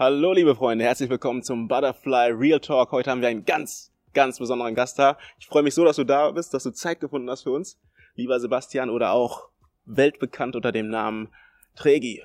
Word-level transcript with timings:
Hallo 0.00 0.32
liebe 0.32 0.54
Freunde, 0.54 0.86
herzlich 0.86 1.10
willkommen 1.10 1.42
zum 1.42 1.68
Butterfly 1.68 2.30
Real 2.32 2.58
Talk. 2.58 2.90
Heute 2.90 3.10
haben 3.10 3.20
wir 3.20 3.28
einen 3.28 3.44
ganz, 3.44 3.92
ganz 4.14 4.38
besonderen 4.38 4.74
Gast 4.74 4.98
da. 4.98 5.18
Ich 5.38 5.46
freue 5.46 5.62
mich 5.62 5.74
so, 5.74 5.84
dass 5.84 5.96
du 5.96 6.04
da 6.04 6.30
bist, 6.30 6.54
dass 6.54 6.62
du 6.62 6.70
Zeit 6.70 7.00
gefunden 7.00 7.28
hast 7.28 7.42
für 7.42 7.50
uns. 7.50 7.78
Lieber 8.14 8.40
Sebastian 8.40 8.88
oder 8.88 9.12
auch 9.12 9.50
weltbekannt 9.84 10.56
unter 10.56 10.72
dem 10.72 10.88
Namen 10.88 11.28
Tregi. 11.76 12.22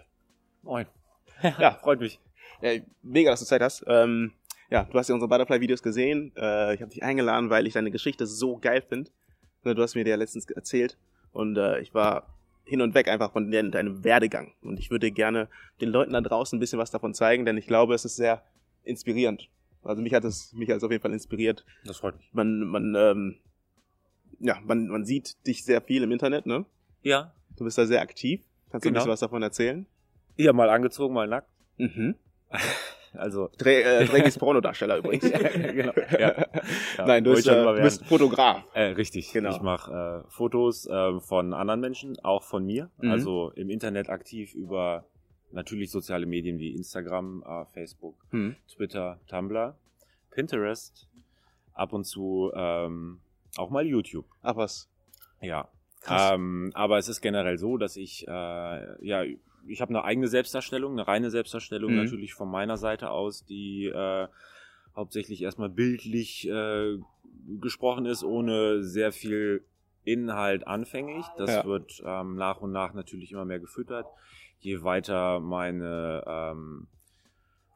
Moin. 0.62 0.86
ja, 1.60 1.72
freut 1.72 2.00
mich. 2.00 2.22
Ja, 2.62 2.80
mega, 3.02 3.32
dass 3.32 3.42
du 3.42 3.46
Zeit 3.46 3.62
hast. 3.62 3.84
Ähm, 3.88 4.32
ja, 4.70 4.86
du 4.86 4.98
hast 4.98 5.10
ja 5.10 5.14
unsere 5.14 5.28
Butterfly-Videos 5.28 5.84
gesehen. 5.84 6.32
Äh, 6.38 6.76
ich 6.76 6.82
habe 6.82 6.92
dich 6.92 7.04
eingeladen, 7.04 7.50
weil 7.50 7.68
ich 7.68 7.74
deine 7.74 7.92
Geschichte 7.92 8.26
so 8.26 8.56
geil 8.58 8.84
finde. 8.88 9.12
Du 9.66 9.82
hast 9.82 9.96
mir 9.96 10.06
die 10.06 10.12
ja 10.12 10.16
letztens 10.16 10.50
erzählt. 10.50 10.98
Und 11.34 11.58
äh, 11.58 11.82
ich 11.82 11.94
war 11.94 12.35
hin 12.66 12.82
und 12.82 12.94
weg 12.96 13.08
einfach 13.08 13.32
von 13.32 13.50
deinem 13.52 14.04
Werdegang. 14.04 14.54
Und 14.62 14.80
ich 14.80 14.90
würde 14.92 15.12
gerne 15.12 15.48
den 15.82 15.90
Leuten 15.90 16.14
da 16.14 16.22
draußen 16.22 16.58
ein 16.58 16.60
bisschen 16.60 16.80
was 16.80 16.92
davon 16.92 17.14
zeigen, 17.14 17.46
denn 17.46 17.58
ich 17.58 17.68
glaube, 17.68 17.94
es 17.94 18.06
ist 18.06 18.16
sehr 18.16 18.44
inspirierend. 18.84 19.50
Also 19.84 20.02
mich 20.02 20.14
hat 20.14 20.24
es, 20.24 20.52
mich 20.54 20.70
hat 20.70 20.78
es 20.78 20.84
auf 20.84 20.92
jeden 20.92 21.02
Fall 21.02 21.14
inspiriert. 21.14 21.64
Das 21.86 21.98
freut 21.98 22.18
mich. 22.18 22.28
Man, 22.34 22.60
man, 22.62 22.96
ähm, 22.96 23.38
ja, 24.40 24.60
man, 24.66 24.88
man 24.88 25.06
sieht 25.06 25.46
dich 25.46 25.64
sehr 25.64 25.82
viel 25.82 26.02
im 26.04 26.12
Internet, 26.12 26.46
ne? 26.48 26.66
Ja. 27.04 27.34
Du 27.56 27.64
bist 27.64 27.78
da 27.78 27.86
sehr 27.86 28.02
aktiv. 28.02 28.42
Kannst 28.72 28.84
du 28.84 28.90
ein 28.90 28.94
Genau. 28.94 29.02
bisschen 29.04 29.12
was 29.12 29.20
davon 29.20 29.44
erzählen? 29.44 29.86
Ja, 30.38 30.52
mal 30.54 30.70
angezogen, 30.70 31.14
mal 31.14 31.28
nackt. 31.28 31.50
Mhm. 31.78 32.16
Also. 33.18 33.50
Dreh, 33.58 33.82
äh, 33.82 34.06
Dregis 34.06 34.38
Pornodarsteller 34.38 34.98
übrigens. 35.00 35.32
genau. 35.32 35.94
Ja. 36.20 36.36
Ja, 36.98 37.06
Nein, 37.06 37.24
du 37.24 37.34
bist, 37.34 37.48
äh, 37.48 37.64
du 37.64 37.82
bist. 37.82 38.06
Fotograf. 38.06 38.64
Äh, 38.74 38.84
richtig. 38.94 39.32
Genau. 39.34 39.52
Ich 39.52 39.62
mache 39.62 40.24
äh, 40.26 40.32
Fotos 40.32 40.86
äh, 40.88 41.20
von 41.20 41.54
anderen 41.54 41.80
Menschen, 41.82 42.18
auch 42.24 42.44
von 42.44 42.66
mir. 42.66 42.90
Mhm. 43.02 43.12
Also 43.12 43.52
im 43.56 43.70
Internet 43.70 44.10
aktiv 44.10 44.54
über 44.54 45.06
natürlich 45.52 45.92
soziale 45.92 46.26
Medien 46.26 46.60
wie 46.60 46.74
Instagram, 46.76 47.44
äh, 47.48 47.66
Facebook, 47.74 48.16
Hm. 48.32 48.56
Twitter, 48.68 49.20
Tumblr, 49.28 49.76
Pinterest, 50.32 51.08
ab 51.74 51.94
und 51.94 52.04
zu 52.06 52.52
ähm, 52.56 53.20
auch 53.58 53.70
mal 53.70 53.86
YouTube. 53.86 54.26
Ach 54.42 54.56
was. 54.58 54.90
Ja. 55.42 55.70
Ähm, 56.10 56.72
aber 56.74 56.98
es 56.98 57.08
ist 57.10 57.22
generell 57.22 57.58
so, 57.58 57.78
dass 57.78 57.96
ich, 57.96 58.28
äh, 58.28 58.32
ja, 59.06 59.24
ich 59.68 59.82
habe 59.82 59.90
eine 59.90 60.04
eigene 60.04 60.28
Selbstdarstellung, 60.28 60.94
eine 60.94 61.08
reine 61.08 61.30
Selbstdarstellung 61.30 61.92
Mhm. 61.92 61.98
natürlich 61.98 62.34
von 62.34 62.50
meiner 62.50 62.78
Seite 62.78 63.10
aus, 63.10 63.46
die 63.46 63.86
äh, 63.86 64.28
hauptsächlich 64.96 65.42
erstmal 65.42 65.70
bildlich 65.70 66.48
äh, 66.48 66.98
gesprochen 67.60 68.06
ist, 68.06 68.24
ohne 68.24 68.84
sehr 68.84 69.12
viel 69.12 69.66
Inhalt 70.04 70.68
anfänglich. 70.68 71.26
Das 71.38 71.52
Ja. 71.52 71.66
wird 71.66 72.02
ähm, 72.06 72.36
nach 72.36 72.62
und 72.62 72.72
nach 72.72 72.94
natürlich 72.94 73.32
immer 73.32 73.46
mehr 73.46 73.60
gefüttert. 73.60 74.08
Je 74.60 74.84
weiter 74.84 75.40
meine 75.40 76.24
ähm, 76.26 76.88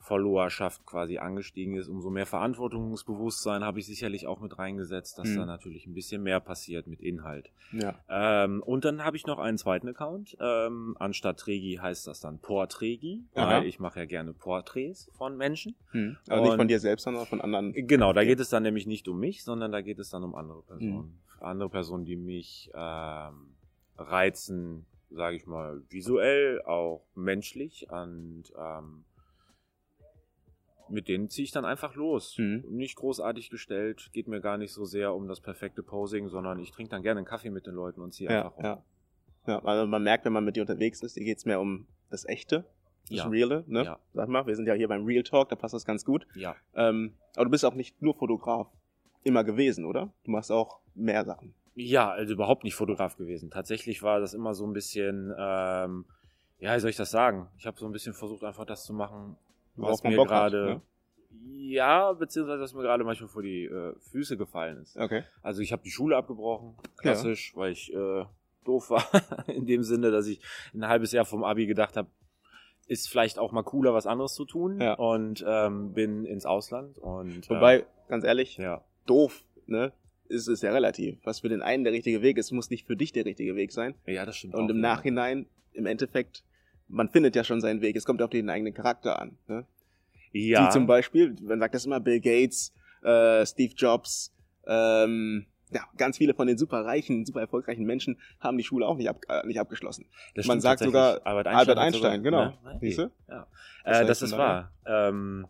Followerschaft 0.01 0.85
quasi 0.85 1.17
angestiegen 1.17 1.75
ist, 1.75 1.87
umso 1.87 2.09
mehr 2.09 2.25
Verantwortungsbewusstsein 2.25 3.63
habe 3.63 3.79
ich 3.79 3.85
sicherlich 3.85 4.27
auch 4.27 4.39
mit 4.39 4.57
reingesetzt, 4.57 5.19
dass 5.19 5.27
Mhm. 5.27 5.35
da 5.37 5.45
natürlich 5.45 5.85
ein 5.85 5.93
bisschen 5.93 6.23
mehr 6.23 6.39
passiert 6.39 6.87
mit 6.87 7.01
Inhalt. 7.01 7.51
Ja. 7.73 7.99
Ähm, 8.09 8.63
und 8.63 8.85
dann 8.85 9.03
habe 9.03 9.17
ich 9.17 9.27
noch 9.27 9.39
einen 9.39 9.57
zweiten 9.57 9.87
Account. 9.89 10.37
Ähm, 10.39 10.95
anstatt 10.99 11.37
Tregi 11.39 11.79
heißt 11.81 12.07
das 12.07 12.19
dann 12.21 12.39
Portregi, 12.39 13.25
Aha. 13.35 13.49
weil 13.59 13.65
ich 13.65 13.79
mache 13.79 13.99
ja 13.99 14.05
gerne 14.05 14.33
Porträts 14.33 15.11
von 15.17 15.37
Menschen. 15.37 15.75
Hm. 15.91 16.17
Also 16.27 16.43
nicht 16.43 16.51
Und- 16.53 16.57
von 16.57 16.67
dir 16.67 16.79
selbst, 16.79 17.03
sondern 17.03 17.25
von 17.25 17.41
anderen. 17.41 17.73
Genau, 17.73 18.13
da 18.13 18.23
geht 18.23 18.39
es 18.39 18.49
dann 18.49 18.63
nämlich 18.63 18.87
nicht 18.87 19.07
um 19.07 19.19
mich, 19.19 19.43
sondern 19.43 19.71
da 19.71 19.81
geht 19.81 19.99
es 19.99 20.09
dann 20.09 20.23
um 20.23 20.33
andere 20.33 20.63
Personen. 20.63 21.19
Mhm. 21.37 21.43
Andere 21.43 21.69
Personen, 21.69 22.05
die 22.05 22.15
mich 22.15 22.71
ähm, 22.73 23.55
reizen, 23.97 24.85
sage 25.09 25.35
ich 25.35 25.45
mal, 25.45 25.81
visuell, 25.89 26.61
auch 26.63 27.03
menschlich 27.15 27.87
und 27.89 28.43
ähm, 28.57 29.03
mit 30.91 31.07
denen 31.07 31.29
ziehe 31.29 31.43
ich 31.45 31.51
dann 31.51 31.65
einfach 31.65 31.95
los. 31.95 32.37
Mhm. 32.37 32.63
Nicht 32.69 32.95
großartig 32.95 33.49
gestellt, 33.49 34.09
geht 34.13 34.27
mir 34.27 34.41
gar 34.41 34.57
nicht 34.57 34.71
so 34.73 34.85
sehr 34.85 35.13
um 35.13 35.27
das 35.27 35.41
perfekte 35.41 35.83
Posing, 35.83 36.29
sondern 36.29 36.59
ich 36.59 36.71
trinke 36.71 36.91
dann 36.91 37.01
gerne 37.03 37.19
einen 37.19 37.27
Kaffee 37.27 37.49
mit 37.49 37.65
den 37.67 37.75
Leuten 37.75 38.01
und 38.01 38.13
ziehe 38.13 38.29
Ja, 38.29 38.45
einfach 38.45 38.57
um. 38.57 38.63
ja. 38.65 38.83
Ja, 39.47 39.59
also 39.63 39.87
man 39.87 40.03
merkt, 40.03 40.25
wenn 40.25 40.33
man 40.33 40.43
mit 40.45 40.55
dir 40.57 40.61
unterwegs 40.61 41.01
ist, 41.01 41.15
dir 41.15 41.23
geht's 41.23 41.45
mehr 41.45 41.59
um 41.59 41.87
das 42.09 42.25
Echte, 42.25 42.65
das 43.07 43.17
Ja. 43.17 43.27
Reale, 43.27 43.63
ne? 43.67 43.83
Ja. 43.85 43.99
Sag 44.13 44.27
mal, 44.27 44.45
wir 44.45 44.55
sind 44.55 44.67
ja 44.67 44.73
hier 44.73 44.87
beim 44.87 45.05
Real 45.05 45.23
Talk, 45.23 45.49
da 45.49 45.55
passt 45.55 45.73
das 45.73 45.85
ganz 45.85 46.05
gut. 46.05 46.27
Ja. 46.35 46.55
Ähm, 46.75 47.13
aber 47.35 47.45
du 47.45 47.51
bist 47.51 47.65
auch 47.65 47.73
nicht 47.73 48.01
nur 48.01 48.13
Fotograf 48.15 48.67
immer 49.23 49.43
gewesen, 49.43 49.85
oder? 49.85 50.11
Du 50.25 50.31
machst 50.31 50.51
auch 50.51 50.79
mehr 50.93 51.25
Sachen. 51.25 51.53
Ja, 51.75 52.11
also 52.11 52.33
überhaupt 52.33 52.63
nicht 52.63 52.75
Fotograf 52.75 53.15
gewesen. 53.15 53.49
Tatsächlich 53.49 54.03
war 54.03 54.19
das 54.19 54.33
immer 54.33 54.53
so 54.53 54.67
ein 54.67 54.73
bisschen, 54.73 55.33
ähm, 55.37 56.05
ja, 56.59 56.75
wie 56.75 56.79
soll 56.79 56.89
ich 56.89 56.97
das 56.97 57.09
sagen? 57.09 57.47
Ich 57.57 57.65
habe 57.65 57.79
so 57.79 57.85
ein 57.85 57.91
bisschen 57.93 58.13
versucht, 58.13 58.43
einfach 58.43 58.65
das 58.65 58.83
zu 58.83 58.93
machen, 58.93 59.37
was 59.81 60.03
mir 60.03 60.15
gerade, 60.15 60.65
ne? 60.65 60.81
ja, 61.51 62.13
beziehungsweise 62.13 62.61
was 62.61 62.73
mir 62.73 62.81
gerade 62.81 63.03
manchmal 63.03 63.29
vor 63.29 63.41
die 63.43 63.65
äh, 63.65 63.93
Füße 64.11 64.37
gefallen 64.37 64.77
ist. 64.81 64.97
Okay. 64.97 65.23
Also 65.41 65.61
ich 65.61 65.71
habe 65.71 65.83
die 65.83 65.91
Schule 65.91 66.15
abgebrochen, 66.17 66.75
klassisch, 66.97 67.53
weil 67.55 67.71
ich 67.71 67.93
äh, 67.93 68.25
doof 68.65 68.89
war, 68.89 69.05
in 69.47 69.65
dem 69.65 69.83
Sinne, 69.83 70.11
dass 70.11 70.27
ich 70.27 70.41
ein 70.73 70.87
halbes 70.87 71.11
Jahr 71.11 71.25
vom 71.25 71.43
Abi 71.43 71.65
gedacht 71.65 71.97
habe, 71.97 72.09
ist 72.87 73.07
vielleicht 73.09 73.37
auch 73.37 73.51
mal 73.51 73.63
cooler, 73.63 73.93
was 73.93 74.07
anderes 74.07 74.33
zu 74.33 74.45
tun 74.45 74.81
Ja. 74.81 74.93
und 74.95 75.43
ähm, 75.47 75.93
bin 75.93 76.25
ins 76.25 76.45
Ausland 76.45 76.97
und 76.97 77.45
äh, 77.45 77.49
Wobei, 77.49 77.85
ganz 78.07 78.23
ehrlich, 78.23 78.57
ja, 78.57 78.83
doof, 79.05 79.43
ne? 79.67 79.91
Ist 80.27 80.47
es 80.47 80.61
ja 80.61 80.71
relativ. 80.71 81.17
Was 81.23 81.39
für 81.39 81.49
den 81.49 81.63
einen 81.63 81.83
der 81.83 81.91
richtige 81.93 82.21
Weg 82.21 82.37
ist, 82.37 82.51
muss 82.51 82.69
nicht 82.69 82.85
für 82.85 82.95
dich 82.95 83.11
der 83.11 83.25
richtige 83.25 83.55
Weg 83.55 83.71
sein. 83.71 83.95
ja, 84.05 84.25
das 84.27 84.37
stimmt. 84.37 84.53
Und 84.53 84.65
auch, 84.65 84.69
im 84.69 84.75
ja. 84.75 84.81
Nachhinein, 84.81 85.47
im 85.73 85.87
Endeffekt, 85.87 86.43
man 86.89 87.09
findet 87.09 87.35
ja 87.35 87.43
schon 87.43 87.61
seinen 87.61 87.81
Weg. 87.81 87.95
Es 87.95 88.05
kommt 88.05 88.21
auf 88.21 88.29
den 88.29 88.49
eigenen 88.49 88.73
Charakter 88.73 89.21
an. 89.21 89.37
Ne? 89.47 89.65
ja, 90.33 90.67
Wie 90.67 90.71
zum 90.71 90.87
Beispiel, 90.87 91.35
man 91.41 91.59
sagt 91.59 91.73
das 91.75 91.85
immer, 91.85 91.99
Bill 91.99 92.19
Gates, 92.19 92.73
äh, 93.03 93.45
Steve 93.45 93.73
Jobs, 93.75 94.33
ähm, 94.67 95.45
ja, 95.71 95.81
ganz 95.97 96.17
viele 96.17 96.33
von 96.33 96.47
den 96.47 96.57
super 96.57 96.83
reichen, 96.83 97.25
super 97.25 97.41
erfolgreichen 97.41 97.83
Menschen 97.85 98.17
haben 98.39 98.57
die 98.57 98.63
Schule 98.63 98.87
auch 98.87 98.97
nicht, 98.97 99.07
ab, 99.09 99.21
äh, 99.29 99.45
nicht 99.45 99.59
abgeschlossen. 99.59 100.07
Das 100.35 100.47
Man 100.47 100.61
sagt 100.61 100.81
sogar 100.81 101.21
Albert 101.25 101.47
Albert 101.47 101.77
hat 101.77 101.77
Einstein, 101.77 102.23
genau. 102.23 102.45
Ne? 102.63 102.79
Du? 102.81 102.87
Ja. 102.87 103.11
Das 103.27 103.97
äh, 103.97 103.99
heißt 103.99 104.09
das 104.09 104.21
ist 104.23 104.31
wahr. 104.37 104.71
Ähm, 104.85 105.47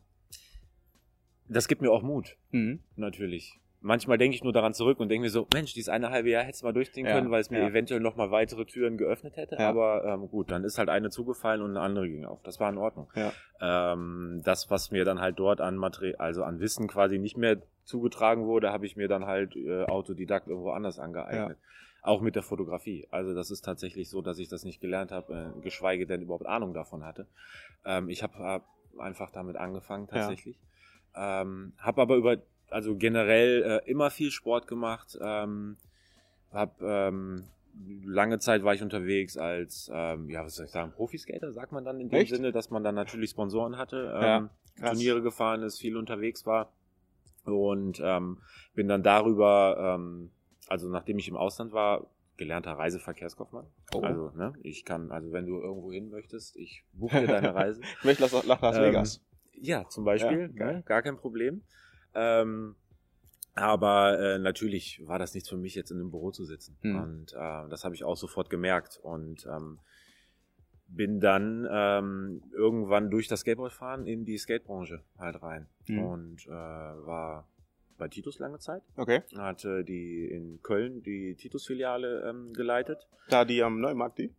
das 1.47 1.67
gibt 1.67 1.81
mir 1.81 1.91
auch 1.91 2.03
Mut, 2.03 2.37
Mhm. 2.51 2.79
natürlich. 2.95 3.59
Manchmal 3.81 4.17
denke 4.17 4.35
ich 4.35 4.43
nur 4.43 4.51
daran 4.51 4.73
zurück 4.73 4.99
und 4.99 5.07
denke 5.07 5.23
mir 5.23 5.29
so, 5.29 5.47
Mensch, 5.53 5.73
dieses 5.73 5.87
eine 5.87 6.09
halbe 6.09 6.29
Jahr 6.29 6.43
hättest 6.43 6.63
du 6.63 6.65
mal 6.65 6.73
durchziehen 6.73 7.05
Ja, 7.05 7.13
können, 7.13 7.31
weil 7.31 7.39
es 7.39 7.49
mir 7.49 7.59
ja. 7.59 7.67
eventuell 7.67 8.01
noch 8.01 8.17
mal 8.17 8.29
weitere 8.29 8.65
Türen 8.65 8.97
geöffnet 8.97 9.37
hätte. 9.37 9.55
Ja. 9.55 9.69
Aber 9.69 10.03
ähm, 10.03 10.29
gut, 10.29 10.51
dann 10.51 10.65
ist 10.65 10.77
halt 10.77 10.89
eine 10.89 11.09
zugefallen 11.09 11.61
und 11.61 11.71
eine 11.71 11.79
andere 11.79 12.09
ging 12.09 12.25
auf. 12.25 12.41
Das 12.43 12.59
war 12.59 12.69
in 12.69 12.77
Ordnung. 12.77 13.09
Ja. 13.15 13.31
Ähm, 13.61 14.41
das, 14.43 14.69
was 14.69 14.91
mir 14.91 15.05
dann 15.05 15.21
halt 15.21 15.39
dort 15.39 15.61
an 15.61 15.77
Material, 15.77 16.17
also 16.17 16.43
an 16.43 16.59
Wissen 16.59 16.87
quasi 16.87 17.19
nicht 17.19 17.37
mehr 17.37 17.61
zugetragen 17.85 18.45
wurde, 18.45 18.71
habe 18.73 18.85
ich 18.85 18.97
mir 18.97 19.07
dann 19.07 19.25
halt 19.25 19.55
äh, 19.55 19.85
Autodidakt 19.85 20.47
irgendwo 20.47 20.71
anders 20.71 20.99
angeeignet. 20.99 21.57
Auch 22.01 22.21
mit 22.21 22.35
der 22.35 22.43
Fotografie. 22.43 23.07
Also 23.11 23.33
das 23.33 23.49
ist 23.49 23.63
tatsächlich 23.63 24.09
so, 24.09 24.21
dass 24.21 24.39
ich 24.39 24.49
das 24.49 24.63
nicht 24.63 24.81
gelernt 24.81 25.11
habe, 25.11 25.53
äh, 25.57 25.61
geschweige 25.61 26.05
denn 26.05 26.21
überhaupt 26.21 26.45
Ahnung 26.45 26.73
davon 26.73 27.05
hatte. 27.05 27.27
Ähm, 27.85 28.09
ich 28.09 28.23
habe 28.23 28.37
hab 28.39 28.65
einfach 28.97 29.31
damit 29.31 29.55
angefangen 29.55 30.07
tatsächlich. 30.07 30.57
Ähm, 31.15 31.73
habe 31.77 32.01
aber 32.01 32.15
über, 32.15 32.37
also 32.71 32.95
generell 32.95 33.63
äh, 33.85 33.89
immer 33.89 34.09
viel 34.09 34.31
Sport 34.31 34.67
gemacht. 34.67 35.17
Ähm, 35.21 35.77
hab 36.51 36.81
ähm, 36.81 37.43
lange 38.03 38.39
Zeit 38.39 38.63
war 38.63 38.73
ich 38.73 38.81
unterwegs 38.81 39.37
als, 39.37 39.89
ähm, 39.93 40.29
ja, 40.29 40.43
was 40.43 40.55
soll 40.55 40.65
ich 40.65 40.71
sagen, 40.71 40.91
Profiskater, 40.91 41.51
sagt 41.51 41.71
man 41.71 41.85
dann 41.85 41.99
in 41.99 42.09
dem 42.09 42.19
Echt? 42.21 42.33
Sinne, 42.33 42.51
dass 42.51 42.69
man 42.69 42.83
dann 42.83 42.95
natürlich 42.95 43.31
Sponsoren 43.31 43.77
hatte, 43.77 44.13
ähm, 44.15 44.49
Ja. 44.81 44.87
Turniere 44.89 45.21
gefahren 45.21 45.61
ist, 45.61 45.79
viel 45.79 45.97
unterwegs 45.97 46.45
war 46.45 46.71
und 47.43 47.99
ähm, 48.03 48.37
bin 48.73 48.87
dann 48.87 49.03
darüber, 49.03 49.95
ähm, 49.97 50.31
also 50.67 50.89
nachdem 50.89 51.19
ich 51.19 51.27
im 51.27 51.35
Ausland 51.35 51.71
war, 51.73 52.07
gelernter 52.37 52.71
Reiseverkehrskaufmann. 52.73 53.67
Oh. 53.93 54.01
Also, 54.01 54.31
ne, 54.35 54.53
ich 54.63 54.85
kann, 54.85 55.11
also 55.11 55.31
wenn 55.33 55.45
du 55.45 55.59
irgendwo 55.59 55.91
hin 55.91 56.09
möchtest, 56.09 56.55
ich 56.55 56.85
buche 56.93 57.19
dir 57.19 57.27
deine 57.27 57.53
Reise. 57.53 57.81
Ich 57.99 58.05
möchte 58.05 58.23
nach, 58.23 58.61
Las 58.61 58.77
Ähm, 58.77 58.83
Vegas. 58.83 59.21
Ja, 59.61 59.87
zum 59.89 60.05
Beispiel, 60.05 60.51
Ja, 60.55 60.65
ne, 60.71 60.83
gar 60.83 61.01
kein 61.01 61.17
Problem. 61.17 61.63
Ähm, 62.13 62.75
aber 63.55 64.19
äh, 64.19 64.39
natürlich 64.39 65.05
war 65.05 65.19
das 65.19 65.33
nichts 65.33 65.49
für 65.49 65.57
mich, 65.57 65.75
jetzt 65.75 65.91
in 65.91 65.99
einem 65.99 66.11
Büro 66.11 66.31
zu 66.31 66.45
sitzen. 66.45 66.77
Hm. 66.81 67.01
Und 67.01 67.33
äh, 67.33 67.69
das 67.69 67.83
habe 67.83 67.95
ich 67.95 68.03
auch 68.03 68.17
sofort 68.17 68.49
gemerkt. 68.49 68.99
Und 69.01 69.45
ähm, 69.45 69.79
bin 70.87 71.19
dann 71.19 71.67
ähm, 71.69 72.41
irgendwann 72.51 73.09
durch 73.09 73.27
das 73.27 73.41
Skateboardfahren 73.41 74.07
in 74.07 74.25
die 74.25 74.37
Skatebranche 74.37 75.03
halt 75.17 75.41
rein. 75.41 75.67
Hm. 75.85 76.03
Und 76.03 76.47
äh, 76.47 76.51
war 76.51 77.47
bei 77.97 78.07
Titus 78.07 78.39
lange 78.39 78.59
Zeit. 78.59 78.81
Okay. 78.95 79.21
Hatte 79.37 79.83
die 79.83 80.25
in 80.25 80.61
Köln 80.63 81.03
die 81.03 81.35
Titus-Filiale 81.35 82.29
ähm, 82.29 82.53
geleitet. 82.53 83.07
Da 83.29 83.45
die 83.45 83.61
am 83.61 83.79
Neumarkt, 83.79 84.19
die? 84.19 84.33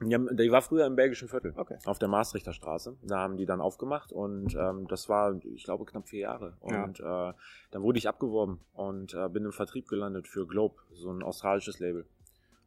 Ja, 0.00 0.18
die 0.18 0.50
war 0.50 0.60
früher 0.60 0.86
im 0.86 0.96
belgischen 0.96 1.28
Viertel 1.28 1.54
Okay. 1.56 1.76
auf 1.84 1.98
der 1.98 2.08
Maastrichter 2.08 2.52
Straße. 2.52 2.96
Da 3.02 3.18
haben 3.18 3.36
die 3.36 3.46
dann 3.46 3.60
aufgemacht 3.60 4.12
und 4.12 4.54
ähm, 4.54 4.86
das 4.88 5.08
war, 5.08 5.36
ich 5.54 5.64
glaube, 5.64 5.84
knapp 5.84 6.08
vier 6.08 6.20
Jahre. 6.20 6.56
Ja. 6.68 6.84
Und 6.84 6.98
äh, 7.00 7.32
dann 7.70 7.82
wurde 7.82 7.98
ich 7.98 8.08
abgeworben 8.08 8.60
und 8.74 9.14
äh, 9.14 9.28
bin 9.28 9.44
im 9.44 9.52
Vertrieb 9.52 9.86
gelandet 9.88 10.26
für 10.26 10.46
Globe, 10.46 10.74
so 10.92 11.10
ein 11.12 11.22
australisches 11.22 11.78
Label. 11.78 12.06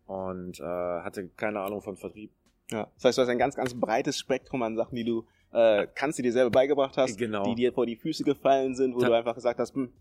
Und 0.06 0.60
äh, 0.62 0.64
hatte 0.64 1.28
keine 1.36 1.60
Ahnung 1.60 1.82
von 1.82 1.98
Vertrieb. 1.98 2.32
Ja. 2.72 2.88
Das 2.96 3.04
heißt, 3.06 3.18
du 3.18 3.22
hast 3.24 3.30
ein 3.30 3.38
ganz, 3.38 3.56
ganz 3.56 3.74
breites 3.74 4.18
Spektrum 4.18 4.64
an 4.64 4.78
Sachen, 4.78 4.96
die 4.96 5.04
du 5.04 5.26
äh, 5.52 5.86
kannst, 5.96 6.18
die 6.18 6.24
dir 6.24 6.32
selber 6.34 6.52
beigebracht 6.52 6.96
hast, 6.98 7.18
Genau. 7.18 7.44
die 7.44 7.56
dir 7.56 7.74
vor 7.74 7.86
die 7.86 7.96
Füße 7.98 8.24
gefallen 8.24 8.74
sind, 8.76 8.96
wo 8.96 9.00
Ta- 9.00 9.08
du 9.08 9.14
einfach 9.14 9.36
gesagt 9.36 9.60
hast, 9.60 9.76
hm, 9.76 9.92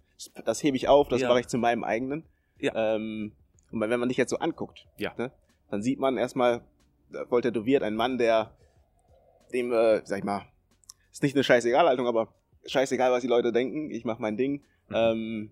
das 0.45 0.63
hebe 0.63 0.77
ich 0.77 0.89
auf, 0.89 1.09
das 1.09 1.21
Ja. 1.23 1.29
mache 1.29 1.41
ich 1.41 1.49
zu 1.49 1.59
meinem 1.59 1.83
eigenen. 1.85 2.25
Ja. 2.59 2.73
Ähm, 2.95 3.33
und 3.73 3.81
wenn 3.81 3.99
man 4.01 4.09
dich 4.09 4.19
jetzt 4.19 4.31
so 4.31 4.39
anguckt, 4.39 4.87
Ja. 4.97 5.13
ne, 5.19 5.33
dann 5.71 5.83
sieht 5.83 5.99
man 6.01 6.17
erstmal, 6.19 6.63
äh, 7.13 7.27
voll 7.27 7.43
tätowiert, 7.43 7.83
ein 7.83 7.95
Mann, 7.95 8.19
der 8.19 8.53
dem, 9.53 9.73
äh, 9.73 10.03
sag 10.05 10.19
ich 10.19 10.25
mal, 10.25 10.47
ist 11.13 11.23
nicht 11.23 11.35
eine 11.35 11.45
Scheißegal-Haltung, 11.45 12.07
aber 12.07 12.35
scheißegal, 12.67 13.13
was 13.13 13.23
die 13.23 13.29
Leute 13.29 13.53
denken, 13.53 13.91
ich 13.91 14.05
mache 14.05 14.21
mein 14.21 14.37
Ding. 14.37 14.63
Mhm. 14.89 14.95
Ähm, 14.95 15.51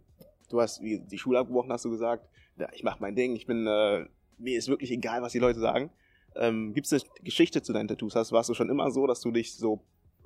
du 0.50 0.60
hast 0.60 0.82
wie 0.82 1.00
die 1.00 1.18
Schule 1.18 1.38
abgebrochen, 1.38 1.72
hast 1.72 1.84
du 1.84 1.90
gesagt. 1.90 2.28
Ja, 2.56 2.68
ich 2.72 2.82
mache 2.82 2.98
mein 3.00 3.16
Ding, 3.16 3.34
ich 3.34 3.46
bin, 3.46 3.66
äh, 3.66 4.06
mir 4.38 4.58
ist 4.58 4.68
wirklich 4.68 4.90
egal, 4.90 5.22
was 5.22 5.32
die 5.32 5.38
Leute 5.38 5.60
sagen. 5.60 5.90
Ähm, 6.36 6.74
Gibt 6.74 6.86
es 6.86 6.92
eine 6.92 7.02
Geschichte 7.22 7.62
zu 7.62 7.72
deinen 7.72 7.88
Tattoos? 7.88 8.14
Hast, 8.14 8.32
warst 8.32 8.48
du 8.48 8.54
schon 8.54 8.68
immer 8.68 8.90
so, 8.90 9.06
dass 9.06 9.20
du 9.20 9.30
dich 9.30 9.54
so 9.54 9.80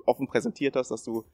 offen 0.05 0.27
präsentiert 0.27 0.75
hast, 0.75 0.89
dass 0.89 1.03
du 1.03 1.25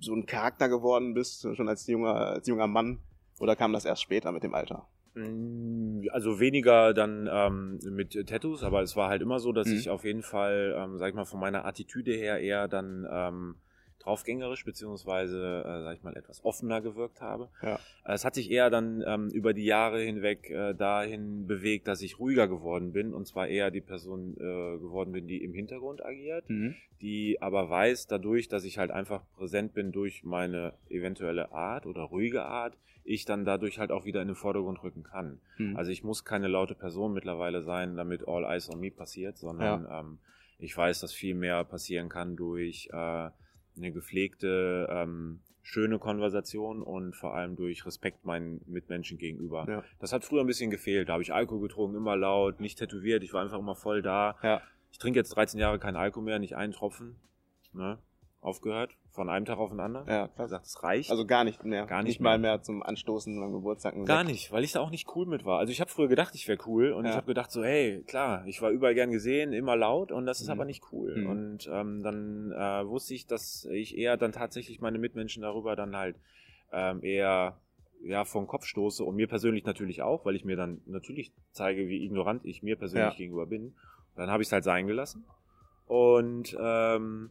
so 0.00 0.14
ein 0.14 0.26
Charakter 0.26 0.68
geworden 0.68 1.14
bist, 1.14 1.46
schon 1.54 1.68
als 1.68 1.86
junger, 1.86 2.14
als 2.14 2.46
junger 2.46 2.66
Mann? 2.66 3.00
Oder 3.40 3.56
kam 3.56 3.72
das 3.72 3.84
erst 3.84 4.02
später 4.02 4.32
mit 4.32 4.42
dem 4.42 4.54
Alter? 4.54 4.86
Mm, 5.14 6.08
Also 6.10 6.40
weniger 6.40 6.92
dann 6.94 7.28
ähm, 7.32 7.78
mit 7.90 8.26
Tattoos, 8.28 8.62
aber 8.62 8.82
es 8.82 8.96
war 8.96 9.08
halt 9.08 9.22
immer 9.22 9.38
so, 9.38 9.52
dass 9.52 9.68
Mhm. 9.68 9.74
ich 9.74 9.90
auf 9.90 10.04
jeden 10.04 10.22
Fall, 10.22 10.74
ähm, 10.76 10.98
sag 10.98 11.08
ich 11.08 11.14
mal, 11.14 11.24
von 11.24 11.40
meiner 11.40 11.64
Attitüde 11.64 12.12
her 12.12 12.40
eher 12.40 12.68
dann 12.68 13.06
ähm, 13.10 13.56
draufgängerisch 14.00 14.64
beziehungsweise, 14.64 15.62
äh, 15.64 15.82
sag 15.82 15.96
ich 15.96 16.02
mal, 16.02 16.16
etwas 16.16 16.44
offener 16.44 16.80
gewirkt 16.80 17.20
habe. 17.20 17.48
Ja. 17.62 17.78
Es 18.06 18.24
hat 18.24 18.34
sich 18.34 18.50
eher 18.50 18.68
dann 18.68 19.02
ähm, 19.06 19.30
über 19.30 19.54
die 19.54 19.64
Jahre 19.64 20.00
hinweg 20.00 20.50
äh, 20.50 20.74
dahin 20.74 21.46
bewegt, 21.46 21.88
dass 21.88 22.02
ich 22.02 22.18
ruhiger 22.18 22.46
geworden 22.48 22.92
bin 22.92 23.14
und 23.14 23.26
zwar 23.26 23.48
eher 23.48 23.70
die 23.70 23.80
Person 23.80 24.34
äh, 24.36 24.78
geworden 24.78 25.12
bin, 25.12 25.26
die 25.26 25.42
im 25.42 25.54
Hintergrund 25.54 26.04
agiert, 26.04 26.44
die 27.00 27.40
aber 27.40 27.70
weiß 27.70 28.06
dadurch, 28.06 28.48
dass 28.48 28.64
ich 28.64 28.76
halt 28.78 28.90
einfach 28.90 29.22
präsent 29.36 29.72
bin 29.72 29.90
durch 29.90 30.22
meine 30.22 30.74
eventuelle 30.90 31.52
Art 31.52 31.86
oder 31.86 32.02
ruhige 32.02 32.44
Art, 32.44 32.76
ich 33.04 33.24
dann 33.26 33.44
dadurch 33.44 33.78
halt 33.78 33.92
auch 33.92 34.04
wieder 34.04 34.22
in 34.22 34.28
den 34.28 34.36
Vordergrund 34.36 34.82
rücken 34.82 35.02
kann. 35.02 35.40
Mhm. 35.58 35.76
Also 35.76 35.90
ich 35.90 36.02
muss 36.02 36.24
keine 36.24 36.48
laute 36.48 36.74
Person 36.74 37.12
mittlerweile 37.12 37.62
sein, 37.62 37.96
damit 37.96 38.26
All 38.26 38.44
Eyes 38.44 38.70
on 38.70 38.80
Me 38.80 38.90
passiert, 38.90 39.36
sondern 39.36 39.86
ähm, 39.90 40.18
ich 40.58 40.76
weiß, 40.76 41.00
dass 41.00 41.12
viel 41.12 41.34
mehr 41.34 41.64
passieren 41.64 42.08
kann 42.08 42.36
durch 42.36 42.88
äh, 42.92 42.96
eine 42.96 43.92
gepflegte, 43.92 44.88
ähm, 44.90 45.40
schöne 45.62 45.98
Konversation 45.98 46.82
und 46.82 47.14
vor 47.14 47.34
allem 47.34 47.56
durch 47.56 47.84
Respekt 47.86 48.24
meinen 48.24 48.60
Mitmenschen 48.66 49.18
gegenüber. 49.18 49.66
Ja. 49.68 49.84
Das 49.98 50.12
hat 50.12 50.24
früher 50.24 50.42
ein 50.42 50.46
bisschen 50.46 50.70
gefehlt. 50.70 51.08
Da 51.08 51.14
habe 51.14 51.22
ich 51.22 51.32
Alkohol 51.32 51.62
getrunken, 51.62 51.96
immer 51.96 52.16
laut, 52.16 52.60
nicht 52.60 52.78
tätowiert, 52.78 53.22
ich 53.22 53.32
war 53.32 53.42
einfach 53.42 53.58
immer 53.58 53.76
voll 53.76 54.02
da. 54.02 54.36
ja. 54.42 54.62
Ich 54.90 54.98
trinke 54.98 55.18
jetzt 55.18 55.30
13 55.30 55.58
Jahre 55.58 55.80
keinen 55.80 55.96
Alkohol 55.96 56.22
mehr, 56.22 56.38
nicht 56.38 56.54
einen 56.54 56.72
Tropfen. 56.72 57.16
Ne? 57.72 57.98
Aufgehört, 58.44 58.96
von 59.10 59.30
einem 59.30 59.46
Tag 59.46 59.58
auf 59.58 59.70
den 59.70 59.80
anderen. 59.80 60.06
Ja, 60.06 60.28
krass. 60.28 60.46
gesagt, 60.50 60.66
es 60.66 60.82
reicht. 60.82 61.10
Also 61.10 61.24
gar 61.26 61.44
nicht 61.44 61.64
mehr. 61.64 61.86
Gar 61.86 62.02
nicht 62.02 62.10
nicht 62.14 62.20
mal 62.20 62.38
mehr. 62.38 62.52
mehr 62.52 62.62
zum 62.62 62.82
Anstoßen 62.82 63.40
beim 63.40 63.52
Geburtstag. 63.52 63.94
Gar 64.04 64.24
nicht, 64.24 64.52
weil 64.52 64.64
ich 64.64 64.72
da 64.72 64.80
auch 64.80 64.90
nicht 64.90 65.08
cool 65.16 65.24
mit 65.26 65.44
war. 65.44 65.58
Also 65.58 65.72
ich 65.72 65.80
habe 65.80 65.90
früher 65.90 66.08
gedacht, 66.08 66.34
ich 66.34 66.46
wäre 66.46 66.58
cool 66.66 66.92
und 66.92 67.04
Ja. 67.04 67.10
ich 67.12 67.16
habe 67.16 67.26
gedacht 67.26 67.50
so, 67.50 67.64
hey, 67.64 68.02
klar, 68.06 68.46
ich 68.46 68.60
war 68.60 68.70
überall 68.70 68.94
gern 68.94 69.10
gesehen, 69.10 69.52
immer 69.54 69.76
laut 69.76 70.12
und 70.12 70.26
das 70.26 70.40
ist 70.40 70.46
Mhm. 70.48 70.52
aber 70.52 70.64
nicht 70.66 70.84
cool. 70.92 71.16
Mhm. 71.16 71.26
Und 71.30 71.70
ähm, 71.72 72.02
dann 72.02 72.52
äh, 72.52 72.86
wusste 72.86 73.14
ich, 73.14 73.26
dass 73.26 73.64
ich 73.70 73.96
eher 73.96 74.16
dann 74.18 74.32
tatsächlich 74.32 74.80
meine 74.80 74.98
Mitmenschen 74.98 75.42
darüber 75.42 75.74
dann 75.74 75.96
halt 75.96 76.16
ähm, 76.72 77.02
eher 77.02 77.56
ja 78.02 78.26
vor 78.26 78.42
den 78.42 78.46
Kopf 78.48 78.66
stoße 78.66 79.02
und 79.02 79.16
mir 79.16 79.26
persönlich 79.28 79.64
natürlich 79.64 80.02
auch, 80.02 80.26
weil 80.26 80.36
ich 80.36 80.44
mir 80.44 80.56
dann 80.56 80.82
natürlich 80.84 81.32
zeige, 81.52 81.88
wie 81.88 82.04
ignorant 82.04 82.44
ich 82.44 82.62
mir 82.62 82.76
persönlich 82.76 83.12
Ja. 83.14 83.16
gegenüber 83.18 83.46
bin. 83.46 83.74
Dann 84.16 84.30
habe 84.30 84.42
ich 84.42 84.48
es 84.48 84.52
halt 84.52 84.64
sein 84.64 84.86
gelassen 84.86 85.24
und 85.86 86.54
ähm, 86.60 87.30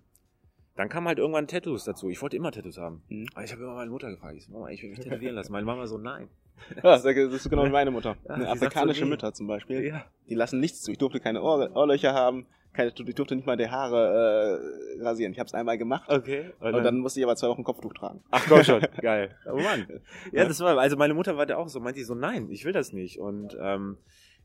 dann 0.76 0.90
kam 0.90 1.08
halt 1.08 1.20
irgendwann 1.20 1.48
Tattoos 1.48 1.84
dazu. 1.84 2.10
Ich 2.10 2.22
wollte 2.22 2.36
immer 2.36 2.52
Tattoos 2.52 2.78
haben. 2.78 3.04
Mhm. 3.10 3.28
Aber 3.34 3.44
ich 3.44 3.52
habe 3.52 3.62
immer 3.64 3.76
meine 3.76 3.92
Mutter 3.92 4.10
gefragt, 4.10 4.36
ich 4.38 4.46
so, 4.46 4.52
Mama, 4.52 4.70
ich 4.70 4.82
will 4.82 4.90
mich 4.90 5.00
tätowieren 5.00 5.36
lassen. 5.36 5.52
Meine 5.52 5.66
Mama 5.66 5.88
so, 5.88 5.98
nein. 5.98 6.30
Ja, 6.84 6.98
das 6.98 7.06
ist 7.06 7.50
genau 7.50 7.66
wie 7.66 7.70
meine 7.70 7.92
Mutter. 7.92 8.16
Ja, 8.28 8.36
Eine 8.36 8.46
so, 8.46 8.52
afrikanische 8.52 9.04
nee. 9.04 9.10
Mütter 9.10 9.34
zum 9.34 9.48
Beispiel. 9.48 9.86
Ja. 9.86 10.06
Die 10.30 10.36
lassen 10.36 10.60
nichts 10.60 10.82
zu. 10.82 10.92
Ich 10.92 10.98
durfte 10.98 11.20
keine 11.20 11.42
Ohr 11.42 11.76
Ohrlöcher 11.76 12.14
haben. 12.14 12.46
Keine, 12.74 12.92
ich 12.96 13.16
durfte 13.16 13.36
nicht 13.36 13.46
mal 13.46 13.58
die 13.58 13.70
Haare 13.70 14.60
äh, 15.00 15.04
rasieren. 15.04 15.32
Ich 15.32 15.40
habe 15.40 15.48
es 15.48 15.54
einmal 15.54 15.78
gemacht. 15.78 16.10
Okay. 16.10 16.52
Und 16.60 16.84
dann 16.84 17.00
musste 17.00 17.20
ich 17.20 17.26
aber 17.26 17.36
zwei 17.36 17.50
Wochen 17.50 17.64
Kopftuch 17.64 17.94
tragen. 17.94 18.24
Ach 18.32 18.44
komm 18.48 18.64
schon, 18.64 18.82
geil. 19.02 19.36
Oh 19.46 19.58
Mann. 19.58 20.02
Ja, 20.32 20.46
das 20.46 20.60
war, 20.60 20.76
also 20.80 20.98
meine 20.98 21.14
Mutter 21.14 21.38
war 21.38 21.46
da 21.46 21.58
auch 21.58 21.70
so, 21.70 21.80
meinte 21.80 22.00
die 22.00 22.06
so, 22.06 22.16
nein, 22.16 22.50
ich 22.50 22.66
will 22.66 22.74
das 22.74 22.92
nicht. 22.94 23.20
Und 23.20 23.56
ähm, 23.60 23.98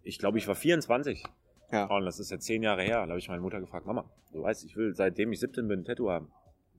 ich 0.02 0.18
glaube, 0.18 0.36
ich 0.36 0.46
war 0.46 0.54
24. 0.54 1.24
Ja. 1.70 1.84
Und 1.86 2.04
das 2.06 2.18
ist 2.18 2.30
jetzt 2.30 2.44
zehn 2.46 2.62
Jahre 2.62 2.82
her. 2.82 3.02
Da 3.02 3.08
habe 3.08 3.18
ich 3.18 3.28
meine 3.28 3.42
Mutter 3.42 3.60
gefragt, 3.60 3.86
Mama, 3.86 4.04
du 4.32 4.42
weißt, 4.42 4.64
ich 4.64 4.76
will, 4.76 4.94
seitdem 4.94 5.32
ich 5.32 5.40
17 5.40 5.68
bin, 5.68 5.80
ein 5.80 5.84
Tattoo 5.84 6.10
haben. 6.10 6.30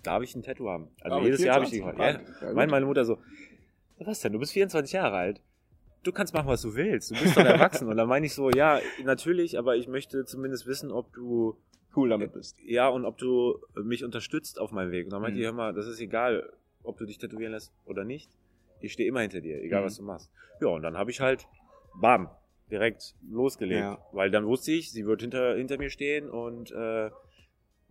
Darf 0.03 0.23
ich 0.23 0.35
ein 0.35 0.41
Tattoo 0.43 0.69
haben? 0.69 0.87
Also 1.01 1.17
Aber 1.17 1.25
jedes 1.25 1.43
Jahr 1.43 1.55
habe 1.55 1.65
ich 1.65 1.71
die 1.71 1.77
24, 1.77 2.17
gefragt. 2.25 2.41
Ja, 2.41 2.47
ja, 2.47 2.53
meint 2.53 2.71
meine 2.71 2.85
Mutter 2.85 3.05
so, 3.05 3.17
was 3.99 4.21
denn, 4.21 4.31
du 4.33 4.39
bist 4.39 4.53
24 4.53 4.93
Jahre 4.93 5.15
alt. 5.17 5.41
Du 6.03 6.13
kannst 6.13 6.33
machen, 6.33 6.47
was 6.47 6.61
du 6.61 6.73
willst. 6.75 7.11
Du 7.11 7.15
bist 7.21 7.35
doch 7.35 7.43
erwachsen. 7.43 7.89
Und 7.89 7.97
dann 7.97 8.07
meine 8.07 8.25
ich 8.25 8.33
so, 8.33 8.49
ja, 8.49 8.79
natürlich, 9.03 9.57
aber 9.59 9.75
ich 9.75 9.87
möchte 9.89 10.23
zumindest 10.25 10.65
wissen, 10.67 10.91
ob 10.91 11.11
du 11.13 11.57
Cool 11.95 12.07
damit 12.09 12.31
bist. 12.33 12.57
ja, 12.65 12.87
und 12.87 13.03
ob 13.03 13.17
du 13.17 13.59
mich 13.83 14.05
unterstützt 14.05 14.59
auf 14.59 14.71
meinem 14.71 14.91
Weg. 14.91 15.05
Und 15.07 15.11
dann 15.13 15.21
meinte 15.21 15.35
Mhm. 15.35 15.41
ich, 15.41 15.45
hör 15.47 15.53
mal, 15.53 15.73
das 15.73 15.87
ist 15.87 15.99
egal, 15.99 16.49
ob 16.83 16.97
du 16.97 17.05
dich 17.05 17.17
tätowieren 17.17 17.51
lässt 17.51 17.73
oder 17.85 18.05
nicht. 18.05 18.29
Ich 18.79 18.93
stehe 18.93 19.09
immer 19.09 19.19
hinter 19.19 19.41
dir, 19.41 19.61
egal 19.61 19.81
Mhm. 19.81 19.85
was 19.85 19.97
du 19.97 20.03
machst. 20.03 20.31
Ja, 20.61 20.67
und 20.69 20.81
dann 20.83 20.97
habe 20.97 21.11
ich 21.11 21.19
halt, 21.19 21.45
bam, 21.99 22.29
direkt 22.71 23.15
losgelegt. 23.29 23.79
Ja. 23.81 24.05
Weil 24.11 24.31
dann 24.31 24.45
wusste 24.45 24.71
ich, 24.71 24.91
sie 24.91 25.05
wird 25.05 25.21
hinter, 25.21 25.55
hinter 25.55 25.77
mir 25.77 25.89
stehen 25.89 26.29
und 26.29 26.71
äh, 26.71 27.09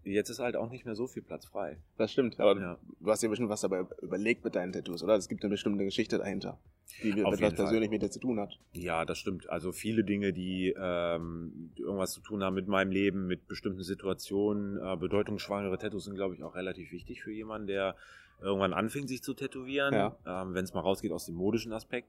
jetzt 0.05 0.31
ist 0.31 0.39
halt 0.39 0.57
auch 0.57 0.71
nicht 0.71 0.85
mehr 0.87 0.95
so 0.95 1.07
viel 1.07 1.23
Platz 1.23 1.47
frei. 1.47 1.77
Das 1.97 2.13
stimmt. 2.13 2.39
Aber 2.41 2.59
Ja. 2.61 2.79
du 3.01 3.11
hast 3.11 3.23
dir 3.23 3.29
bestimmt 3.29 3.51
was 3.51 3.61
dabei 3.61 3.85
überlegt 4.03 4.45
mit 4.45 4.55
deinen 4.55 4.73
Tattoos, 4.73 5.03
oder? 5.03 5.17
Es 5.17 5.29
gibt 5.29 5.43
eine 5.45 5.51
bestimmte 5.51 5.85
Geschichte 5.85 6.19
dahinter, 6.19 6.59
die 7.03 7.11
etwas 7.11 7.55
persönlich 7.55 7.91
mit 7.91 8.03
dir 8.03 8.11
zu 8.11 8.21
tun 8.21 8.41
hat. 8.41 8.59
Ja, 8.73 9.05
das 9.05 9.19
stimmt. 9.19 9.49
Also 9.51 9.73
viele 9.73 10.05
Dinge, 10.05 10.33
die 10.33 10.75
ähm, 10.79 11.73
irgendwas 11.77 12.13
zu 12.13 12.21
tun 12.21 12.43
haben 12.43 12.55
mit 12.55 12.69
meinem 12.69 12.91
Leben, 12.93 13.27
mit 13.27 13.47
bestimmten 13.49 13.83
Situationen, 13.83 14.79
äh, 14.79 14.97
bedeutungsschwangere 14.97 15.77
Tattoos 15.79 16.05
sind, 16.05 16.15
glaube 16.15 16.35
ich, 16.35 16.43
auch 16.43 16.55
relativ 16.55 16.93
wichtig 16.93 17.23
für 17.23 17.33
jemanden, 17.33 17.67
der 17.67 17.95
irgendwann 18.41 18.73
anfängt, 18.73 19.09
sich 19.09 19.23
zu 19.23 19.35
tätowieren, 19.35 19.93
Ja. 19.93 20.17
ähm, 20.25 20.55
wenn 20.55 20.65
es 20.65 20.73
mal 20.73 20.81
rausgeht 20.81 21.11
aus 21.13 21.27
dem 21.27 21.35
modischen 21.35 21.73
Aspekt. 21.73 22.09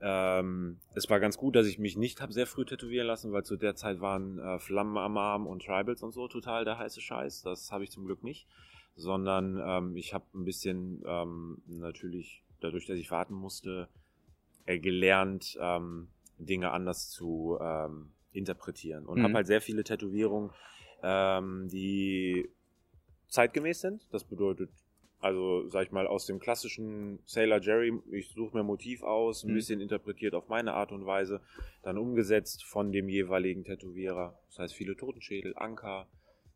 Ähm, 0.00 0.78
es 0.94 1.10
war 1.10 1.18
ganz 1.18 1.36
gut, 1.36 1.56
dass 1.56 1.66
ich 1.66 1.78
mich 1.78 1.96
nicht 1.96 2.20
habe 2.20 2.32
sehr 2.32 2.46
früh 2.46 2.64
tätowieren 2.64 3.06
lassen, 3.06 3.32
weil 3.32 3.44
zu 3.44 3.56
der 3.56 3.74
Zeit 3.74 4.00
waren 4.00 4.38
äh, 4.38 4.58
Flammen 4.60 4.96
am 4.96 5.16
Arm 5.16 5.46
und 5.46 5.64
Tribals 5.64 6.02
und 6.02 6.12
so 6.12 6.28
total 6.28 6.64
der 6.64 6.78
heiße 6.78 7.00
Scheiß. 7.00 7.42
Das 7.42 7.72
habe 7.72 7.84
ich 7.84 7.90
zum 7.90 8.04
Glück 8.06 8.22
nicht, 8.22 8.46
sondern 8.96 9.60
ähm, 9.64 9.96
ich 9.96 10.14
habe 10.14 10.24
ein 10.34 10.44
bisschen 10.44 11.02
ähm, 11.06 11.62
natürlich 11.66 12.44
dadurch, 12.60 12.86
dass 12.86 12.98
ich 12.98 13.10
warten 13.10 13.34
musste, 13.34 13.88
äh, 14.66 14.78
gelernt, 14.78 15.56
ähm, 15.60 16.08
Dinge 16.38 16.70
anders 16.70 17.10
zu 17.10 17.58
ähm, 17.60 18.12
interpretieren 18.32 19.06
und 19.06 19.18
Mhm. 19.18 19.24
habe 19.24 19.34
halt 19.34 19.46
sehr 19.48 19.60
viele 19.60 19.82
Tätowierungen, 19.82 20.50
ähm, 21.02 21.68
die 21.68 22.48
zeitgemäß 23.28 23.80
sind. 23.80 24.06
Das 24.12 24.24
bedeutet, 24.24 24.70
also 25.20 25.66
sag 25.68 25.86
ich 25.86 25.92
mal, 25.92 26.06
aus 26.06 26.26
dem 26.26 26.38
klassischen 26.38 27.18
Sailor 27.26 27.60
Jerry, 27.60 27.92
ich 28.12 28.30
suche 28.30 28.56
mir 28.56 28.62
Motiv 28.62 29.02
aus, 29.02 29.42
ein 29.44 29.50
Mhm. 29.50 29.54
bisschen 29.54 29.80
interpretiert 29.80 30.34
auf 30.34 30.48
meine 30.48 30.74
Art 30.74 30.92
und 30.92 31.06
Weise, 31.06 31.40
dann 31.82 31.98
umgesetzt 31.98 32.64
von 32.64 32.92
dem 32.92 33.08
jeweiligen 33.08 33.64
Tätowierer. 33.64 34.38
Das 34.48 34.58
heißt, 34.60 34.74
viele 34.74 34.96
Totenschädel, 34.96 35.54
Anker, 35.56 36.06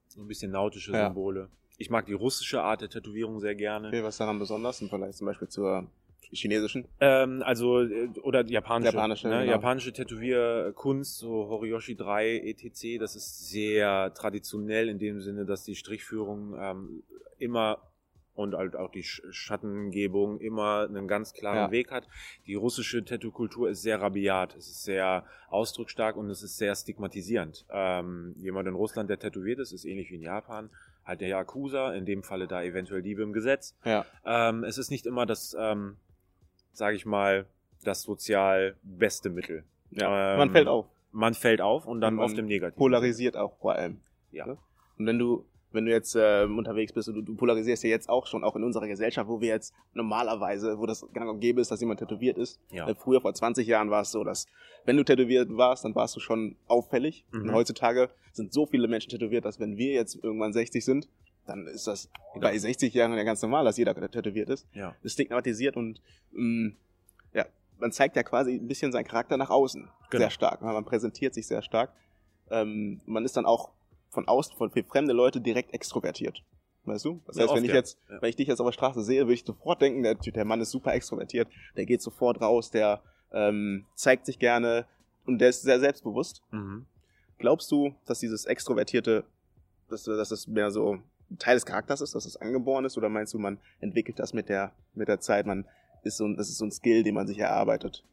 so 0.08 0.20
ein 0.20 0.28
bisschen 0.28 0.52
nautische 0.52 0.92
Ja. 0.92 1.06
Symbole. 1.06 1.48
Ich 1.78 1.90
mag 1.90 2.06
die 2.06 2.12
russische 2.12 2.62
Art 2.62 2.82
der 2.82 2.90
Tätowierung 2.90 3.40
sehr 3.40 3.54
gerne. 3.54 3.88
Okay, 3.88 4.04
was 4.04 4.18
daran 4.18 4.38
besonders 4.38 4.80
im 4.80 4.88
Vergleich 4.88 5.16
zum 5.16 5.26
Beispiel 5.26 5.48
zur 5.48 5.88
chinesischen? 6.20 6.86
Ähm, 7.00 7.42
also, 7.44 7.80
äh, 7.82 8.08
oder 8.22 8.44
japanische. 8.46 8.94
Japanische, 8.94 9.28
ne? 9.28 9.40
genau. 9.40 9.50
Japanische 9.50 9.92
Tätowierkunst, 9.92 11.18
so 11.18 11.48
Horiyoshi 11.48 11.96
3, 11.96 12.38
etc., 12.44 12.98
das 13.00 13.16
ist 13.16 13.48
sehr 13.50 14.12
traditionell 14.14 14.88
in 14.88 14.98
dem 14.98 15.20
Sinne, 15.20 15.44
dass 15.44 15.64
die 15.64 15.74
Strichführung 15.74 16.54
ähm, 16.58 17.02
immer 17.38 17.78
und 18.34 18.54
halt 18.54 18.76
auch 18.76 18.90
die 18.90 19.04
Sch- 19.04 19.22
Schattengebung 19.30 20.40
immer 20.40 20.86
einen 20.88 21.06
ganz 21.08 21.34
klaren 21.34 21.56
Ja. 21.56 21.70
Weg 21.70 21.90
hat. 21.90 22.06
Die 22.46 22.54
russische 22.54 23.04
Tattoo-Kultur 23.04 23.68
ist 23.70 23.82
sehr 23.82 24.00
rabiat, 24.00 24.54
es 24.56 24.68
ist 24.68 24.84
sehr 24.84 25.24
ausdrucksstark 25.48 26.16
und 26.16 26.30
es 26.30 26.42
ist 26.42 26.56
sehr 26.56 26.74
stigmatisierend. 26.74 27.66
Ähm, 27.70 28.34
jemand 28.38 28.68
in 28.68 28.74
Russland, 28.74 29.10
der 29.10 29.18
tätowiert 29.18 29.58
ist, 29.58 29.72
ist 29.72 29.84
ähnlich 29.84 30.10
wie 30.10 30.14
in 30.16 30.22
Japan, 30.22 30.70
halt 31.04 31.20
der 31.20 31.28
Yakuza, 31.28 31.92
in 31.92 32.06
dem 32.06 32.22
Falle 32.22 32.46
da 32.46 32.62
eventuell 32.62 33.02
Diebe 33.02 33.22
im 33.22 33.32
Gesetz. 33.32 33.76
Ja. 33.84 34.06
Ähm, 34.24 34.64
es 34.64 34.78
ist 34.78 34.90
nicht 34.90 35.04
immer 35.06 35.26
das, 35.26 35.54
ähm, 35.58 35.96
sage 36.72 36.96
ich 36.96 37.04
mal, 37.04 37.46
das 37.84 38.02
sozial 38.02 38.76
beste 38.82 39.28
Mittel. 39.28 39.64
ja. 39.90 40.32
Ähm, 40.32 40.38
Man 40.38 40.50
fällt 40.52 40.68
auf. 40.68 40.86
Man 41.14 41.34
fällt 41.34 41.60
auf 41.60 41.84
und 41.86 42.00
dann 42.00 42.18
auf 42.18 42.32
dem 42.32 42.46
Negativen. 42.46 42.78
Polarisiert 42.78 43.36
auch 43.36 43.58
vor 43.58 43.74
allem. 43.74 44.00
Ja. 44.30 44.46
Ne? 44.46 44.56
Und 44.96 45.06
wenn 45.06 45.18
du, 45.18 45.44
wenn 45.72 45.84
du 45.84 45.90
jetzt 45.90 46.16
ähm, 46.18 46.58
unterwegs 46.58 46.92
bist 46.92 47.08
und 47.08 47.14
du, 47.14 47.22
du 47.22 47.34
polarisierst 47.34 47.82
ja 47.84 47.90
jetzt 47.90 48.08
auch 48.08 48.26
schon, 48.26 48.44
auch 48.44 48.56
in 48.56 48.64
unserer 48.64 48.88
Gesellschaft, 48.88 49.28
wo 49.28 49.40
wir 49.40 49.48
jetzt 49.48 49.74
normalerweise, 49.94 50.78
wo 50.78 50.86
das 50.86 51.06
gang 51.12 51.30
und 51.30 51.40
gäbe 51.40 51.60
ist, 51.60 51.70
dass 51.70 51.80
jemand 51.80 52.00
tätowiert 52.00 52.38
ist. 52.38 52.60
Ja. 52.70 52.88
Äh, 52.88 52.94
Früher, 52.94 53.20
vor 53.20 53.34
20 53.34 53.66
Jahren 53.66 53.90
war 53.90 54.02
es 54.02 54.10
so, 54.10 54.24
dass 54.24 54.46
wenn 54.84 54.96
du 54.96 55.04
tätowiert 55.04 55.48
warst, 55.56 55.84
dann 55.84 55.94
warst 55.94 56.16
du 56.16 56.20
schon 56.20 56.56
auffällig. 56.66 57.24
Mhm. 57.32 57.42
Und 57.42 57.52
heutzutage 57.54 58.10
sind 58.32 58.52
so 58.52 58.66
viele 58.66 58.88
Menschen 58.88 59.10
tätowiert, 59.10 59.44
dass 59.44 59.60
wenn 59.60 59.76
wir 59.76 59.92
jetzt 59.92 60.22
irgendwann 60.22 60.52
60 60.52 60.84
sind, 60.84 61.08
dann 61.46 61.66
ist 61.66 61.86
das 61.86 62.08
genau. 62.34 62.48
bei 62.48 62.56
60 62.56 62.94
Jahren 62.94 63.16
ja 63.16 63.24
ganz 63.24 63.42
normal, 63.42 63.64
dass 63.64 63.76
jeder 63.76 63.94
tätowiert 64.10 64.48
ist. 64.48 64.66
Ja. 64.74 64.94
Ist 65.02 65.14
stigmatisiert 65.14 65.76
und 65.76 66.00
mh, 66.32 66.68
mm, 66.68 66.76
ja, 67.34 67.46
man 67.78 67.92
zeigt 67.92 68.16
ja 68.16 68.22
quasi 68.22 68.54
ein 68.54 68.68
bisschen 68.68 68.92
seinen 68.92 69.04
Charakter 69.04 69.36
nach 69.36 69.50
außen 69.50 69.88
genau. 70.10 70.22
sehr 70.22 70.30
stark. 70.30 70.62
Man 70.62 70.84
präsentiert 70.84 71.34
sich 71.34 71.46
sehr 71.46 71.62
stark. 71.62 71.92
Ähm, 72.50 73.00
man 73.06 73.24
ist 73.24 73.36
dann 73.36 73.46
auch 73.46 73.70
von 74.12 74.28
außen, 74.28 74.56
von 74.56 74.70
für 74.70 74.84
fremde 74.84 75.12
Leute 75.12 75.40
direkt 75.40 75.72
extrovertiert. 75.72 76.42
Weißt 76.84 77.04
du? 77.04 77.20
Das 77.26 77.36
heißt, 77.36 77.48
oft, 77.48 77.56
wenn 77.56 77.64
ich 77.64 77.70
ja. 77.70 77.76
jetzt, 77.76 77.98
ja. 78.08 78.20
wenn 78.20 78.28
ich 78.28 78.36
dich 78.36 78.48
jetzt 78.48 78.60
auf 78.60 78.66
der 78.66 78.72
Straße 78.72 79.02
sehe, 79.02 79.22
würde 79.22 79.34
ich 79.34 79.44
sofort 79.44 79.80
denken, 79.80 80.02
der, 80.02 80.14
der 80.14 80.44
Mann 80.44 80.60
ist 80.60 80.70
super 80.70 80.92
extrovertiert, 80.92 81.48
der 81.76 81.86
geht 81.86 82.02
sofort 82.02 82.40
raus, 82.40 82.70
der 82.70 83.02
ähm, 83.32 83.86
zeigt 83.94 84.26
sich 84.26 84.38
gerne 84.38 84.86
und 85.24 85.38
der 85.38 85.48
ist 85.48 85.62
sehr 85.62 85.80
selbstbewusst. 85.80 86.42
Mhm. 86.50 86.86
Glaubst 87.38 87.70
du, 87.72 87.94
dass 88.04 88.20
dieses 88.20 88.44
Extrovertierte, 88.44 89.24
dass, 89.88 90.04
dass 90.04 90.28
das 90.28 90.46
mehr 90.46 90.70
so 90.70 90.98
Teil 91.38 91.54
des 91.54 91.64
Charakters 91.64 92.00
ist, 92.00 92.14
dass 92.14 92.26
es 92.26 92.36
angeboren 92.36 92.84
ist, 92.84 92.98
oder 92.98 93.08
meinst 93.08 93.32
du, 93.32 93.38
man 93.38 93.58
entwickelt 93.80 94.18
das 94.18 94.34
mit 94.34 94.48
der, 94.48 94.72
mit 94.94 95.08
der 95.08 95.20
Zeit, 95.20 95.46
man 95.46 95.66
ist 96.02 96.18
so, 96.18 96.28
das 96.34 96.48
ist 96.48 96.58
so 96.58 96.66
ein 96.66 96.72
Skill, 96.72 97.04
den 97.04 97.14
man 97.14 97.26
sich 97.26 97.38
erarbeitet? 97.38 98.04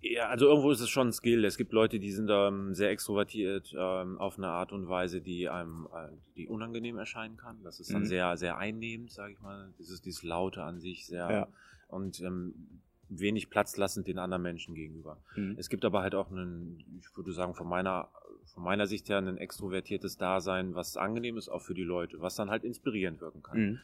Ja, 0.00 0.28
also 0.28 0.46
irgendwo 0.46 0.70
ist 0.70 0.80
es 0.80 0.88
schon 0.88 1.08
ein 1.08 1.12
Skill. 1.12 1.44
Es 1.44 1.56
gibt 1.56 1.72
Leute, 1.72 1.98
die 1.98 2.12
sind 2.12 2.30
ähm, 2.30 2.72
sehr 2.74 2.90
extrovertiert 2.90 3.74
ähm, 3.76 4.18
auf 4.18 4.38
eine 4.38 4.46
Art 4.48 4.70
und 4.72 4.88
Weise, 4.88 5.20
die 5.20 5.48
einem 5.48 5.88
äh, 5.92 6.08
die 6.36 6.46
unangenehm 6.46 6.98
erscheinen 6.98 7.36
kann. 7.36 7.62
Das 7.64 7.80
ist 7.80 7.92
dann 7.92 8.02
mhm. 8.02 8.06
sehr, 8.06 8.36
sehr 8.36 8.58
einnehmend, 8.58 9.10
sage 9.10 9.32
ich 9.32 9.40
mal. 9.40 9.72
Dieses, 9.78 10.00
dieses 10.00 10.22
Laute 10.22 10.62
an 10.62 10.78
sich 10.78 11.06
sehr 11.06 11.30
ja. 11.30 11.48
und 11.88 12.20
ähm, 12.20 12.80
wenig 13.08 13.50
Platz 13.50 13.76
lassend 13.76 14.06
den 14.06 14.18
anderen 14.18 14.42
Menschen 14.42 14.74
gegenüber. 14.74 15.18
Mhm. 15.34 15.56
Es 15.58 15.68
gibt 15.68 15.84
aber 15.84 16.02
halt 16.02 16.14
auch 16.14 16.30
einen, 16.30 17.00
ich 17.00 17.16
würde 17.16 17.32
sagen, 17.32 17.54
von 17.54 17.66
meiner, 17.66 18.08
von 18.54 18.62
meiner 18.62 18.86
Sicht 18.86 19.08
her 19.08 19.18
ein 19.18 19.36
extrovertiertes 19.36 20.16
Dasein, 20.16 20.76
was 20.76 20.96
angenehm 20.96 21.36
ist 21.36 21.48
auch 21.48 21.62
für 21.62 21.74
die 21.74 21.82
Leute, 21.82 22.20
was 22.20 22.36
dann 22.36 22.50
halt 22.50 22.62
inspirierend 22.62 23.20
wirken 23.20 23.42
kann. 23.42 23.58
Mhm. 23.58 23.78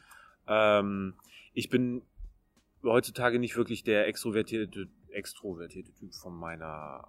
Ähm, 0.47 1.13
ich 1.53 1.69
bin 1.69 2.03
heutzutage 2.83 3.39
nicht 3.39 3.57
wirklich 3.57 3.83
der 3.83 4.07
extrovertierte 4.07 4.87
extrovertierte 5.15 5.91
Typ 5.93 6.13
von 6.13 6.35
meiner, 6.35 7.03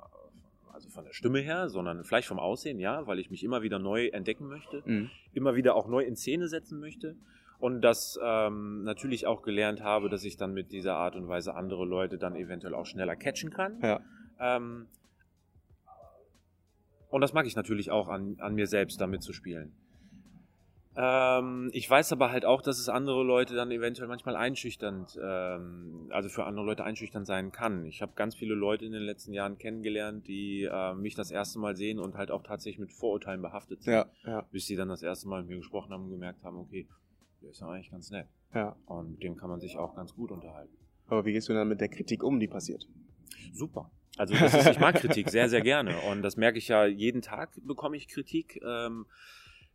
also 0.73 0.89
von 0.89 1.05
der 1.05 1.13
Stimme 1.13 1.41
her, 1.41 1.69
sondern 1.69 2.05
vielleicht 2.05 2.29
vom 2.29 2.39
Aussehen, 2.39 2.79
ja, 2.79 3.07
weil 3.07 3.19
ich 3.19 3.31
mich 3.31 3.45
immer 3.45 3.63
wieder 3.63 3.79
neu 3.79 4.09
entdecken 4.09 4.47
möchte, 4.47 4.83
mhm. 4.85 5.11
immer 5.33 5.55
wieder 5.55 5.75
auch 5.75 5.89
neu 5.89 6.03
in 6.03 6.17
Szene 6.17 6.49
setzen 6.49 6.81
möchte 6.81 7.17
und 7.59 7.81
das 7.81 8.19
ähm, 8.23 8.83
natürlich 8.85 9.27
auch 9.27 9.43
gelernt 9.43 9.83
habe, 9.83 10.09
dass 10.09 10.25
ich 10.25 10.37
dann 10.37 10.53
mit 10.53 10.73
dieser 10.73 10.95
Art 10.97 11.17
und 11.17 11.29
Weise 11.29 11.55
andere 11.55 11.85
Leute 11.85 12.19
dann 12.19 12.37
eventuell 12.37 12.75
auch 12.75 12.87
schneller 12.87 13.17
catchen 13.17 13.51
kann. 13.51 13.81
Ja. 13.81 14.01
Ähm, 14.39 14.87
und 17.09 17.21
das 17.21 17.33
mag 17.33 17.47
ich 17.47 17.57
natürlich 17.57 17.91
auch 17.91 18.09
an, 18.09 18.37
an 18.41 18.55
mir 18.55 18.67
selbst, 18.67 19.01
damit 19.01 19.23
zu 19.23 19.33
spielen. 19.33 19.73
Ähm, 20.99 21.71
ich 21.73 21.89
weiß 21.89 22.13
aber 22.13 22.31
halt 22.31 22.47
auch, 22.47 22.63
dass 22.63 22.79
es 22.79 22.89
andere 22.89 23.23
Leute 23.23 23.55
dann 23.55 23.71
eventuell 23.71 24.09
manchmal 24.09 24.35
einschüchternd, 24.35 25.19
ähm, 25.23 26.09
also 26.11 26.29
für 26.29 26.45
andere 26.45 26.65
Leute 26.65 26.85
einschüchternd 26.85 27.27
sein 27.27 27.53
kann. 27.53 27.85
Ich 27.85 28.01
habe 28.01 28.13
ganz 28.15 28.35
viele 28.35 28.55
Leute 28.55 28.87
in 28.87 28.93
den 28.93 29.03
letzten 29.03 29.35
Jahren 29.35 29.59
kennengelernt, 29.59 30.27
die 30.27 30.65
äh, 30.65 30.95
mich 30.95 31.15
das 31.15 31.31
erste 31.31 31.59
Mal 31.59 31.77
sehen 31.77 31.99
und 31.99 32.15
halt 32.15 32.31
auch 32.31 32.43
tatsächlich 32.43 32.79
mit 32.79 32.93
Vorurteilen 32.93 33.43
behaftet 33.43 33.83
sind. 33.83 33.93
Ja, 33.93 34.07
ja. 34.25 34.41
Bis 34.51 34.67
sie 34.67 34.77
dann 34.77 34.89
das 34.89 35.03
erste 35.03 35.29
Mal 35.29 35.43
mit 35.43 35.51
mir 35.51 35.57
gesprochen 35.59 35.93
haben 35.93 36.05
und 36.05 36.11
gemerkt 36.11 36.43
haben, 36.43 36.57
okay, 36.57 36.89
der 37.43 37.51
ist 37.51 37.61
ja 37.61 37.69
eigentlich 37.69 37.91
ganz 37.91 38.11
nett. 38.11 38.27
Ja. 38.55 38.75
Und 38.87 39.11
mit 39.11 39.23
dem 39.23 39.37
kann 39.37 39.51
man 39.51 39.61
sich 39.61 39.77
auch 39.77 39.95
ganz 39.95 40.15
gut 40.15 40.31
unterhalten. 40.31 40.75
Aber 41.09 41.25
wie 41.27 41.33
gehst 41.33 41.49
du 41.49 41.53
dann 41.53 41.69
mit 41.69 41.81
der 41.81 41.89
Kritik 41.89 42.23
um, 42.23 42.41
die 42.41 42.49
passiert? 42.49 42.89
Super. 43.53 43.91
Also 44.17 44.35
ist, 44.35 44.67
ich 44.67 44.81
mag 44.81 44.95
Kritik 44.95 45.29
sehr, 45.29 45.49
sehr 45.51 45.61
gerne. 45.61 45.95
Und 46.11 46.23
das 46.23 46.37
merke 46.37 46.57
ich 46.59 46.69
ja 46.69 46.87
jeden 46.87 47.21
Tag 47.21 47.51
bekomme 47.63 47.97
ich 47.97 48.09
Kritik. 48.09 48.61
Ähm, 48.67 49.05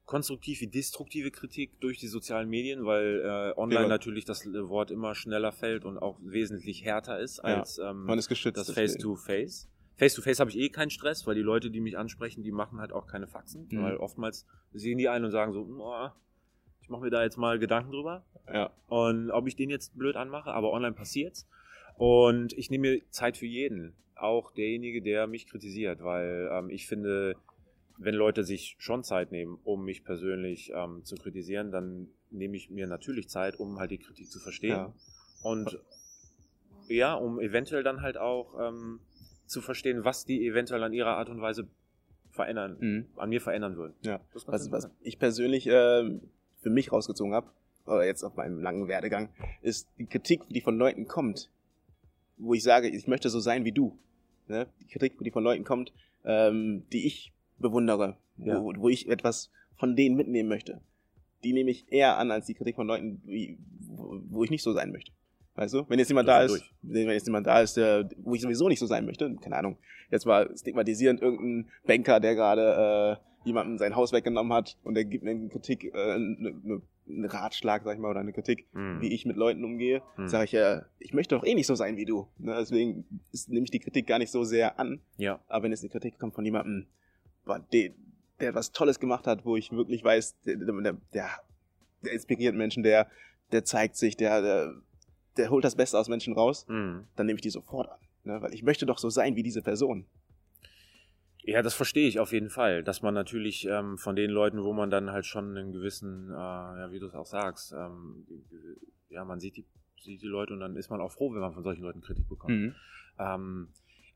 konstruktiv 0.05 0.61
wie 0.61 0.67
destruktive 0.67 1.31
Kritik 1.31 1.79
durch 1.79 1.97
die 1.97 2.07
sozialen 2.07 2.49
Medien, 2.49 2.85
weil 2.85 3.21
äh, 3.21 3.59
online 3.59 3.83
ja. 3.83 3.87
natürlich 3.87 4.25
das 4.25 4.45
Wort 4.45 4.91
immer 4.91 5.15
schneller 5.15 5.51
fällt 5.51 5.85
und 5.85 5.97
auch 5.97 6.19
wesentlich 6.21 6.83
härter 6.83 7.19
ist 7.19 7.39
als 7.39 7.77
ja. 7.77 7.91
ähm, 7.91 8.07
das 8.07 8.71
Face-to-Face. 8.71 9.69
Face-to-Face 9.97 10.39
habe 10.39 10.49
ich 10.49 10.57
eh 10.57 10.69
keinen 10.69 10.89
Stress, 10.89 11.27
weil 11.27 11.35
die 11.35 11.41
Leute, 11.41 11.69
die 11.69 11.79
mich 11.79 11.97
ansprechen, 11.97 12.43
die 12.43 12.51
machen 12.51 12.79
halt 12.79 12.91
auch 12.91 13.07
keine 13.07 13.27
Faxen, 13.27 13.67
mhm. 13.69 13.83
weil 13.83 13.97
oftmals 13.97 14.45
sehen 14.73 14.97
die 14.97 15.07
einen 15.07 15.25
und 15.25 15.31
sagen 15.31 15.53
so, 15.53 15.61
oh, 15.61 16.09
ich 16.81 16.89
mache 16.89 17.01
mir 17.03 17.09
da 17.11 17.23
jetzt 17.23 17.37
mal 17.37 17.59
Gedanken 17.59 17.91
drüber. 17.91 18.25
Ja. 18.51 18.71
Und 18.87 19.31
ob 19.31 19.47
ich 19.47 19.55
den 19.55 19.69
jetzt 19.69 19.97
blöd 19.97 20.15
anmache, 20.15 20.51
aber 20.51 20.71
online 20.71 20.93
passiert's. 20.93 21.47
Und 21.97 22.53
ich 22.53 22.71
nehme 22.71 22.89
mir 22.89 23.01
Zeit 23.11 23.37
für 23.37 23.45
jeden, 23.45 23.93
auch 24.15 24.51
derjenige, 24.51 25.01
der 25.01 25.27
mich 25.27 25.47
kritisiert, 25.47 26.03
weil 26.03 26.49
ähm, 26.51 26.69
ich 26.69 26.87
finde, 26.87 27.35
wenn 28.03 28.15
Leute 28.15 28.43
sich 28.43 28.75
schon 28.79 29.03
Zeit 29.03 29.31
nehmen, 29.31 29.59
um 29.63 29.85
mich 29.85 30.03
persönlich 30.03 30.71
ähm, 30.73 31.03
zu 31.03 31.15
kritisieren, 31.15 31.71
dann 31.71 32.07
nehme 32.31 32.57
ich 32.57 32.69
mir 32.69 32.87
natürlich 32.87 33.29
Zeit, 33.29 33.59
um 33.59 33.79
halt 33.79 33.91
die 33.91 33.99
Kritik 33.99 34.29
zu 34.29 34.39
verstehen. 34.39 34.71
Ja. 34.71 34.93
Und 35.43 35.79
ja, 36.87 37.13
um 37.13 37.39
eventuell 37.39 37.83
dann 37.83 38.01
halt 38.01 38.17
auch 38.17 38.55
ähm, 38.59 38.99
zu 39.45 39.61
verstehen, 39.61 40.03
was 40.03 40.25
die 40.25 40.47
eventuell 40.47 40.83
an 40.83 40.93
ihrer 40.93 41.17
Art 41.17 41.29
und 41.29 41.41
Weise 41.41 41.67
verändern, 42.31 42.77
mhm. 42.79 43.05
an 43.17 43.29
mir 43.29 43.41
verändern 43.41 43.77
würden. 43.77 43.93
Ja. 44.01 44.19
Was, 44.45 44.71
was 44.71 44.89
ich 45.01 45.19
persönlich 45.19 45.67
äh, 45.67 46.19
für 46.61 46.69
mich 46.69 46.91
rausgezogen 46.91 47.33
habe, 47.33 47.47
oder 47.85 48.05
jetzt 48.05 48.23
auf 48.23 48.35
meinem 48.35 48.59
langen 48.59 48.87
Werdegang, 48.87 49.29
ist 49.61 49.87
die 49.97 50.05
Kritik, 50.05 50.41
die 50.49 50.61
von 50.61 50.77
Leuten 50.77 51.07
kommt, 51.07 51.49
wo 52.37 52.53
ich 52.53 52.63
sage, 52.63 52.89
ich 52.89 53.07
möchte 53.07 53.29
so 53.29 53.39
sein 53.39 53.65
wie 53.65 53.71
du. 53.71 53.97
Ne? 54.47 54.67
Die 54.79 54.87
Kritik, 54.87 55.17
die 55.19 55.31
von 55.31 55.43
Leuten 55.43 55.63
kommt, 55.63 55.93
ähm, 56.23 56.83
die 56.91 57.05
ich 57.05 57.31
bewundere, 57.61 58.17
ja. 58.37 58.61
wo, 58.61 58.73
wo 58.75 58.89
ich 58.89 59.07
etwas 59.09 59.51
von 59.75 59.95
denen 59.95 60.15
mitnehmen 60.15 60.49
möchte. 60.49 60.81
Die 61.43 61.53
nehme 61.53 61.71
ich 61.71 61.91
eher 61.91 62.17
an 62.17 62.31
als 62.31 62.45
die 62.45 62.53
Kritik 62.53 62.75
von 62.75 62.87
Leuten, 62.87 63.21
wie, 63.25 63.57
wo, 63.79 64.21
wo 64.29 64.43
ich 64.43 64.51
nicht 64.51 64.63
so 64.63 64.73
sein 64.73 64.91
möchte. 64.91 65.11
Weißt 65.55 65.73
du? 65.73 65.85
Wenn 65.89 65.99
jetzt 65.99 66.07
jemand 66.07 66.29
da 66.29 66.43
ist, 66.43 66.51
durch. 66.51 66.73
wenn 66.81 67.09
jetzt 67.09 67.27
jemand 67.27 67.47
da 67.47 67.61
ist, 67.61 67.77
der, 67.77 68.09
wo 68.17 68.35
ich 68.35 68.41
sowieso 68.41 68.67
nicht 68.69 68.79
so 68.79 68.85
sein 68.85 69.05
möchte, 69.05 69.35
keine 69.41 69.57
Ahnung, 69.57 69.77
jetzt 70.09 70.25
mal 70.25 70.49
stigmatisierend 70.55 71.21
irgendein 71.21 71.69
Banker, 71.85 72.19
der 72.19 72.35
gerade 72.35 73.19
äh, 73.19 73.47
jemandem 73.47 73.77
sein 73.77 73.95
Haus 73.95 74.13
weggenommen 74.13 74.53
hat 74.53 74.77
und 74.83 74.93
der 74.93 75.05
gibt 75.05 75.23
mir 75.23 75.31
eine 75.31 75.49
Kritik, 75.49 75.85
äh, 75.85 76.13
eine, 76.13 76.61
eine, 76.63 76.81
einen 77.07 77.25
Ratschlag, 77.25 77.83
sag 77.83 77.95
ich 77.95 77.99
mal, 77.99 78.11
oder 78.11 78.19
eine 78.19 78.33
Kritik, 78.33 78.67
hm. 78.73 79.01
wie 79.01 79.13
ich 79.13 79.25
mit 79.25 79.35
Leuten 79.35 79.63
umgehe, 79.63 80.01
hm. 80.15 80.27
sage 80.27 80.45
ich 80.45 80.51
ja, 80.51 80.83
ich 80.99 81.13
möchte 81.13 81.35
doch 81.35 81.43
eh 81.43 81.55
nicht 81.55 81.67
so 81.67 81.75
sein 81.75 81.97
wie 81.97 82.05
du. 82.05 82.27
Ne? 82.37 82.55
Deswegen 82.59 83.05
ist, 83.31 83.49
nehme 83.49 83.63
ich 83.63 83.71
die 83.71 83.79
Kritik 83.79 84.07
gar 84.07 84.19
nicht 84.19 84.31
so 84.31 84.43
sehr 84.43 84.79
an. 84.79 84.99
Ja. 85.17 85.39
Aber 85.47 85.63
wenn 85.63 85.71
jetzt 85.71 85.83
eine 85.83 85.89
Kritik 85.89 86.19
kommt 86.19 86.35
von 86.35 86.45
jemandem, 86.45 86.87
der, 87.73 87.91
der 88.39 88.55
was 88.55 88.71
Tolles 88.71 88.99
gemacht 88.99 89.27
hat, 89.27 89.45
wo 89.45 89.55
ich 89.55 89.71
wirklich 89.71 90.03
weiß, 90.03 90.39
der, 90.41 90.57
der, 90.57 90.97
der, 91.13 91.29
inspiriert 92.11 92.55
Menschen, 92.55 92.83
der, 92.83 93.07
der 93.51 93.63
zeigt 93.63 93.95
sich, 93.95 94.17
der, 94.17 94.41
der, 94.41 94.73
der 95.37 95.49
holt 95.49 95.63
das 95.63 95.75
Beste 95.75 95.97
aus 95.97 96.09
Menschen 96.09 96.33
raus, 96.33 96.65
mhm. 96.67 97.07
dann 97.15 97.25
nehme 97.25 97.37
ich 97.37 97.41
die 97.41 97.49
sofort 97.49 97.89
an. 97.89 97.99
Ne? 98.23 98.41
Weil 98.41 98.53
ich 98.53 98.63
möchte 98.63 98.85
doch 98.85 98.97
so 98.97 99.09
sein 99.09 99.35
wie 99.35 99.43
diese 99.43 99.61
Person. 99.61 100.05
Ja, 101.43 101.63
das 101.63 101.73
verstehe 101.73 102.07
ich 102.07 102.19
auf 102.19 102.33
jeden 102.33 102.49
Fall, 102.51 102.83
dass 102.83 103.01
man 103.01 103.15
natürlich 103.15 103.65
ähm, 103.65 103.97
von 103.97 104.15
den 104.15 104.29
Leuten, 104.29 104.63
wo 104.63 104.73
man 104.73 104.91
dann 104.91 105.11
halt 105.11 105.25
schon 105.25 105.57
einen 105.57 105.71
gewissen, 105.71 106.29
äh, 106.29 106.33
ja, 106.33 106.91
wie 106.91 106.99
du 106.99 107.07
es 107.07 107.15
auch 107.15 107.25
sagst, 107.25 107.73
ähm, 107.73 108.27
ja, 109.09 109.25
man 109.25 109.39
sieht 109.39 109.57
die, 109.57 109.65
sieht 109.99 110.21
die 110.21 110.27
Leute 110.27 110.53
und 110.53 110.59
dann 110.59 110.75
ist 110.75 110.89
man 110.89 111.01
auch 111.01 111.11
froh, 111.11 111.33
wenn 111.33 111.41
man 111.41 111.53
von 111.53 111.63
solchen 111.63 111.81
Leuten 111.81 112.01
Kritik 112.01 112.29
bekommt. 112.29 112.53
Mhm. 112.53 112.75
Ähm, 113.17 113.67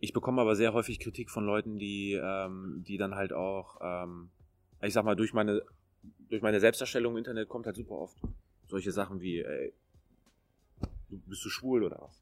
ich 0.05 0.13
bekomme 0.13 0.41
aber 0.41 0.55
sehr 0.55 0.74
häufig 0.74 1.00
Kritik 1.00 1.29
von 1.29 1.45
Leuten, 1.45 1.77
die, 1.77 2.13
ähm, 2.13 2.83
die 2.88 2.97
dann 2.97 3.15
halt 3.15 3.33
auch, 3.33 3.77
ähm, 3.81 4.29
ich 4.81 4.93
sag 4.93 5.03
mal, 5.03 5.15
durch 5.15 5.33
meine, 5.33 5.62
durch 6.29 6.41
meine 6.41 6.59
Selbstdarstellung 6.59 7.13
im 7.13 7.17
Internet 7.17 7.50
kommt 7.50 7.65
halt 7.65 7.75
super 7.75 7.95
oft 7.95 8.17
solche 8.67 8.91
Sachen 8.91 9.21
wie, 9.21 9.41
ey, 9.41 9.74
du 11.09 11.17
bist 11.27 11.43
du 11.45 11.50
schwul 11.50 11.83
oder 11.83 12.00
was? 12.01 12.21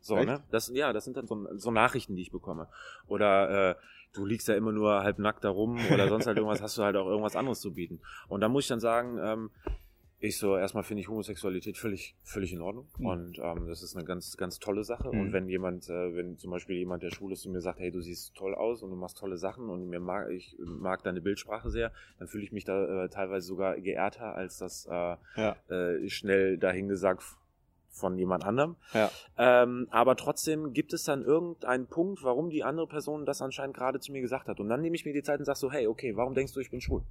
So, 0.00 0.16
Echt? 0.16 0.26
ne? 0.26 0.42
Das, 0.50 0.68
ja, 0.68 0.92
das 0.92 1.04
sind 1.04 1.16
dann 1.16 1.26
so, 1.26 1.46
so 1.56 1.70
Nachrichten, 1.70 2.16
die 2.16 2.22
ich 2.22 2.32
bekomme. 2.32 2.68
Oder 3.06 3.70
äh, 3.70 3.74
du 4.14 4.24
liegst 4.24 4.48
ja 4.48 4.54
immer 4.54 4.72
nur 4.72 5.02
halb 5.02 5.18
nackt 5.18 5.44
da 5.44 5.50
rum 5.50 5.78
oder 5.92 6.08
sonst 6.08 6.26
halt 6.26 6.38
irgendwas, 6.38 6.62
hast 6.62 6.78
du 6.78 6.82
halt 6.82 6.96
auch 6.96 7.06
irgendwas 7.06 7.36
anderes 7.36 7.60
zu 7.60 7.74
bieten. 7.74 8.00
Und 8.28 8.40
da 8.40 8.48
muss 8.48 8.64
ich 8.64 8.68
dann 8.68 8.80
sagen, 8.80 9.18
ähm, 9.22 9.50
ich 10.22 10.36
so, 10.36 10.54
erstmal 10.54 10.84
finde 10.84 11.00
ich 11.00 11.08
Homosexualität 11.08 11.78
völlig, 11.78 12.14
völlig 12.22 12.52
in 12.52 12.60
Ordnung. 12.60 12.88
Mhm. 12.98 13.06
Und 13.06 13.38
ähm, 13.38 13.66
das 13.66 13.82
ist 13.82 13.96
eine 13.96 14.04
ganz, 14.04 14.36
ganz 14.36 14.58
tolle 14.58 14.84
Sache. 14.84 15.10
Mhm. 15.10 15.20
Und 15.20 15.32
wenn 15.32 15.48
jemand, 15.48 15.88
äh, 15.88 16.14
wenn 16.14 16.36
zum 16.36 16.50
Beispiel 16.50 16.76
jemand, 16.76 17.02
der 17.02 17.10
schwul 17.10 17.32
ist, 17.32 17.40
zu 17.40 17.50
mir 17.50 17.62
sagt, 17.62 17.80
hey, 17.80 17.90
du 17.90 18.02
siehst 18.02 18.34
toll 18.34 18.54
aus 18.54 18.82
und 18.82 18.90
du 18.90 18.96
machst 18.96 19.16
tolle 19.16 19.38
Sachen 19.38 19.70
und 19.70 19.88
mir 19.88 19.98
mag, 19.98 20.30
ich 20.30 20.56
mag 20.58 21.02
deine 21.02 21.22
Bildsprache 21.22 21.70
sehr, 21.70 21.90
dann 22.18 22.28
fühle 22.28 22.44
ich 22.44 22.52
mich 22.52 22.64
da 22.64 23.04
äh, 23.04 23.08
teilweise 23.08 23.46
sogar 23.46 23.80
geehrter, 23.80 24.34
als 24.34 24.58
das 24.58 24.86
äh, 24.86 25.16
ja. 25.36 25.56
äh, 25.70 26.06
schnell 26.10 26.58
dahingesagt 26.58 27.22
von 27.88 28.18
jemand 28.18 28.44
anderem. 28.44 28.76
Ja. 28.92 29.10
Ähm, 29.38 29.88
aber 29.90 30.16
trotzdem 30.16 30.74
gibt 30.74 30.92
es 30.92 31.04
dann 31.04 31.24
irgendeinen 31.24 31.86
Punkt, 31.86 32.22
warum 32.22 32.50
die 32.50 32.62
andere 32.62 32.86
Person 32.86 33.24
das 33.24 33.40
anscheinend 33.40 33.74
gerade 33.74 34.00
zu 34.00 34.12
mir 34.12 34.20
gesagt 34.20 34.48
hat. 34.48 34.60
Und 34.60 34.68
dann 34.68 34.82
nehme 34.82 34.96
ich 34.96 35.06
mir 35.06 35.14
die 35.14 35.22
Zeit 35.22 35.38
und 35.38 35.46
sage 35.46 35.58
so, 35.58 35.72
hey, 35.72 35.86
okay, 35.86 36.14
warum 36.14 36.34
denkst 36.34 36.52
du, 36.52 36.60
ich 36.60 36.70
bin 36.70 36.82
schwul? 36.82 37.02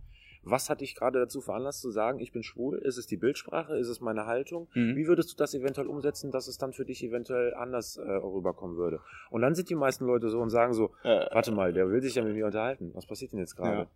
Was 0.41 0.69
hat 0.69 0.81
dich 0.81 0.95
gerade 0.95 1.19
dazu 1.19 1.41
veranlasst 1.41 1.81
zu 1.81 1.91
sagen, 1.91 2.19
ich 2.19 2.31
bin 2.31 2.43
schwul? 2.43 2.77
Ist 2.77 2.97
es 2.97 3.07
die 3.07 3.17
Bildsprache? 3.17 3.77
Ist 3.77 3.89
es 3.89 3.99
meine 3.99 4.25
Haltung? 4.25 4.69
Mhm. 4.73 4.95
Wie 4.95 5.07
würdest 5.07 5.31
du 5.31 5.35
das 5.35 5.53
eventuell 5.53 5.87
umsetzen, 5.87 6.31
dass 6.31 6.47
es 6.47 6.57
dann 6.57 6.71
für 6.73 6.85
dich 6.85 7.03
eventuell 7.03 7.53
anders 7.53 7.97
äh, 7.97 8.01
rüberkommen 8.09 8.77
würde? 8.77 9.01
Und 9.29 9.41
dann 9.41 9.53
sind 9.53 9.69
die 9.69 9.75
meisten 9.75 10.05
Leute 10.05 10.29
so 10.29 10.39
und 10.39 10.49
sagen 10.49 10.73
so, 10.73 10.91
äh, 11.03 11.25
warte 11.33 11.51
mal, 11.51 11.73
der 11.73 11.89
will 11.89 12.01
sich 12.01 12.15
ja 12.15 12.23
mit 12.23 12.33
mir 12.33 12.45
unterhalten. 12.45 12.91
Was 12.93 13.05
passiert 13.05 13.33
denn 13.33 13.39
jetzt 13.39 13.55
gerade? 13.55 13.87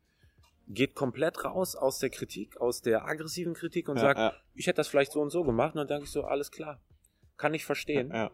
geht 0.69 0.95
komplett 0.95 1.43
raus 1.43 1.75
aus 1.75 1.99
der 1.99 2.09
Kritik, 2.09 2.55
aus 2.61 2.81
der 2.81 3.05
aggressiven 3.05 3.53
Kritik 3.53 3.89
und 3.89 3.97
Ja, 3.97 4.01
sagt, 4.01 4.17
ja, 4.19 4.33
ich 4.55 4.67
hätte 4.67 4.77
das 4.77 4.87
vielleicht 4.87 5.11
so 5.11 5.21
und 5.21 5.29
so 5.29 5.43
gemacht. 5.43 5.73
Und 5.75 5.79
dann 5.79 5.87
denke 5.87 6.05
ich 6.05 6.11
so, 6.11 6.23
alles 6.23 6.51
klar. 6.51 6.79
Kann 7.35 7.53
ich 7.53 7.65
verstehen. 7.65 8.11
ja. 8.13 8.31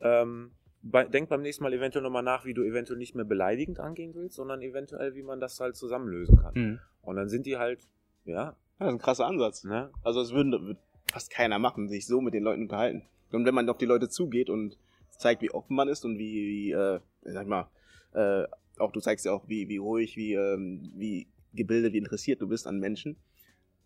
Ähm, 0.00 0.52
bei, 0.82 1.04
denk 1.04 1.28
beim 1.28 1.42
nächsten 1.42 1.64
Mal 1.64 1.72
eventuell 1.72 2.02
nochmal 2.02 2.22
nach, 2.22 2.44
wie 2.44 2.54
du 2.54 2.62
eventuell 2.62 2.98
nicht 2.98 3.14
mehr 3.14 3.24
beleidigend 3.24 3.80
angehen 3.80 4.14
willst, 4.14 4.36
sondern 4.36 4.62
eventuell, 4.62 5.14
wie 5.14 5.22
man 5.22 5.40
das 5.40 5.58
halt 5.60 5.76
zusammenlösen 5.76 6.38
kann. 6.38 6.54
Mhm. 6.54 6.78
Und 7.02 7.16
dann 7.16 7.28
sind 7.28 7.46
die 7.46 7.56
halt, 7.56 7.80
ja, 8.24 8.34
Ja, 8.34 8.56
Das 8.78 8.88
ist 8.88 8.94
ein 8.94 8.98
krasser 8.98 9.26
Ansatz. 9.26 9.64
ne? 9.64 9.90
Also 10.04 10.20
es 10.20 10.32
würde, 10.32 10.76
fast 11.10 11.30
keiner 11.30 11.58
machen, 11.58 11.88
sich 11.88 12.06
so 12.06 12.20
mit 12.20 12.34
den 12.34 12.44
Leuten 12.44 12.62
unterhalten. 12.62 13.02
Und 13.32 13.44
wenn 13.44 13.54
man 13.54 13.68
auf 13.68 13.78
die 13.78 13.86
Leute 13.86 14.08
zugeht 14.08 14.48
und 14.50 14.78
zeigt, 15.10 15.42
wie 15.42 15.50
offen 15.50 15.74
man 15.74 15.88
ist 15.88 16.04
und 16.04 16.18
wie, 16.18 16.46
wie 16.48 16.72
äh, 16.72 17.00
sag 17.22 17.42
ich 17.42 17.48
mal, 17.48 17.68
äh, 18.12 18.46
auch 18.78 18.92
du 18.92 19.00
zeigst 19.00 19.26
ja 19.26 19.32
auch, 19.32 19.48
wie, 19.48 19.68
wie 19.68 19.78
ruhig, 19.78 20.16
wie, 20.16 20.34
ähm, 20.34 20.92
wie 20.94 21.26
gebildet, 21.52 21.92
wie 21.92 21.98
interessiert 21.98 22.40
du 22.40 22.48
bist 22.48 22.66
an 22.66 22.78
Menschen, 22.78 23.16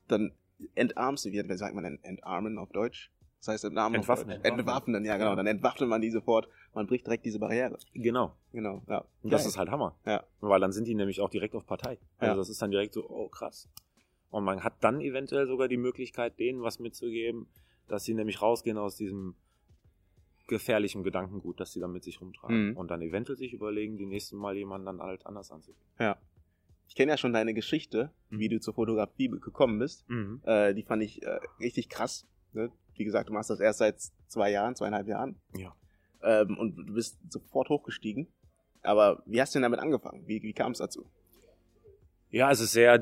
dann 0.08 0.32
entarmst 0.75 1.25
du, 1.25 1.32
wie, 1.32 1.49
wie 1.49 1.56
sagt 1.56 1.75
man 1.75 1.84
denn, 1.84 1.99
entarmen 2.02 2.58
auf 2.58 2.70
Deutsch? 2.70 3.11
Das 3.42 3.49
heißt 3.49 3.64
entarmen 3.64 3.96
Entwaffnen. 3.96 4.37
auf 4.37 4.42
Deutsch. 4.44 4.58
Entwaffnen, 4.58 5.04
ja 5.04 5.16
genau. 5.16 5.34
Dann 5.34 5.49
entwaffnet 5.49 5.88
man 5.88 6.00
die 6.00 6.11
sofort, 6.11 6.49
man 6.75 6.87
bricht 6.87 7.06
direkt 7.06 7.25
diese 7.25 7.40
Barriere. 7.40 7.76
Genau. 7.92 8.37
Genau, 8.52 8.82
ja. 8.88 9.04
Und 9.22 9.32
das 9.32 9.46
ist 9.46 9.58
halt 9.58 9.68
Hammer. 9.68 9.96
Ja. 10.06 10.22
Weil 10.40 10.61
dann 10.61 10.70
sind 10.70 10.87
die 10.87 10.94
nämlich 10.94 11.20
auch 11.20 11.28
direkt 11.28 11.56
auf 11.56 11.66
Partei. 11.66 11.99
Also 12.18 12.30
Ja. 12.32 12.37
das 12.37 12.49
ist 12.49 12.62
dann 12.62 12.70
direkt 12.70 12.94
so, 12.94 13.04
oh 13.11 13.28
krass. 13.28 13.68
Und 14.30 14.44
man 14.44 14.62
hat 14.62 14.75
dann 14.80 15.00
eventuell 15.00 15.49
sogar 15.49 15.66
die 15.66 15.76
Möglichkeit, 15.76 16.38
denen 16.38 16.62
was 16.62 16.78
mitzugeben, 16.78 17.49
dass 17.88 18.04
sie 18.04 18.14
nämlich 18.14 18.40
rausgehen 18.40 18.78
aus 18.78 18.94
diesem 18.96 19.34
gefährlichen 20.46 21.02
Gedankengut, 21.02 21.58
das 21.61 21.72
sie 21.72 21.80
dann 21.80 21.92
mit 21.92 22.04
sich 22.04 22.20
rumtragen. 22.20 22.70
Mhm. 22.70 22.76
Und 22.76 22.90
dann 22.92 23.02
eventuell 23.02 23.37
sich 23.38 23.52
überlegen, 23.52 23.96
die 23.96 24.06
nächsten 24.06 24.37
Mal 24.37 24.56
jemanden 24.56 24.87
dann 24.87 25.00
halt 25.02 25.26
anders 25.26 25.50
anzugehen. 25.50 25.82
Ja. 25.99 26.16
Ich 26.88 26.94
kenne 26.94 27.11
ja 27.12 27.16
schon 27.16 27.32
deine 27.32 27.54
Geschichte, 27.54 28.11
Mhm. 28.30 28.38
wie 28.38 28.49
du 28.49 28.61
zur 28.61 28.75
Fotografie 28.75 29.28
gekommen 29.28 29.78
bist. 29.78 30.08
Mhm. 30.08 30.42
Äh, 30.44 30.75
die 30.75 30.82
fand 30.82 31.02
ich 31.02 31.22
äh, 31.22 31.40
richtig 31.58 31.88
krass. 31.88 32.26
Ne? 32.52 32.70
Wie 32.96 33.04
gesagt, 33.04 33.28
du 33.28 33.32
machst 33.32 33.50
das 33.50 33.61
erst 33.61 33.78
seit 33.78 34.00
zwei 34.28 34.50
Jahren, 34.50 34.75
zweieinhalb 34.75 35.06
Jahren. 35.08 35.40
Ja. 35.56 35.75
Ähm, 36.22 36.56
und 36.58 36.76
du 36.76 36.94
bist 36.94 37.18
sofort 37.30 37.68
hochgestiegen. 37.68 38.28
Aber 38.82 39.22
wie 39.26 39.40
hast 39.40 39.54
du 39.54 39.58
denn 39.58 39.62
damit 39.64 39.80
angefangen? 39.80 40.26
Wie, 40.26 40.42
wie 40.42 40.52
kam 40.52 40.72
es 40.72 40.78
dazu? 40.78 41.06
Ja, 42.30 42.50
es 42.50 42.61
ist 42.61 42.72
sehr, 42.72 42.99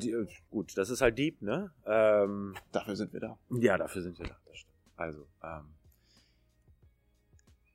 gut, 0.50 0.76
das 0.76 0.90
ist 0.90 1.00
halt 1.02 1.16
deep, 1.16 1.40
ne? 1.40 1.73
Ähm, 1.87 2.54
Dafür 2.73 2.97
sind 2.97 3.12
wir 3.12 3.20
da. 3.20 3.38
Ja, 3.50 3.78
dafür 3.78 4.02
sind 4.02 4.18
wir 4.18 4.26
da. 4.26 4.37
Das 4.47 4.59
stimmt. 4.59 4.75
Also, 4.97 5.26
ähm, 5.42 5.66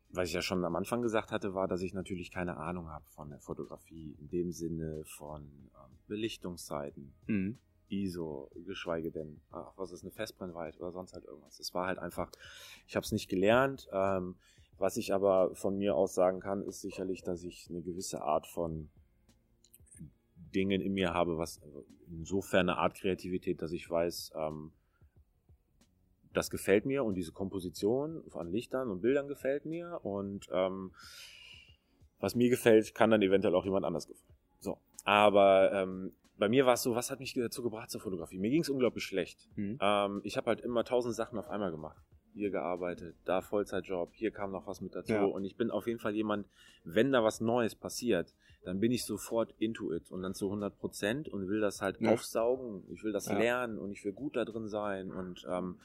was 0.10 0.28
ich 0.30 0.34
ja 0.34 0.42
schon 0.42 0.64
am 0.66 0.76
Anfang 0.76 1.02
gesagt 1.02 1.32
hatte, 1.32 1.54
war, 1.54 1.68
dass 1.68 1.82
ich 1.82 1.94
natürlich 1.94 2.32
keine 2.32 2.58
Ahnung 2.58 2.90
habe 2.90 3.06
von 3.10 3.30
der 3.30 3.40
Fotografie 3.40 4.16
in 4.20 4.30
dem 4.30 4.52
Sinne 4.52 5.04
von 5.06 5.44
ähm, 5.44 5.98
Belichtungszeiten, 6.08 7.14
Mhm. 7.28 7.58
ISO, 7.90 8.50
geschweige 8.66 9.12
denn, 9.12 9.42
ach, 9.52 9.74
was 9.78 9.92
ist 9.92 10.04
eine 10.04 10.12
Festbrennweite 10.12 10.80
oder 10.80 10.92
sonst 10.92 11.14
halt 11.14 11.26
irgendwas. 11.26 11.60
Es 11.60 11.74
war 11.74 11.88
halt 11.88 12.00
einfach, 12.00 12.32
ich 12.88 12.96
habe 12.96 13.04
es 13.04 13.12
nicht 13.12 13.30
gelernt. 13.30 13.88
Ähm, 13.92 14.36
was 14.78 14.98
ich 14.98 15.14
aber 15.14 15.56
von 15.56 15.78
mir 15.78 15.96
aus 15.96 16.14
sagen 16.14 16.40
kann, 16.40 16.64
ist 16.64 16.82
sicherlich, 16.82 17.24
dass 17.24 17.44
ich 17.44 17.68
eine 17.70 17.82
gewisse 17.82 18.22
Art 18.22 18.46
von 18.48 18.90
Dingen 20.54 20.82
in 20.82 20.94
mir 20.94 21.14
habe, 21.14 21.38
was 21.38 21.62
insofern 22.08 22.70
eine 22.70 22.78
Art 22.78 22.96
Kreativität, 22.96 23.62
dass 23.62 23.72
ich 23.72 23.90
weiß, 23.90 24.34
ähm, 24.36 24.72
das 26.34 26.50
gefällt 26.50 26.86
mir 26.86 27.04
und 27.04 27.16
diese 27.16 27.32
Komposition 27.32 28.24
von 28.28 28.52
Lichtern 28.52 28.90
und 28.90 29.02
Bildern 29.02 29.28
gefällt 29.28 29.66
mir 29.66 30.00
und 30.04 30.48
ähm, 30.52 30.92
was 32.20 32.36
mir 32.36 32.50
gefällt, 32.50 32.94
kann 32.94 33.12
dann 33.12 33.22
eventuell 33.22 33.56
auch 33.56 33.66
jemand 33.66 33.86
anders 33.86 34.08
gefallen. 34.08 34.36
So, 34.60 34.78
aber 35.04 35.72
ähm, 35.74 36.14
bei 36.38 36.50
mir 36.50 36.66
war 36.66 36.74
es 36.74 36.84
so, 36.84 36.96
was 36.96 37.12
hat 37.12 37.20
mich 37.20 37.34
dazu 37.34 37.64
gebracht 37.64 37.90
zur 37.90 38.02
Fotografie? 38.02 38.38
Mir 38.38 38.50
ging 38.50 38.62
es 38.62 38.70
unglaublich 38.70 39.04
schlecht. 39.04 39.48
Mhm. 39.56 39.78
Ähm, 39.82 40.22
ich 40.24 40.38
habe 40.38 40.48
halt 40.48 40.62
immer 40.62 40.84
tausend 40.84 41.16
Sachen 41.16 41.38
auf 41.40 41.50
einmal 41.50 41.72
gemacht. 41.72 42.02
Hier 42.34 42.50
gearbeitet, 42.50 43.16
da 43.24 43.42
Vollzeitjob, 43.42 44.14
hier 44.14 44.32
kam 44.32 44.52
noch 44.52 44.68
was 44.68 44.82
mit 44.82 44.94
dazu. 44.94 45.14
Ja. 45.14 45.24
Und 45.24 45.46
ich 45.46 45.56
bin 45.56 45.72
auf 45.72 45.88
jeden 45.88 46.00
Fall 46.00 46.14
jemand, 46.16 46.48
wenn 46.84 47.14
da 47.14 47.24
was 47.24 47.40
Neues 47.40 47.76
passiert, 47.76 48.34
dann 48.64 48.80
bin 48.82 48.92
ich 48.92 49.06
sofort 49.06 49.54
into 49.58 49.94
it 49.94 50.12
und 50.12 50.22
dann 50.24 50.34
zu 50.34 50.48
100 50.48 50.78
Prozent 50.78 51.30
und 51.30 51.48
will 51.48 51.62
das 51.62 51.82
halt 51.82 52.02
Ja. 52.02 52.12
aufsaugen. 52.12 52.84
Ich 52.92 53.04
will 53.04 53.14
das 53.14 53.28
Ja. 53.28 53.38
lernen 53.38 53.78
und 53.80 53.92
ich 53.92 54.04
will 54.04 54.12
gut 54.12 54.36
da 54.36 54.44
drin 54.44 54.68
sein. 54.68 55.12
Und 55.12 55.46
ähm, 55.50 55.80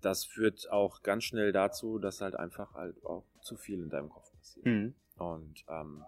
das 0.00 0.24
führt 0.24 0.70
auch 0.70 1.02
ganz 1.02 1.24
schnell 1.24 1.50
dazu, 1.50 1.98
dass 1.98 2.20
halt 2.20 2.36
einfach 2.36 2.74
halt 2.74 3.04
auch 3.04 3.24
zu 3.40 3.56
viel 3.56 3.80
in 3.82 3.88
deinem 3.88 4.10
Kopf 4.10 4.30
passiert. 4.36 4.66
Mhm. 4.66 4.94
Und 5.16 5.64
ähm, 5.68 6.04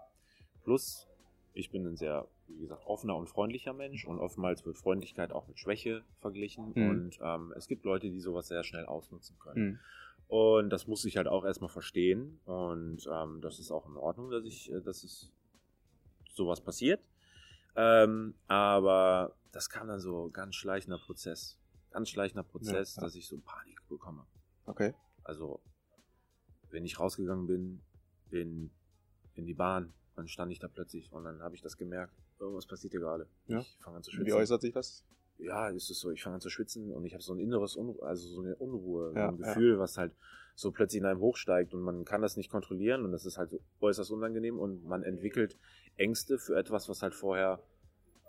plus, 0.63 1.07
ich 1.53 1.69
bin 1.69 1.85
ein 1.85 1.97
sehr, 1.97 2.27
wie 2.47 2.59
gesagt, 2.59 2.85
offener 2.85 3.15
und 3.15 3.27
freundlicher 3.27 3.73
Mensch 3.73 4.05
und 4.05 4.19
oftmals 4.19 4.65
wird 4.65 4.77
Freundlichkeit 4.77 5.31
auch 5.31 5.47
mit 5.47 5.59
Schwäche 5.59 6.03
verglichen. 6.19 6.71
Mhm. 6.75 6.89
Und 6.89 7.19
ähm, 7.21 7.53
es 7.57 7.67
gibt 7.67 7.83
Leute, 7.83 8.09
die 8.09 8.19
sowas 8.19 8.47
sehr 8.47 8.63
schnell 8.63 8.85
ausnutzen 8.85 9.37
können. 9.39 9.63
Mhm. 9.63 9.79
Und 10.27 10.69
das 10.69 10.87
muss 10.87 11.03
ich 11.03 11.17
halt 11.17 11.27
auch 11.27 11.43
erstmal 11.43 11.69
verstehen. 11.69 12.39
Und 12.45 13.05
ähm, 13.11 13.41
das 13.41 13.59
ist 13.59 13.69
auch 13.69 13.85
in 13.87 13.97
Ordnung, 13.97 14.31
dass 14.31 14.45
ich, 14.45 14.71
äh, 14.71 14.79
dass 14.79 15.03
es 15.03 15.29
sowas 16.31 16.61
passiert. 16.61 17.01
Ähm, 17.75 18.35
aber 18.47 19.35
das 19.51 19.69
kam 19.69 19.87
dann 19.87 19.99
so 19.99 20.29
ganz 20.29 20.55
schleichender 20.55 20.99
Prozess. 20.99 21.57
Ganz 21.91 22.09
schleichender 22.09 22.43
Prozess, 22.43 22.95
Ja, 22.95 23.01
ja. 23.01 23.05
dass 23.05 23.15
ich 23.15 23.27
so 23.27 23.37
Panik 23.39 23.81
bekomme. 23.89 24.25
Okay. 24.65 24.93
Also, 25.23 25.59
wenn 26.69 26.85
ich 26.85 26.97
rausgegangen 26.97 27.47
bin, 27.47 27.81
in, 28.29 28.71
in 29.35 29.45
die 29.45 29.53
Bahn, 29.53 29.93
dann 30.21 30.27
stand 30.27 30.51
ich 30.51 30.59
da 30.59 30.67
plötzlich 30.67 31.11
und 31.11 31.23
dann 31.23 31.41
habe 31.41 31.55
ich 31.55 31.61
das 31.61 31.77
gemerkt, 31.77 32.13
irgendwas 32.39 32.67
passiert 32.67 32.91
hier 32.91 32.99
gerade. 32.99 33.27
Ja. 33.47 33.59
Ich 33.61 33.77
fange 33.83 33.97
an 33.97 34.03
zu 34.03 34.11
Wie 34.11 34.17
schwitzen. 34.17 34.33
äußert 34.33 34.61
sich 34.61 34.73
das? 34.73 35.03
Ja, 35.39 35.69
ist 35.69 35.89
es 35.89 35.99
so, 35.99 36.11
ich 36.11 36.21
fange 36.21 36.35
an 36.35 36.41
zu 36.41 36.49
schwitzen 36.51 36.91
und 36.91 37.03
ich 37.05 37.13
habe 37.13 37.23
so 37.23 37.33
ein 37.33 37.39
inneres, 37.39 37.75
Unru 37.75 37.99
also 38.03 38.27
so 38.27 38.41
eine 38.41 38.55
Unruhe, 38.57 39.13
Ja, 39.15 39.25
so 39.27 39.31
ein 39.31 39.37
Gefühl, 39.37 39.79
was 39.79 39.97
halt 39.97 40.13
so 40.53 40.71
plötzlich 40.71 40.99
in 40.99 41.05
einem 41.07 41.19
hochsteigt 41.19 41.73
und 41.73 41.81
man 41.81 42.05
kann 42.05 42.21
das 42.21 42.37
nicht 42.37 42.51
kontrollieren 42.51 43.03
und 43.03 43.11
das 43.11 43.25
ist 43.25 43.37
halt 43.39 43.49
so 43.49 43.59
äußerst 43.79 44.11
unangenehm 44.11 44.59
und 44.59 44.83
man 44.85 45.01
entwickelt 45.01 45.57
Ängste 45.97 46.37
für 46.37 46.55
etwas, 46.55 46.87
was 46.89 47.01
halt 47.01 47.15
vorher 47.15 47.63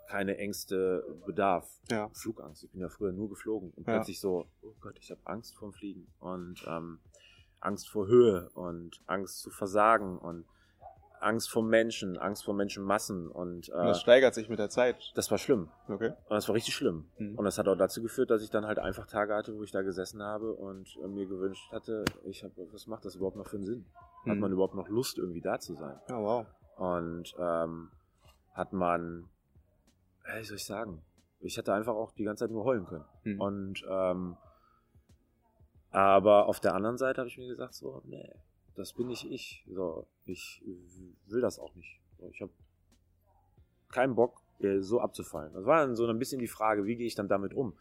keine 0.07 0.37
Ängste 0.37 1.03
bedarf. 1.25 1.69
Ja. 1.89 2.09
Flugangst. 2.13 2.63
Ich 2.63 2.71
bin 2.71 2.81
ja 2.81 2.89
früher 2.89 3.11
nur 3.11 3.29
geflogen 3.29 3.71
und 3.75 3.87
Ja. 3.87 3.93
plötzlich 3.97 4.19
so, 4.19 4.47
oh 4.63 4.73
Gott, 4.81 4.97
ich 4.99 5.11
habe 5.11 5.21
Angst 5.25 5.55
vorm 5.55 5.73
Fliegen 5.73 6.07
und 6.19 6.63
ähm, 6.67 6.99
Angst 7.59 7.87
vor 7.89 8.07
Höhe 8.07 8.49
und 8.55 8.99
Angst 9.05 9.39
zu 9.41 9.49
versagen 9.51 10.17
und 10.17 10.45
Angst 11.23 11.49
vor 11.49 11.63
Menschen, 11.63 12.17
Angst 12.17 12.43
vor 12.45 12.53
Menschenmassen 12.53 13.27
und 13.29 13.69
Und 13.69 13.69
äh, 13.69 13.85
das 13.87 14.01
steigert 14.01 14.33
sich 14.35 14.49
mit 14.49 14.59
der 14.59 14.69
Zeit. 14.69 15.11
das 15.15 15.31
war 15.31 15.37
schlimm. 15.37 15.69
Okay. 15.87 16.09
Und 16.09 16.29
das 16.35 16.47
war 16.47 16.55
richtig 16.55 16.73
schlimm. 16.75 17.05
Mhm. 17.17 17.35
Und 17.35 17.45
das 17.45 17.57
hat 17.57 17.67
auch 17.67 17.75
dazu 17.77 18.01
geführt, 18.01 18.29
dass 18.29 18.43
ich 18.43 18.49
dann 18.49 18.65
halt 18.65 18.79
einfach 18.79 19.07
Tage 19.07 19.33
hatte, 19.35 19.55
wo 19.55 19.63
ich 19.63 19.71
da 19.71 19.81
gesessen 19.81 20.21
habe 20.21 20.53
und 20.53 20.95
äh, 21.03 21.07
mir 21.07 21.25
gewünscht 21.25 21.71
hatte, 21.71 22.05
ich 22.25 22.43
habe, 22.43 22.53
was 22.71 22.87
macht 22.87 23.05
das 23.05 23.15
überhaupt 23.15 23.37
noch 23.37 23.47
für 23.47 23.57
einen 23.57 23.65
Sinn? 23.65 23.85
Hat 24.27 24.35
Mhm. 24.35 24.39
man 24.41 24.51
überhaupt 24.51 24.75
noch 24.75 24.87
Lust, 24.89 25.17
irgendwie 25.17 25.41
da 25.41 25.59
zu 25.59 25.75
sein? 25.75 25.99
Ja, 26.09 26.19
wow. 26.21 26.45
Und 26.77 27.33
ähm, 27.39 27.89
hat 28.53 28.71
man, 28.73 29.29
äh, 30.25 30.39
wie 30.39 30.43
soll 30.45 30.57
ich 30.57 30.65
sagen, 30.65 31.01
ich 31.39 31.57
hätte 31.57 31.73
einfach 31.73 31.93
auch 31.95 32.11
die 32.13 32.23
ganze 32.23 32.45
Zeit 32.45 32.51
nur 32.51 32.63
heulen 32.63 32.85
können. 32.85 33.05
Mhm. 33.23 33.41
Und 33.41 33.83
ähm, 33.89 34.37
aber 35.91 36.47
auf 36.47 36.59
der 36.59 36.73
anderen 36.73 36.97
Seite 36.97 37.19
habe 37.21 37.27
ich 37.27 37.37
mir 37.37 37.47
gesagt, 37.47 37.73
so, 37.75 38.01
nee, 38.05 38.27
das 38.75 38.93
bin 38.93 39.07
nicht 39.07 39.29
ich. 39.29 39.63
So, 39.67 40.07
ich 40.25 40.63
will 41.27 41.41
das 41.41 41.59
auch 41.59 41.73
nicht. 41.75 41.99
So, 42.19 42.27
ich 42.29 42.41
habe 42.41 42.51
keinen 43.91 44.15
Bock, 44.15 44.41
so 44.79 44.99
abzufallen. 45.01 45.53
Das 45.53 45.65
war 45.65 45.85
dann 45.85 45.95
so 45.95 46.07
ein 46.07 46.19
bisschen 46.19 46.39
die 46.39 46.47
Frage, 46.47 46.85
wie 46.85 46.95
gehe 46.95 47.07
ich 47.07 47.15
dann 47.15 47.27
damit 47.27 47.53
um? 47.53 47.77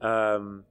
Ähm, 0.00 0.64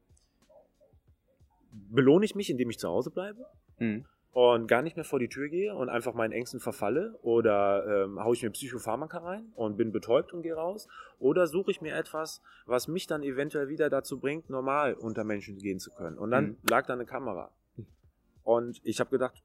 belohne 1.71 2.25
ich 2.25 2.35
mich, 2.35 2.49
indem 2.49 2.69
ich 2.69 2.79
zu 2.79 2.87
Hause 2.89 3.11
bleibe? 3.11 3.45
Mhm. 3.79 4.05
und 4.33 4.67
gar 4.67 4.81
nicht 4.81 4.95
mehr 4.95 5.03
vor 5.03 5.19
die 5.19 5.27
Tür 5.27 5.49
gehe 5.49 5.75
und 5.75 5.89
einfach 5.89 6.13
meinen 6.13 6.31
Ängsten 6.31 6.59
verfalle 6.61 7.17
oder 7.21 8.03
ähm, 8.05 8.23
haue 8.23 8.33
ich 8.35 8.43
mir 8.43 8.49
Psychopharmaka 8.51 9.17
rein 9.17 9.51
und 9.55 9.75
bin 9.75 9.91
betäubt 9.91 10.31
und 10.33 10.41
gehe 10.43 10.53
raus 10.53 10.87
oder 11.19 11.47
suche 11.47 11.71
ich 11.71 11.81
mir 11.81 11.95
etwas, 11.95 12.41
was 12.65 12.87
mich 12.87 13.07
dann 13.07 13.23
eventuell 13.23 13.67
wieder 13.67 13.89
dazu 13.89 14.19
bringt, 14.19 14.49
normal 14.49 14.93
unter 14.93 15.23
Menschen 15.25 15.57
gehen 15.57 15.79
zu 15.79 15.91
können. 15.91 16.17
Und 16.17 16.31
dann 16.31 16.45
Mhm. 16.45 16.57
lag 16.69 16.85
da 16.85 16.93
eine 16.93 17.05
Kamera 17.05 17.51
und 18.43 18.79
ich 18.85 18.99
habe 19.01 19.09
gedacht, 19.09 19.43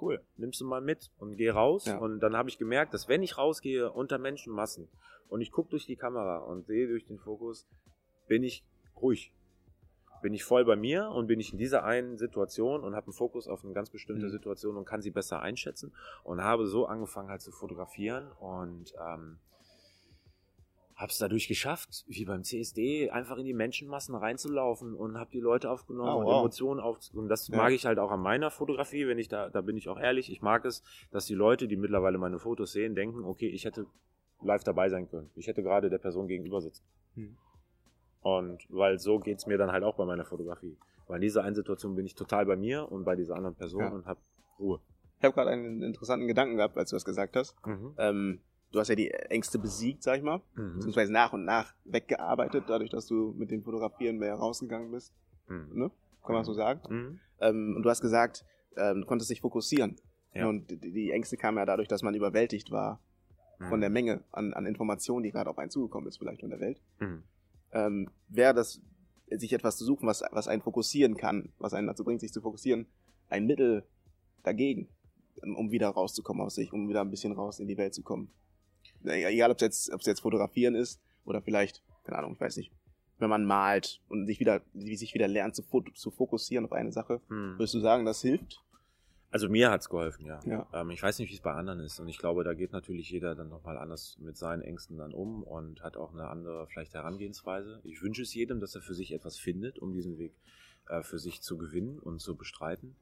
cool, 0.00 0.20
nimmst 0.36 0.60
du 0.60 0.64
mal 0.66 0.80
mit 0.80 1.10
und 1.18 1.36
geh 1.36 1.50
raus 1.50 1.86
Ja. 1.86 1.98
und 1.98 2.20
dann 2.20 2.36
habe 2.36 2.48
ich 2.48 2.58
gemerkt, 2.58 2.92
dass 2.94 3.08
wenn 3.08 3.22
ich 3.22 3.38
rausgehe 3.38 3.90
unter 3.92 4.18
Menschenmassen 4.18 4.88
und 5.28 5.40
ich 5.40 5.50
gucke 5.52 5.70
durch 5.70 5.86
die 5.86 5.96
Kamera 5.96 6.38
und 6.38 6.66
sehe 6.66 6.86
durch 6.88 7.04
den 7.06 7.18
Fokus, 7.18 7.66
bin 8.28 8.42
ich 8.42 8.64
ruhig 9.00 9.32
bin 10.22 10.32
ich 10.32 10.44
voll 10.44 10.64
bei 10.64 10.76
mir 10.76 11.10
und 11.10 11.26
bin 11.26 11.38
ich 11.40 11.52
in 11.52 11.58
dieser 11.58 11.84
einen 11.84 12.16
Situation 12.16 12.82
und 12.82 12.96
habe 12.96 13.06
einen 13.08 13.12
Fokus 13.12 13.46
auf 13.46 13.62
eine 13.64 13.74
ganz 13.74 13.90
bestimmte 13.90 14.26
Mhm. 14.26 14.30
Situation 14.30 14.76
und 14.76 14.84
kann 14.86 15.02
sie 15.02 15.10
besser 15.10 15.40
einschätzen 15.42 15.92
und 16.24 16.42
habe 16.42 16.66
so 16.66 16.86
angefangen 16.86 17.28
halt 17.28 17.42
zu 17.42 17.52
fotografieren 17.52 18.32
und 18.40 18.94
ähm, 18.98 19.38
habe 20.96 21.10
es 21.12 21.18
dadurch 21.18 21.46
geschafft, 21.46 22.04
wie 22.08 22.24
beim 22.24 22.42
CSD, 22.42 23.10
einfach 23.10 23.36
in 23.36 23.44
die 23.44 23.52
Menschenmassen 23.52 24.14
reinzulaufen 24.14 24.94
und 24.94 25.18
habe 25.18 25.30
die 25.30 25.40
Leute 25.40 25.70
aufgenommen 25.70 26.10
Oh, 26.14 26.18
und 26.20 26.24
wow. 26.26 26.38
Emotionen 26.40 26.80
auf 26.80 26.98
und 27.12 27.28
das 27.28 27.48
Ja. 27.48 27.56
mag 27.58 27.72
ich 27.72 27.84
halt 27.84 27.98
auch 27.98 28.10
an 28.10 28.20
meiner 28.20 28.50
Fotografie, 28.50 29.06
wenn 29.06 29.18
ich 29.18 29.28
da, 29.28 29.50
da 29.50 29.60
bin 29.60 29.76
ich 29.76 29.88
auch 29.88 29.98
ehrlich, 29.98 30.32
ich 30.32 30.40
mag 30.40 30.64
es, 30.64 30.82
dass 31.10 31.26
die 31.26 31.34
Leute, 31.34 31.68
die 31.68 31.76
mittlerweile 31.76 32.16
meine 32.16 32.38
Fotos 32.38 32.72
sehen, 32.72 32.94
denken, 32.94 33.24
okay, 33.24 33.48
ich 33.48 33.64
hätte 33.66 33.86
live 34.42 34.64
dabei 34.64 34.88
sein 34.88 35.08
können. 35.08 35.30
Ich 35.34 35.46
hätte 35.46 35.62
gerade 35.62 35.90
der 35.90 35.98
Person 35.98 36.28
gegenüber 36.28 36.60
sitzen. 36.62 36.82
Hm. 37.14 37.36
Und 38.20 38.66
weil 38.70 38.98
so 38.98 39.18
geht's 39.18 39.46
mir 39.46 39.58
dann 39.58 39.72
halt 39.72 39.84
auch 39.84 39.96
bei 39.96 40.04
meiner 40.04 40.24
Fotografie. 40.24 40.76
Weil 41.06 41.16
in 41.16 41.22
dieser 41.22 41.44
einen 41.44 41.54
Situation 41.54 41.94
bin 41.94 42.06
ich 42.06 42.14
total 42.14 42.44
bei 42.46 42.56
mir 42.56 42.90
und 42.90 43.04
bei 43.04 43.14
dieser 43.16 43.36
anderen 43.36 43.54
Person 43.54 43.80
Ja. 43.82 43.88
und 43.90 44.06
habe 44.06 44.20
Ruhe. 44.58 44.80
Ich 45.18 45.24
habe 45.24 45.34
gerade 45.34 45.50
einen 45.50 45.82
interessanten 45.82 46.26
Gedanken 46.26 46.56
gehabt, 46.56 46.76
als 46.76 46.90
du 46.90 46.96
das 46.96 47.04
gesagt 47.04 47.36
hast. 47.36 47.54
Ähm, 47.98 48.40
du 48.72 48.78
hast 48.80 48.88
ja 48.88 48.94
die 48.94 49.10
Ängste 49.10 49.58
besiegt, 49.58 50.02
sag 50.02 50.18
ich 50.18 50.22
mal, 50.22 50.40
Mhm. 50.54 50.74
beziehungsweise 50.74 51.12
nach 51.12 51.32
und 51.32 51.44
nach 51.44 51.74
weggearbeitet, 51.84 52.64
dadurch, 52.68 52.90
dass 52.90 53.06
du 53.06 53.34
mit 53.36 53.50
dem 53.50 53.62
Fotografieren 53.62 54.18
mehr 54.18 54.34
rausgegangen 54.34 54.90
bist. 54.90 55.12
Mhm. 55.48 55.68
Ne? 55.72 55.90
Kann 56.24 56.34
man 56.34 56.44
so 56.44 56.52
sagen. 56.54 56.80
Mhm. 56.88 57.20
Ähm, 57.40 57.74
und 57.76 57.82
du 57.82 57.90
hast 57.90 58.00
gesagt, 58.00 58.44
ähm, 58.76 59.02
du 59.02 59.06
konntest 59.06 59.30
dich 59.30 59.40
fokussieren. 59.40 59.96
Ja. 60.34 60.48
Und 60.48 60.70
die, 60.70 60.76
die 60.92 61.10
Ängste 61.12 61.36
kamen 61.36 61.58
ja 61.58 61.64
dadurch, 61.64 61.88
dass 61.88 62.02
man 62.02 62.14
überwältigt 62.14 62.70
war 62.70 63.00
von 63.58 63.78
Mhm. 63.78 63.80
der 63.80 63.90
Menge 63.90 64.24
an, 64.32 64.52
an 64.52 64.66
Informationen, 64.66 65.22
die 65.22 65.30
gerade 65.30 65.48
auf 65.48 65.58
einen 65.58 65.70
zugekommen 65.70 66.08
ist, 66.08 66.18
vielleicht 66.18 66.40
von 66.40 66.50
der 66.50 66.60
Welt. 66.60 66.80
Mhm. 67.00 67.22
Ähm, 67.72 68.10
Wäre 68.28 68.52
das, 68.54 68.80
sich 69.30 69.52
etwas 69.52 69.76
zu 69.78 69.84
suchen, 69.84 70.06
was, 70.06 70.22
was 70.32 70.46
einen 70.48 70.60
fokussieren 70.62 71.16
kann, 71.16 71.52
was 71.58 71.72
einen 71.74 71.86
dazu 71.86 72.04
bringt, 72.04 72.20
sich 72.20 72.32
zu 72.32 72.40
fokussieren, 72.42 72.86
ein 73.28 73.46
Mittel 73.46 73.84
dagegen, 74.42 74.88
um 75.42 75.70
wieder 75.70 75.88
rauszukommen 75.88 76.42
aus 76.44 76.54
sich, 76.54 76.72
um 76.72 76.88
wieder 76.88 77.00
ein 77.00 77.10
bisschen 77.10 77.32
raus 77.32 77.58
in 77.58 77.66
die 77.66 77.76
Welt 77.76 77.94
zu 77.94 78.02
kommen. 78.02 78.30
Egal, 79.04 79.50
ob 79.50 79.56
es 79.56 79.62
jetzt, 79.62 79.88
es 79.92 80.06
jetzt 80.06 80.20
fotografieren 80.20 80.74
ist 80.74 81.00
oder 81.24 81.40
vielleicht, 81.42 81.82
keine 82.04 82.18
Ahnung, 82.18 82.34
ich 82.34 82.40
weiß 82.40 82.56
nicht, 82.56 82.72
wenn 83.18 83.30
man 83.30 83.44
malt 83.44 84.00
und 84.08 84.26
sich 84.26 84.40
wieder, 84.40 84.60
wie 84.74 84.96
sich 84.96 85.14
wieder 85.14 85.28
lernt 85.28 85.54
zu, 85.54 85.62
zu 85.94 86.10
fokussieren 86.10 86.64
auf 86.66 86.72
eine 86.72 86.92
Sache, 86.92 87.20
Mhm. 87.28 87.54
würdest 87.58 87.74
du 87.74 87.80
sagen, 87.80 88.04
das 88.04 88.20
hilft? 88.22 88.62
Also 89.30 89.48
mir 89.48 89.70
hat's 89.70 89.88
geholfen, 89.90 90.24
ja. 90.24 90.40
Ja. 90.46 90.66
Ähm, 90.72 90.90
ich 90.90 91.02
weiß 91.02 91.18
nicht, 91.18 91.30
wie 91.30 91.34
es 91.34 91.40
bei 91.40 91.52
anderen 91.52 91.80
ist. 91.80 91.98
Und 91.98 92.08
ich 92.08 92.16
glaube, 92.18 92.44
da 92.44 92.54
geht 92.54 92.72
natürlich 92.72 93.10
jeder 93.10 93.34
dann 93.34 93.48
nochmal 93.48 93.76
anders 93.76 94.16
mit 94.20 94.36
seinen 94.36 94.62
Ängsten 94.62 94.96
dann 94.98 95.12
um 95.12 95.42
und 95.42 95.82
hat 95.82 95.96
auch 95.96 96.12
eine 96.14 96.28
andere 96.28 96.66
vielleicht 96.68 96.94
Herangehensweise. 96.94 97.80
Ich 97.84 98.00
wünsche 98.02 98.22
es 98.22 98.32
jedem, 98.34 98.60
dass 98.60 98.74
er 98.76 98.82
für 98.82 98.94
sich 98.94 99.12
etwas 99.12 99.36
findet, 99.36 99.78
um 99.78 99.92
diesen 99.92 100.16
Weg 100.18 100.32
äh, 100.88 101.02
für 101.02 101.18
sich 101.18 101.42
zu 101.42 101.58
gewinnen 101.58 101.98
und 101.98 102.20
zu 102.20 102.36
bestreiten. 102.36 102.94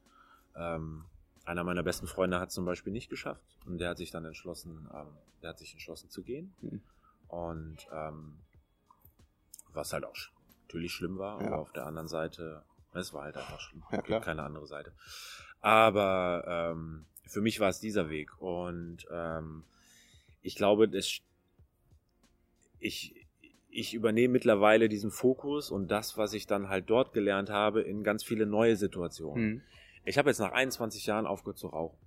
Ähm, 0.56 1.04
einer 1.44 1.64
meiner 1.64 1.82
besten 1.82 2.06
Freunde 2.06 2.40
hat 2.40 2.48
es 2.48 2.54
zum 2.54 2.64
Beispiel 2.64 2.92
nicht 2.92 3.10
geschafft 3.10 3.44
und 3.66 3.78
der 3.78 3.90
hat 3.90 3.98
sich 3.98 4.10
dann 4.10 4.24
entschlossen, 4.24 4.88
ähm, 4.94 5.08
der 5.42 5.50
hat 5.50 5.58
sich 5.58 5.72
entschlossen 5.72 6.10
zu 6.10 6.22
gehen. 6.22 6.54
Mhm. 6.60 6.82
Und 7.28 7.76
ähm, 7.92 8.38
was 9.72 9.92
halt 9.92 10.04
auch 10.04 10.14
natürlich 10.66 10.92
schlimm 10.92 11.18
war, 11.18 11.40
Ja. 11.40 11.48
aber 11.48 11.58
auf 11.58 11.72
der 11.72 11.86
anderen 11.86 12.08
Seite, 12.08 12.62
es 12.92 13.12
war 13.12 13.24
halt 13.24 13.36
einfach 13.36 13.60
schlimm. 13.60 13.82
Ja, 13.90 14.02
klar. 14.02 14.20
Keine 14.20 14.42
andere 14.42 14.66
Seite. 14.66 14.92
Aber 15.60 16.44
ähm, 16.46 17.06
für 17.26 17.40
mich 17.40 17.58
war 17.60 17.68
es 17.68 17.80
dieser 17.80 18.08
Weg. 18.08 18.40
Und 18.40 19.06
ähm, 19.10 19.64
ich 20.42 20.54
glaube, 20.56 20.88
das, 20.88 21.20
ich, 22.78 23.26
ich 23.68 23.94
übernehme 23.94 24.32
mittlerweile 24.32 24.88
diesen 24.88 25.10
Fokus 25.10 25.70
und 25.70 25.88
das, 25.90 26.16
was 26.16 26.32
ich 26.34 26.46
dann 26.46 26.68
halt 26.68 26.88
dort 26.90 27.12
gelernt 27.12 27.50
habe, 27.50 27.82
in 27.82 28.04
ganz 28.04 28.22
viele 28.24 28.46
neue 28.46 28.76
Situationen. 28.76 29.46
Mhm. 29.54 29.62
Ich 30.04 30.18
habe 30.18 30.30
jetzt 30.30 30.38
nach 30.38 30.52
21 30.52 31.06
Jahren 31.06 31.26
aufgehört 31.26 31.58
zu 31.58 31.68
rauchen. 31.68 31.98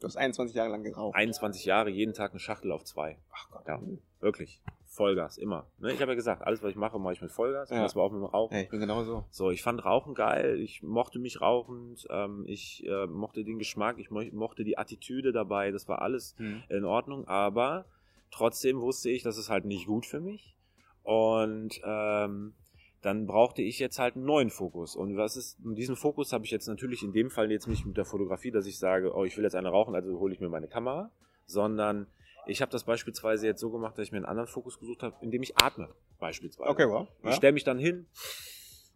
Du 0.00 0.06
hast 0.06 0.16
21 0.16 0.54
Jahre 0.54 0.70
lang 0.70 0.84
geraucht. 0.84 1.16
21 1.16 1.64
Jahre, 1.64 1.90
jeden 1.90 2.14
Tag 2.14 2.30
eine 2.30 2.38
Schachtel 2.40 2.70
auf 2.72 2.84
zwei. 2.84 3.18
Ach 3.32 3.50
Gott. 3.50 3.66
Ja. 3.66 3.80
Wirklich. 4.20 4.60
Vollgas, 4.86 5.38
immer. 5.38 5.66
Ne? 5.78 5.92
Ich 5.92 6.00
habe 6.00 6.12
ja 6.12 6.16
gesagt, 6.16 6.42
alles, 6.42 6.62
was 6.62 6.70
ich 6.70 6.76
mache, 6.76 6.98
mache 6.98 7.12
ich 7.14 7.20
mit 7.22 7.30
Vollgas. 7.30 7.70
Ja. 7.70 7.82
Das 7.82 7.94
war 7.94 8.04
auch 8.04 8.10
mit 8.12 8.20
dem 8.20 8.24
Rauchen. 8.26 8.54
Hey, 8.54 8.64
ich 8.64 8.70
bin 8.70 8.80
genau 8.80 9.04
so. 9.04 9.24
So, 9.30 9.50
ich 9.50 9.62
fand 9.62 9.84
Rauchen 9.84 10.14
geil, 10.14 10.60
ich 10.60 10.82
mochte 10.82 11.18
mich 11.18 11.40
rauchend, 11.40 12.06
ähm, 12.10 12.44
ich 12.46 12.84
äh, 12.86 13.06
mochte 13.06 13.44
den 13.44 13.58
Geschmack, 13.58 13.98
ich 13.98 14.10
mo 14.10 14.22
mochte 14.32 14.64
die 14.64 14.78
Attitüde 14.78 15.32
dabei, 15.32 15.70
das 15.70 15.88
war 15.88 16.00
alles 16.02 16.34
Mhm. 16.38 16.62
in 16.68 16.84
Ordnung, 16.84 17.28
aber 17.28 17.84
trotzdem 18.30 18.80
wusste 18.80 19.10
ich, 19.10 19.22
das 19.22 19.36
ist 19.36 19.50
halt 19.50 19.66
nicht 19.66 19.86
gut 19.86 20.06
für 20.06 20.20
mich. 20.20 20.56
Und 21.02 21.80
ähm, 21.84 22.54
dann 23.02 23.26
brauchte 23.26 23.62
ich 23.62 23.78
jetzt 23.78 23.98
halt 23.98 24.16
einen 24.16 24.24
neuen 24.24 24.50
Fokus. 24.50 24.96
Und 24.96 25.16
was 25.16 25.36
ist, 25.36 25.58
und 25.64 25.76
diesen 25.76 25.96
Fokus 25.96 26.32
habe 26.32 26.44
ich 26.44 26.50
jetzt 26.50 26.66
natürlich 26.66 27.02
in 27.02 27.12
dem 27.12 27.30
Fall 27.30 27.50
jetzt 27.50 27.68
nicht 27.68 27.86
mit 27.86 27.96
der 27.96 28.04
Fotografie, 28.04 28.50
dass 28.50 28.66
ich 28.66 28.78
sage, 28.78 29.14
oh, 29.14 29.24
ich 29.24 29.36
will 29.36 29.44
jetzt 29.44 29.54
eine 29.54 29.68
rauchen, 29.68 29.94
also 29.94 30.18
hole 30.18 30.34
ich 30.34 30.40
mir 30.40 30.48
meine 30.48 30.66
Kamera, 30.68 31.10
sondern 31.46 32.06
ich 32.46 32.60
habe 32.62 32.72
das 32.72 32.84
beispielsweise 32.84 33.46
jetzt 33.46 33.60
so 33.60 33.70
gemacht, 33.70 33.96
dass 33.98 34.06
ich 34.06 34.12
mir 34.12 34.18
einen 34.18 34.26
anderen 34.26 34.48
Fokus 34.48 34.78
gesucht 34.80 35.02
habe, 35.02 35.14
indem 35.20 35.42
ich 35.42 35.56
atme, 35.58 35.88
beispielsweise. 36.18 36.70
Okay, 36.70 36.88
wow. 36.88 37.06
Ich 37.22 37.34
stelle 37.34 37.52
mich 37.52 37.64
dann 37.64 37.78
hin 37.78 38.06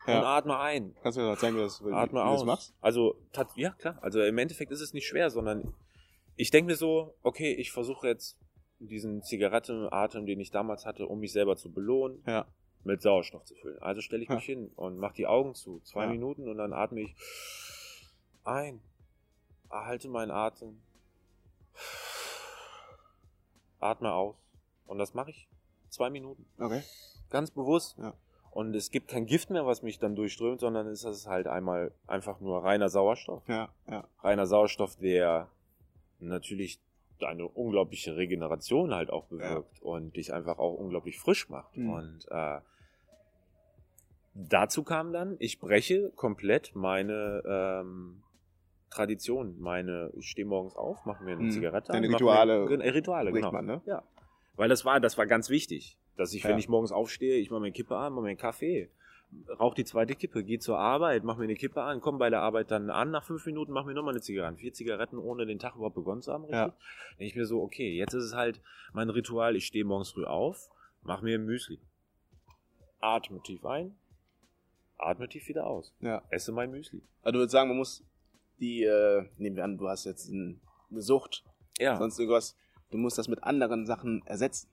und 0.06 0.12
Ja. 0.12 0.36
atme 0.36 0.58
ein. 0.58 0.96
Kannst 1.02 1.18
du 1.18 1.22
mir 1.22 1.36
zeigen, 1.36 1.54
wie 1.54 1.58
du 1.58 1.64
das, 1.64 1.84
wie, 1.84 1.92
Atme 1.92 2.20
wie 2.20 2.24
aus. 2.24 2.40
das 2.40 2.46
machst? 2.46 2.74
Also, 2.80 3.14
ja, 3.54 3.70
klar. 3.78 3.98
Also 4.00 4.20
im 4.20 4.36
Endeffekt 4.38 4.72
ist 4.72 4.80
es 4.80 4.94
nicht 4.94 5.06
schwer, 5.06 5.30
sondern 5.30 5.74
ich 6.34 6.50
denke 6.50 6.70
mir 6.72 6.76
so, 6.76 7.14
okay, 7.22 7.52
ich 7.52 7.70
versuche 7.70 8.08
jetzt 8.08 8.36
diesen 8.80 9.22
Zigarettenatem, 9.22 10.26
den 10.26 10.40
ich 10.40 10.50
damals 10.50 10.86
hatte, 10.86 11.06
um 11.06 11.20
mich 11.20 11.32
selber 11.32 11.56
zu 11.56 11.70
belohnen, 11.70 12.22
Ja. 12.26 12.46
Mit 12.84 13.02
Sauerstoff 13.02 13.44
zu 13.44 13.54
füllen. 13.54 13.80
Also 13.82 14.00
stelle 14.00 14.22
ich 14.22 14.28
Ja. 14.28 14.34
mich 14.36 14.44
hin 14.44 14.70
und 14.76 14.98
mache 14.98 15.14
die 15.14 15.26
Augen 15.26 15.54
zu, 15.54 15.80
zwei 15.80 16.04
Ja. 16.04 16.10
Minuten 16.10 16.48
und 16.48 16.58
dann 16.58 16.72
atme 16.72 17.00
ich 17.02 17.14
ein, 18.44 18.80
erhalte 19.70 20.08
meinen 20.08 20.30
Atem, 20.30 20.80
atme 23.80 24.12
aus. 24.12 24.36
Und 24.86 24.98
das 24.98 25.14
mache 25.14 25.30
ich 25.30 25.48
zwei 25.88 26.10
Minuten. 26.10 26.44
Okay. 26.58 26.82
Ganz 27.30 27.50
bewusst. 27.50 27.96
Ja. 27.98 28.14
Und 28.50 28.74
es 28.74 28.90
gibt 28.90 29.08
kein 29.08 29.24
Gift 29.26 29.48
mehr, 29.48 29.64
was 29.64 29.82
mich 29.82 29.98
dann 29.98 30.14
durchströmt, 30.14 30.60
sondern 30.60 30.86
es 30.88 31.04
ist 31.04 31.26
halt 31.26 31.46
einmal 31.46 31.92
einfach 32.06 32.40
nur 32.40 32.62
reiner 32.62 32.90
Sauerstoff. 32.90 33.46
Ja, 33.48 33.70
ja. 33.88 34.06
Reiner 34.22 34.46
Sauerstoff, 34.46 34.96
der 34.96 35.48
natürlich 36.18 36.80
eine 37.20 37.46
unglaubliche 37.46 38.16
Regeneration 38.16 38.92
halt 38.92 39.08
auch 39.10 39.24
bewirkt 39.26 39.80
und 39.80 40.16
dich 40.16 40.34
einfach 40.34 40.58
auch 40.58 40.74
unglaublich 40.74 41.18
frisch 41.18 41.48
macht. 41.48 41.76
Mhm. 41.76 41.90
Und 41.90 42.26
äh, 42.30 42.60
dazu 44.34 44.82
kam 44.82 45.12
dann, 45.12 45.36
ich 45.38 45.58
breche 45.60 46.10
komplett 46.16 46.74
meine 46.74 47.42
ähm, 47.46 48.22
Tradition, 48.90 49.58
meine, 49.58 50.10
ich 50.16 50.28
stehe 50.28 50.46
morgens 50.46 50.74
auf, 50.76 51.04
mache 51.06 51.24
mir 51.24 51.32
eine 51.32 51.44
Mhm. 51.44 51.50
Zigarette, 51.50 51.92
Deine 51.92 52.06
an, 52.06 52.12
mach 52.12 52.20
Rituale 52.20 52.66
mir, 52.66 52.84
äh, 52.84 52.88
Rituale, 52.90 53.32
genau. 53.32 53.52
man, 53.52 53.64
ne? 53.66 53.82
Ja. 53.86 54.02
Weil 54.56 54.68
das 54.68 54.84
war, 54.84 55.00
das 55.00 55.16
war 55.16 55.26
ganz 55.26 55.48
wichtig, 55.48 55.96
dass 56.16 56.34
ich, 56.34 56.44
wenn 56.44 56.52
Ja. 56.52 56.58
ich 56.58 56.68
morgens 56.68 56.92
aufstehe, 56.92 57.36
ich 57.36 57.50
mache 57.50 57.60
mir 57.60 57.66
eine 57.66 57.72
Kippe 57.72 57.96
an, 57.96 58.12
mache 58.12 58.22
mir 58.24 58.28
einen 58.30 58.38
Kaffee, 58.38 58.90
rauche 59.58 59.74
die 59.76 59.84
zweite 59.84 60.14
Kippe, 60.14 60.44
gehe 60.44 60.58
zur 60.58 60.78
Arbeit, 60.78 61.24
mache 61.24 61.38
mir 61.38 61.44
eine 61.44 61.54
Kippe 61.54 61.80
an, 61.82 62.02
komme 62.02 62.18
bei 62.18 62.28
der 62.28 62.42
Arbeit 62.42 62.70
dann 62.70 62.90
an, 62.90 63.10
nach 63.10 63.24
fünf 63.24 63.46
Minuten 63.46 63.72
mache 63.72 63.86
mir 63.86 63.94
nochmal 63.94 64.12
eine 64.12 64.20
Zigarette. 64.20 64.58
Vier 64.58 64.74
Zigaretten, 64.74 65.16
ohne 65.16 65.46
den 65.46 65.58
Tag 65.58 65.74
überhaupt 65.74 65.94
begonnen 65.94 66.20
zu 66.20 66.30
haben, 66.34 66.42
richtig? 66.44 66.58
Ja. 66.58 66.74
Denke 67.18 67.24
ich 67.24 67.34
mir 67.36 67.46
so, 67.46 67.62
okay, 67.62 67.96
jetzt 67.96 68.12
ist 68.12 68.24
es 68.24 68.34
halt 68.34 68.60
mein 68.92 69.08
Ritual, 69.08 69.56
ich 69.56 69.64
stehe 69.64 69.86
morgens 69.86 70.10
früh 70.10 70.26
auf, 70.26 70.68
mache 71.02 71.24
mir 71.24 71.38
ein 71.38 71.46
Müsli. 71.46 71.80
Atme 73.00 73.40
tief 73.42 73.64
ein, 73.64 73.96
atme 75.02 75.28
tief 75.28 75.48
wieder 75.48 75.66
aus. 75.66 75.92
Ja. 76.00 76.22
Esse 76.30 76.52
mein 76.52 76.70
Müsli. 76.70 77.02
Also 77.22 77.32
du 77.32 77.38
würdest 77.40 77.52
sagen, 77.52 77.68
man 77.68 77.78
muss 77.78 78.04
die, 78.60 78.84
äh, 78.84 79.24
nehmen 79.38 79.56
wir 79.56 79.64
an, 79.64 79.76
du 79.78 79.88
hast 79.88 80.04
jetzt 80.04 80.28
ein, 80.30 80.60
eine 80.90 81.02
Sucht, 81.02 81.44
Ja. 81.78 81.96
sonst 81.98 82.18
irgendwas, 82.18 82.56
du 82.90 82.98
musst 82.98 83.18
das 83.18 83.28
mit 83.28 83.42
anderen 83.42 83.86
Sachen 83.86 84.22
ersetzen. 84.26 84.68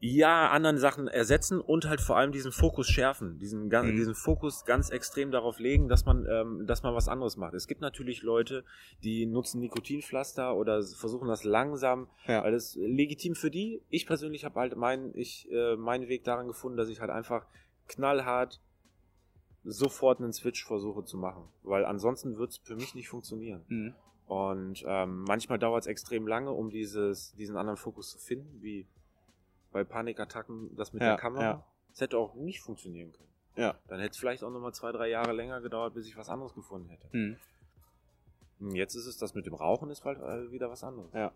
ja, 0.00 0.50
anderen 0.50 0.76
Sachen 0.76 1.08
ersetzen 1.08 1.60
und 1.62 1.86
halt 1.88 2.00
vor 2.02 2.18
allem 2.18 2.30
diesen 2.30 2.52
Fokus 2.52 2.86
schärfen, 2.88 3.38
diesen, 3.38 3.68
Mhm. 3.68 3.96
diesen 3.96 4.14
Fokus 4.14 4.66
ganz 4.66 4.90
extrem 4.90 5.30
darauf 5.30 5.58
legen, 5.58 5.88
dass 5.88 6.04
man, 6.04 6.26
ähm, 6.28 6.66
dass 6.66 6.82
man 6.82 6.94
was 6.94 7.08
anderes 7.08 7.38
macht. 7.38 7.54
Es 7.54 7.66
gibt 7.66 7.80
natürlich 7.80 8.20
Leute, 8.22 8.64
die 9.02 9.24
nutzen 9.24 9.60
Nikotinpflaster 9.60 10.54
oder 10.56 10.82
versuchen 10.82 11.28
das 11.28 11.44
langsam, 11.44 12.08
Ja. 12.26 12.42
weil 12.44 12.52
das 12.52 12.74
legitim 12.76 13.34
für 13.34 13.50
die. 13.50 13.80
Ich 13.88 14.06
persönlich 14.06 14.44
habe 14.44 14.60
halt 14.60 14.76
meinen, 14.76 15.16
ich, 15.16 15.50
äh, 15.50 15.76
meinen 15.76 16.08
Weg 16.08 16.24
daran 16.24 16.48
gefunden, 16.48 16.76
dass 16.76 16.90
ich 16.90 17.00
halt 17.00 17.10
einfach 17.10 17.46
knallhart 17.88 18.60
sofort 19.64 20.20
einen 20.20 20.32
Switch 20.32 20.64
versuche 20.64 21.04
zu 21.04 21.16
machen, 21.16 21.48
weil 21.62 21.84
ansonsten 21.84 22.36
wird 22.38 22.50
es 22.50 22.56
für 22.58 22.76
mich 22.76 22.94
nicht 22.94 23.08
funktionieren. 23.08 23.64
Mhm. 23.68 23.94
Und 24.26 24.84
ähm, 24.86 25.24
manchmal 25.24 25.58
dauert 25.58 25.82
es 25.82 25.86
extrem 25.86 26.26
lange, 26.26 26.50
um 26.50 26.70
dieses, 26.70 27.34
diesen 27.34 27.56
anderen 27.56 27.76
Fokus 27.76 28.10
zu 28.10 28.18
finden, 28.18 28.62
wie 28.62 28.86
bei 29.72 29.84
Panikattacken 29.84 30.74
das 30.76 30.92
mit 30.92 31.02
Ja, 31.02 31.08
der 31.10 31.16
Kamera. 31.18 31.42
ja. 31.42 31.66
Es 31.92 32.00
hätte 32.00 32.18
auch 32.18 32.34
nicht 32.34 32.60
funktionieren 32.60 33.12
können. 33.12 33.28
Ja. 33.56 33.74
Dann 33.88 34.00
hätte 34.00 34.12
es 34.12 34.18
vielleicht 34.18 34.42
auch 34.42 34.50
nochmal 34.50 34.72
zwei, 34.74 34.92
drei 34.92 35.08
Jahre 35.08 35.32
länger 35.32 35.60
gedauert, 35.60 35.94
bis 35.94 36.06
ich 36.08 36.16
was 36.16 36.28
anderes 36.28 36.54
gefunden 36.54 36.88
hätte. 36.88 37.08
Mhm. 37.12 37.36
Und 38.60 38.74
Jetzt 38.76 38.94
ist 38.94 39.06
es, 39.06 39.18
das 39.18 39.34
mit 39.34 39.46
dem 39.46 39.54
Rauchen 39.54 39.90
ist 39.90 40.04
halt 40.04 40.18
wieder 40.50 40.70
was 40.70 40.82
anderes. 40.84 41.12
Ja. 41.12 41.32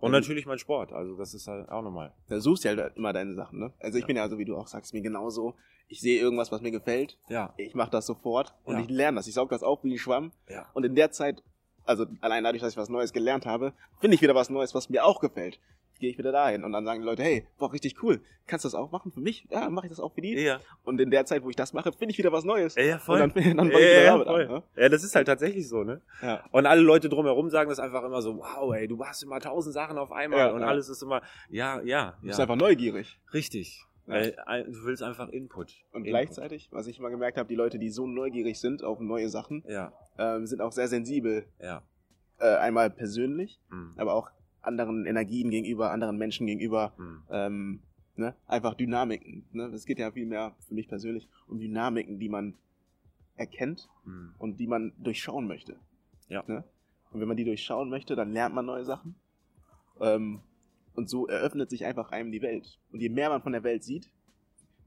Und 0.00 0.12
natürlich 0.12 0.46
mein 0.46 0.58
Sport, 0.58 0.92
also 0.92 1.16
das 1.16 1.34
ist 1.34 1.48
halt 1.48 1.68
auch 1.70 1.82
nochmal. 1.82 2.12
Da 2.28 2.38
suchst 2.40 2.64
du 2.64 2.68
halt 2.68 2.96
immer 2.96 3.12
deine 3.12 3.34
Sachen, 3.34 3.58
ne? 3.58 3.72
Also 3.80 3.98
ich 3.98 4.02
Ja. 4.02 4.06
bin 4.06 4.16
ja 4.16 4.28
so, 4.28 4.38
wie 4.38 4.44
du 4.44 4.56
auch 4.56 4.68
sagst, 4.68 4.92
mir 4.94 5.00
genauso. 5.02 5.54
Ich 5.88 6.00
sehe 6.00 6.20
irgendwas, 6.20 6.52
was 6.52 6.60
mir 6.60 6.70
gefällt, 6.70 7.18
Ja. 7.28 7.54
ich 7.56 7.74
mache 7.74 7.90
das 7.90 8.06
sofort 8.06 8.54
und 8.64 8.76
Ja. 8.76 8.82
ich 8.82 8.90
lerne 8.90 9.16
das. 9.16 9.26
Ich 9.26 9.34
saug 9.34 9.48
das 9.48 9.62
auf 9.62 9.82
wie 9.84 9.94
ein 9.94 9.98
Schwamm 9.98 10.32
Ja. 10.48 10.66
und 10.74 10.84
in 10.84 10.94
der 10.94 11.10
Zeit, 11.10 11.42
also 11.86 12.04
allein 12.20 12.44
dadurch, 12.44 12.60
dass 12.62 12.72
ich 12.72 12.76
was 12.78 12.90
Neues 12.90 13.12
gelernt 13.14 13.46
habe, 13.46 13.72
finde 14.00 14.14
ich 14.14 14.20
wieder 14.22 14.34
was 14.34 14.50
Neues, 14.50 14.74
was 14.74 14.88
mir 14.90 15.04
auch 15.04 15.20
gefällt. 15.20 15.58
gehe 16.00 16.10
ich 16.10 16.16
wieder 16.18 16.30
dahin. 16.30 16.62
Und 16.62 16.70
dann 16.70 16.84
sagen 16.84 17.00
die 17.00 17.06
Leute, 17.06 17.24
hey, 17.24 17.44
boah, 17.58 17.72
richtig 17.72 18.00
cool. 18.04 18.20
Kannst 18.46 18.64
du 18.64 18.68
das 18.68 18.76
auch 18.76 18.92
machen 18.92 19.10
für 19.10 19.18
mich? 19.18 19.48
Ja, 19.50 19.68
mache 19.68 19.86
ich 19.86 19.90
das 19.90 19.98
auch 19.98 20.12
für 20.14 20.20
die. 20.20 20.32
Ja. 20.38 20.60
Und 20.84 21.00
in 21.00 21.10
der 21.10 21.26
Zeit, 21.26 21.42
wo 21.42 21.50
ich 21.50 21.56
das 21.56 21.72
mache, 21.72 21.90
finde 21.90 22.12
ich 22.12 22.18
wieder 22.18 22.30
was 22.30 22.44
Neues. 22.44 22.76
Ja, 22.76 22.98
voll. 23.00 23.20
Und 23.20 23.34
dann, 23.36 23.56
dann 23.56 23.70
Ja, 23.72 23.78
ich 23.80 24.04
ja, 24.04 24.16
voll. 24.24 24.42
an. 24.44 24.48
Ne? 24.48 24.62
ja, 24.76 24.88
das 24.90 25.02
ist 25.02 25.16
halt 25.16 25.26
tatsächlich 25.26 25.68
so, 25.68 25.82
ne? 25.82 26.00
Ja. 26.22 26.44
Und 26.52 26.66
alle 26.66 26.82
Leute 26.82 27.08
drumherum 27.08 27.50
sagen 27.50 27.68
das 27.68 27.80
einfach 27.80 28.04
immer 28.04 28.22
so, 28.22 28.36
wow, 28.38 28.72
ey, 28.76 28.86
du 28.86 28.94
machst 28.94 29.24
immer 29.24 29.40
tausend 29.40 29.74
Sachen 29.74 29.98
auf 29.98 30.12
einmal 30.12 30.38
Ja, 30.38 30.50
und 30.52 30.62
alles 30.62 30.88
ist 30.88 31.02
immer, 31.02 31.20
ja, 31.50 31.80
ja, 31.80 32.14
Du 32.20 32.28
bist 32.28 32.38
einfach 32.38 32.54
neugierig. 32.54 33.18
Richtig. 33.34 33.84
Weil, 34.08 34.36
ein- 34.46 34.72
du 34.72 34.84
willst 34.84 35.02
einfach 35.02 35.28
Input. 35.28 35.74
Und 35.92 36.00
Input. 36.00 36.08
gleichzeitig, 36.08 36.68
was 36.72 36.86
ich 36.86 36.98
mal 36.98 37.10
gemerkt 37.10 37.36
habe, 37.38 37.48
die 37.48 37.54
Leute, 37.54 37.78
die 37.78 37.90
so 37.90 38.06
neugierig 38.06 38.58
sind 38.58 38.82
auf 38.82 39.00
neue 39.00 39.28
Sachen, 39.28 39.62
Ja, 39.68 39.92
ähm, 40.18 40.46
sind 40.46 40.60
auch 40.62 40.72
sehr 40.72 40.88
sensibel. 40.88 41.46
ja. 41.60 41.82
Äh, 42.40 42.54
einmal 42.56 42.88
persönlich, 42.90 43.58
Mhm. 43.68 43.94
aber 43.96 44.14
auch 44.14 44.30
anderen 44.62 45.06
Energien 45.06 45.50
gegenüber, 45.50 45.90
anderen 45.90 46.16
Menschen 46.18 46.46
gegenüber. 46.46 46.92
Mhm. 46.96 47.22
Ähm, 47.30 47.80
ne? 48.16 48.34
Einfach 48.46 48.74
Dynamiken. 48.74 49.44
Ne? 49.52 49.64
Es 49.74 49.84
geht 49.86 49.98
ja 49.98 50.10
viel 50.12 50.26
mehr 50.26 50.54
für 50.66 50.74
mich 50.74 50.88
persönlich 50.88 51.28
um 51.48 51.58
Dynamiken, 51.58 52.18
die 52.20 52.28
man 52.28 52.54
erkennt 53.36 53.88
Mhm. 54.04 54.34
und 54.38 54.58
die 54.60 54.66
man 54.68 54.92
durchschauen 54.98 55.46
möchte. 55.48 55.76
Ja. 56.28 56.44
Ne? 56.46 56.62
Und 57.10 57.20
wenn 57.20 57.28
man 57.28 57.36
die 57.36 57.44
durchschauen 57.44 57.88
möchte, 57.90 58.14
dann 58.16 58.32
lernt 58.32 58.54
man 58.54 58.66
neue 58.66 58.84
Sachen. 58.84 59.16
Ähm, 60.00 60.40
und 60.98 61.08
so 61.08 61.28
eröffnet 61.28 61.70
sich 61.70 61.84
einfach 61.86 62.10
einem 62.10 62.32
die 62.32 62.42
Welt. 62.42 62.78
Und 62.92 63.00
je 63.00 63.08
mehr 63.08 63.30
man 63.30 63.40
von 63.40 63.52
der 63.52 63.62
Welt 63.62 63.84
sieht, 63.84 64.10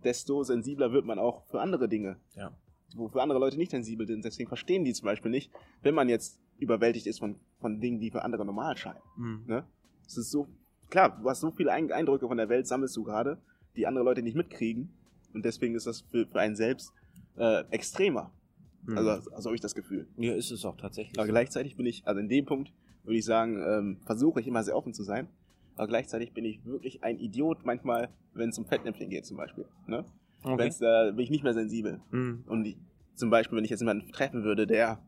desto 0.03 0.43
sensibler 0.43 0.91
wird 0.91 1.05
man 1.05 1.19
auch 1.19 1.45
für 1.47 1.61
andere 1.61 1.87
Dinge. 1.87 2.17
Ja. 2.35 2.51
Wofür 2.95 3.21
andere 3.21 3.39
Leute 3.39 3.57
nicht 3.57 3.71
sensibel 3.71 4.05
sind. 4.05 4.25
Deswegen 4.25 4.49
verstehen 4.49 4.83
die 4.83 4.91
zum 4.91 5.05
Beispiel 5.05 5.31
nicht, 5.31 5.51
wenn 5.81 5.95
man 5.95 6.09
jetzt 6.09 6.37
überwältigt 6.57 7.07
ist 7.07 7.19
von, 7.19 7.37
von 7.61 7.79
Dingen, 7.79 8.01
die 8.01 8.11
für 8.11 8.23
andere 8.23 8.45
normal 8.45 8.75
scheinen. 8.75 8.99
Mhm. 9.15 9.43
Ne? 9.47 9.63
Es 10.05 10.17
ist 10.17 10.31
so, 10.31 10.49
klar, 10.89 11.17
du 11.17 11.29
hast 11.29 11.39
so 11.39 11.51
viele 11.51 11.71
Ein- 11.71 11.91
Eindrücke 11.93 12.27
von 12.27 12.35
der 12.37 12.49
Welt, 12.49 12.67
sammelst 12.67 12.97
du 12.97 13.03
gerade, 13.03 13.41
die 13.77 13.87
andere 13.87 14.03
Leute 14.03 14.21
nicht 14.21 14.35
mitkriegen. 14.35 14.93
Und 15.33 15.45
deswegen 15.45 15.75
ist 15.75 15.87
das 15.87 16.01
für, 16.01 16.27
für 16.27 16.39
einen 16.41 16.57
selbst 16.57 16.91
äh, 17.37 17.63
extremer. 17.71 18.33
Mhm. 18.83 18.97
Also, 18.97 19.31
also 19.31 19.45
habe 19.49 19.55
ich 19.55 19.61
das 19.61 19.75
Gefühl. 19.75 20.09
ja, 20.17 20.33
ist 20.33 20.51
es 20.51 20.65
auch 20.65 20.75
tatsächlich. 20.75 21.17
Aber 21.17 21.27
so. 21.27 21.31
gleichzeitig 21.31 21.77
bin 21.77 21.85
ich, 21.85 22.05
also 22.05 22.19
in 22.19 22.27
dem 22.27 22.45
Punkt 22.45 22.73
würde 23.03 23.17
ich 23.17 23.23
sagen, 23.25 23.63
ähm, 23.65 24.01
versuche 24.05 24.41
ich 24.41 24.47
immer 24.47 24.61
sehr 24.63 24.75
offen 24.75 24.93
zu 24.93 25.03
sein. 25.03 25.29
Aber 25.81 25.87
gleichzeitig 25.87 26.31
bin 26.33 26.45
ich 26.45 26.63
wirklich 26.63 27.03
ein 27.03 27.17
Idiot 27.17 27.65
manchmal, 27.65 28.09
wenn 28.35 28.49
es 28.49 28.59
um 28.59 28.67
Fettnäpfchen 28.67 29.09
geht 29.09 29.25
zum 29.25 29.35
Beispiel. 29.37 29.65
Ne? 29.87 30.05
Okay. 30.43 30.55
Wenn's, 30.59 30.79
äh, 30.79 31.11
bin 31.11 31.21
ich 31.23 31.31
nicht 31.31 31.43
mehr 31.43 31.55
sensibel. 31.55 31.99
Mhm. 32.11 32.43
Und 32.45 32.65
ich, 32.65 32.77
zum 33.15 33.31
Beispiel, 33.31 33.57
wenn 33.57 33.63
ich 33.65 33.71
jetzt 33.71 33.79
jemanden 33.79 34.11
treffen 34.11 34.43
würde, 34.43 34.67
der 34.67 35.01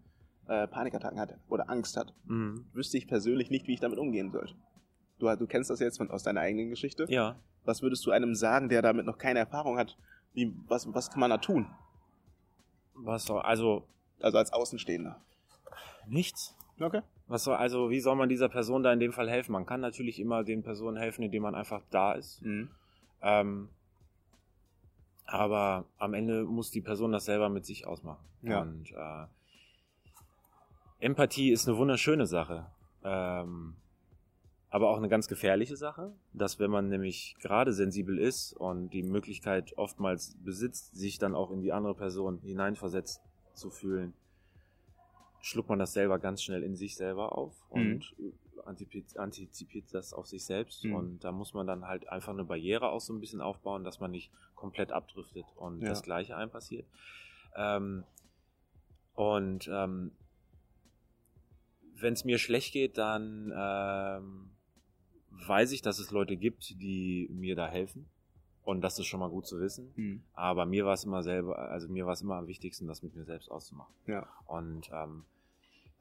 äh, 0.48 0.68
Panikattacken 0.68 1.20
hat 1.20 1.38
oder 1.48 1.70
Angst 1.70 1.96
hat, 1.96 2.16
Mhm. 2.26 2.66
wüsste 2.74 2.98
ich 2.98 3.08
persönlich 3.08 3.52
nicht, 3.52 3.68
wie 3.68 3.74
ich 3.76 3.82
damit 3.82 4.00
umgehen 4.00 4.32
sollte. 4.32 4.56
Du, 5.20 5.28
du 5.36 5.46
kennst 5.46 5.70
das 5.70 5.80
jetzt 5.80 5.98
von, 5.98 6.10
aus 6.10 6.24
deiner 6.24 6.42
eigenen 6.42 6.72
Geschichte. 6.72 7.06
Ja. 7.08 7.36
Was 7.66 7.84
würdest 7.84 8.04
du 8.08 8.10
einem 8.10 8.34
sagen, 8.34 8.68
der 8.68 8.82
damit 8.82 9.06
noch 9.06 9.20
keine 9.20 9.38
Erfahrung 9.38 9.78
hat? 9.78 9.96
Wie, 10.34 10.56
was, 10.68 10.92
was 10.92 11.12
kann 11.12 11.20
man 11.20 11.30
da 11.30 11.38
tun? 11.38 11.68
Was 12.96 13.26
soll, 13.26 13.44
also, 13.44 13.88
Also 14.22 14.40
als 14.40 14.52
Außenstehender. 14.52 15.22
nichts. 16.08 16.58
Okay. 16.80 17.02
Was 17.34 17.46
soll, 17.46 17.56
also, 17.56 17.90
wie 17.90 18.00
soll 18.00 18.16
man 18.16 18.30
dieser 18.30 18.48
Person 18.48 18.84
da 18.84 18.94
in 18.94 19.00
dem 19.00 19.12
Fall 19.12 19.28
helfen? 19.28 19.54
Man 19.54 19.66
kann 19.66 19.82
natürlich 19.82 20.20
immer 20.20 20.44
den 20.44 20.62
Personen 20.62 20.98
helfen, 20.98 21.24
indem 21.24 21.42
man 21.42 21.56
einfach 21.56 21.82
da 21.90 22.12
ist. 22.12 22.44
Mhm. 22.44 22.70
Ähm, 23.24 23.70
aber 25.26 25.86
am 25.98 26.14
Ende 26.14 26.44
muss 26.44 26.70
die 26.70 26.82
Person 26.82 27.12
das 27.12 27.26
selber 27.26 27.50
mit 27.50 27.66
sich 27.66 27.88
ausmachen. 27.88 28.24
Ja. 28.44 28.62
Und 28.62 28.92
äh, 28.92 29.26
Empathie 31.00 31.52
ist 31.52 31.68
eine 31.68 31.76
wunderschöne 31.76 32.28
Sache. 32.28 32.68
Ähm, 33.04 33.78
aber 34.70 34.92
auch 34.92 34.98
eine 34.98 35.10
ganz 35.10 35.28
gefährliche 35.28 35.76
Sache, 35.76 36.14
dass 36.34 36.60
wenn 36.60 36.70
man 36.70 36.90
nämlich 36.90 37.36
gerade 37.42 37.74
sensibel 37.74 38.20
ist 38.20 38.54
und 38.54 38.92
die 38.92 39.02
Möglichkeit 39.02 39.76
oftmals 39.76 40.38
besitzt, 40.44 40.96
sich 40.96 41.18
dann 41.18 41.34
auch 41.34 41.50
in 41.50 41.62
die 41.62 41.74
andere 41.74 41.96
Person 41.96 42.42
hineinversetzt 42.44 43.24
zu 43.56 43.72
fühlen, 43.72 44.14
schluckt 45.44 45.68
man 45.68 45.78
das 45.78 45.92
selber 45.92 46.20
ganz 46.20 46.42
schnell 46.42 46.64
in 46.64 46.74
sich 46.76 46.96
selber 46.96 47.38
auf 47.38 47.54
und 47.70 48.16
antizipiert, 48.64 49.18
antizipiert 49.18 49.94
das 49.94 50.14
auf 50.14 50.26
sich 50.26 50.46
selbst. 50.46 50.86
Mhm. 50.86 50.96
Und 50.96 51.24
da 51.26 51.34
muss 51.34 51.54
man 51.54 51.68
dann 51.68 51.86
halt 51.86 52.08
einfach 52.08 52.32
eine 52.32 52.46
Barriere 52.46 52.90
auch 52.90 53.02
so 53.02 53.14
ein 53.14 53.20
bisschen 53.20 53.42
aufbauen, 53.42 53.84
dass 53.84 54.00
man 54.00 54.12
nicht 54.12 54.32
komplett 54.56 54.94
abdriftet 54.94 55.46
und 55.58 55.82
Ja. 55.82 55.90
das 55.90 56.02
Gleiche 56.02 56.38
einem 56.38 56.50
passiert. 56.50 56.88
Ähm, 57.58 58.06
und 59.16 59.70
ähm, 59.70 60.14
wenn 61.96 62.14
es 62.14 62.24
mir 62.24 62.38
schlecht 62.38 62.72
geht, 62.72 62.98
dann 62.98 63.52
ähm, 63.54 64.50
weiß 65.32 65.74
ich, 65.74 65.82
dass 65.82 66.00
es 66.00 66.12
Leute 66.12 66.38
gibt, 66.38 66.70
die 66.82 67.28
mir 67.34 67.58
da 67.58 67.68
helfen. 67.68 68.10
Und 68.64 68.80
das 68.80 68.98
ist 68.98 69.08
schon 69.08 69.20
mal 69.20 69.30
gut 69.30 69.46
zu 69.46 69.60
wissen. 69.60 69.92
Mhm. 69.98 70.24
Aber 70.32 70.66
mir 70.66 70.86
war 70.86 70.94
es 70.94 71.04
immer 71.04 71.22
selber, 71.22 71.60
also 71.60 71.90
mir 71.90 72.06
war 72.06 72.14
es 72.14 72.22
immer 72.22 72.36
am 72.36 72.48
wichtigsten, 72.48 72.88
das 72.88 73.04
mit 73.04 73.14
mir 73.14 73.26
selbst 73.26 73.52
auszumachen. 73.52 73.94
Ja. 74.08 74.26
Und 74.48 74.90
ähm, 74.94 75.26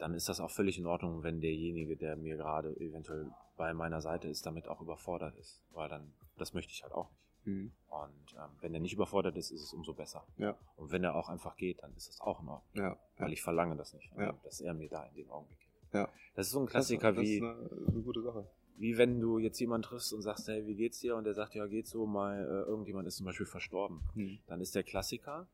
dann 0.03 0.15
ist 0.15 0.29
das 0.29 0.41
auch 0.41 0.51
völlig 0.51 0.79
in 0.79 0.87
Ordnung, 0.87 1.23
wenn 1.23 1.41
derjenige, 1.41 1.97
der 1.97 2.17
mir 2.17 2.37
gerade 2.37 2.77
eventuell 2.81 3.31
bei 3.57 3.73
meiner 3.73 4.01
Seite 4.01 4.29
ist, 4.29 4.45
damit 4.45 4.67
auch 4.69 4.81
überfordert 4.81 5.37
ist. 5.37 5.62
Weil 5.71 5.88
dann, 5.88 6.12
das 6.38 6.53
möchte 6.55 6.73
ich 6.73 6.83
halt 6.83 6.93
auch 6.93 7.09
nicht. 7.11 7.23
Mhm. 7.45 7.73
Und 7.88 8.35
ähm, 8.37 8.51
wenn 8.61 8.75
er 8.75 8.81
nicht 8.81 8.93
überfordert 8.95 9.37
ist, 9.37 9.51
ist 9.53 9.62
es 9.62 9.73
umso 9.73 9.95
besser. 9.95 10.25
Ja. 10.38 10.57
Und 10.77 10.91
wenn 10.93 11.05
er 11.05 11.15
auch 11.15 11.29
einfach 11.29 11.57
geht, 11.57 11.83
dann 11.83 11.95
ist 11.97 12.09
das 12.09 12.21
auch 12.21 12.41
in 12.43 12.49
Ordnung. 12.49 12.85
Ja. 12.85 12.97
Weil 13.19 13.33
ich 13.33 13.43
verlange 13.43 13.77
das 13.77 13.95
nicht, 13.95 14.12
Ja. 14.19 14.33
dass 14.45 14.61
er 14.61 14.75
mir 14.75 14.88
da 14.88 15.05
in 15.07 15.15
dem 15.15 15.31
Augenblick 15.31 15.59
hilft. 15.61 15.95
Ja. 15.95 16.09
Das 16.35 16.47
ist 16.47 16.53
so 16.53 16.59
ein 16.61 16.65
Das- 16.67 16.73
Klassiker 16.73 17.12
das 17.12 17.23
wie, 17.23 17.37
ist 17.37 17.43
eine, 17.43 17.71
eine 17.88 18.03
gute 18.03 18.23
Sache. 18.23 18.47
wie 18.79 18.97
wenn 18.99 19.21
du 19.21 19.38
jetzt 19.38 19.59
jemanden 19.61 19.85
triffst 19.87 20.12
und 20.12 20.23
sagst, 20.23 20.49
hey, 20.49 20.67
wie 20.67 20.75
geht's 20.75 20.99
dir? 21.01 21.15
Und 21.17 21.25
der 21.25 21.35
sagt, 21.35 21.55
ja, 21.55 21.67
geht 21.67 21.87
so, 21.87 22.07
mal, 22.07 22.41
äh, 22.43 22.69
irgendjemand 22.69 23.07
ist 23.07 23.17
zum 23.19 23.27
Beispiel 23.27 23.47
verstorben. 23.47 24.01
Mhm. 24.15 24.38
Dann 24.49 24.61
ist 24.61 24.75
der 24.75 24.83
Klassiker 24.83 25.47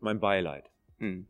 mein 0.00 0.20
Beileid. 0.20 0.70
Mhm. 0.98 1.28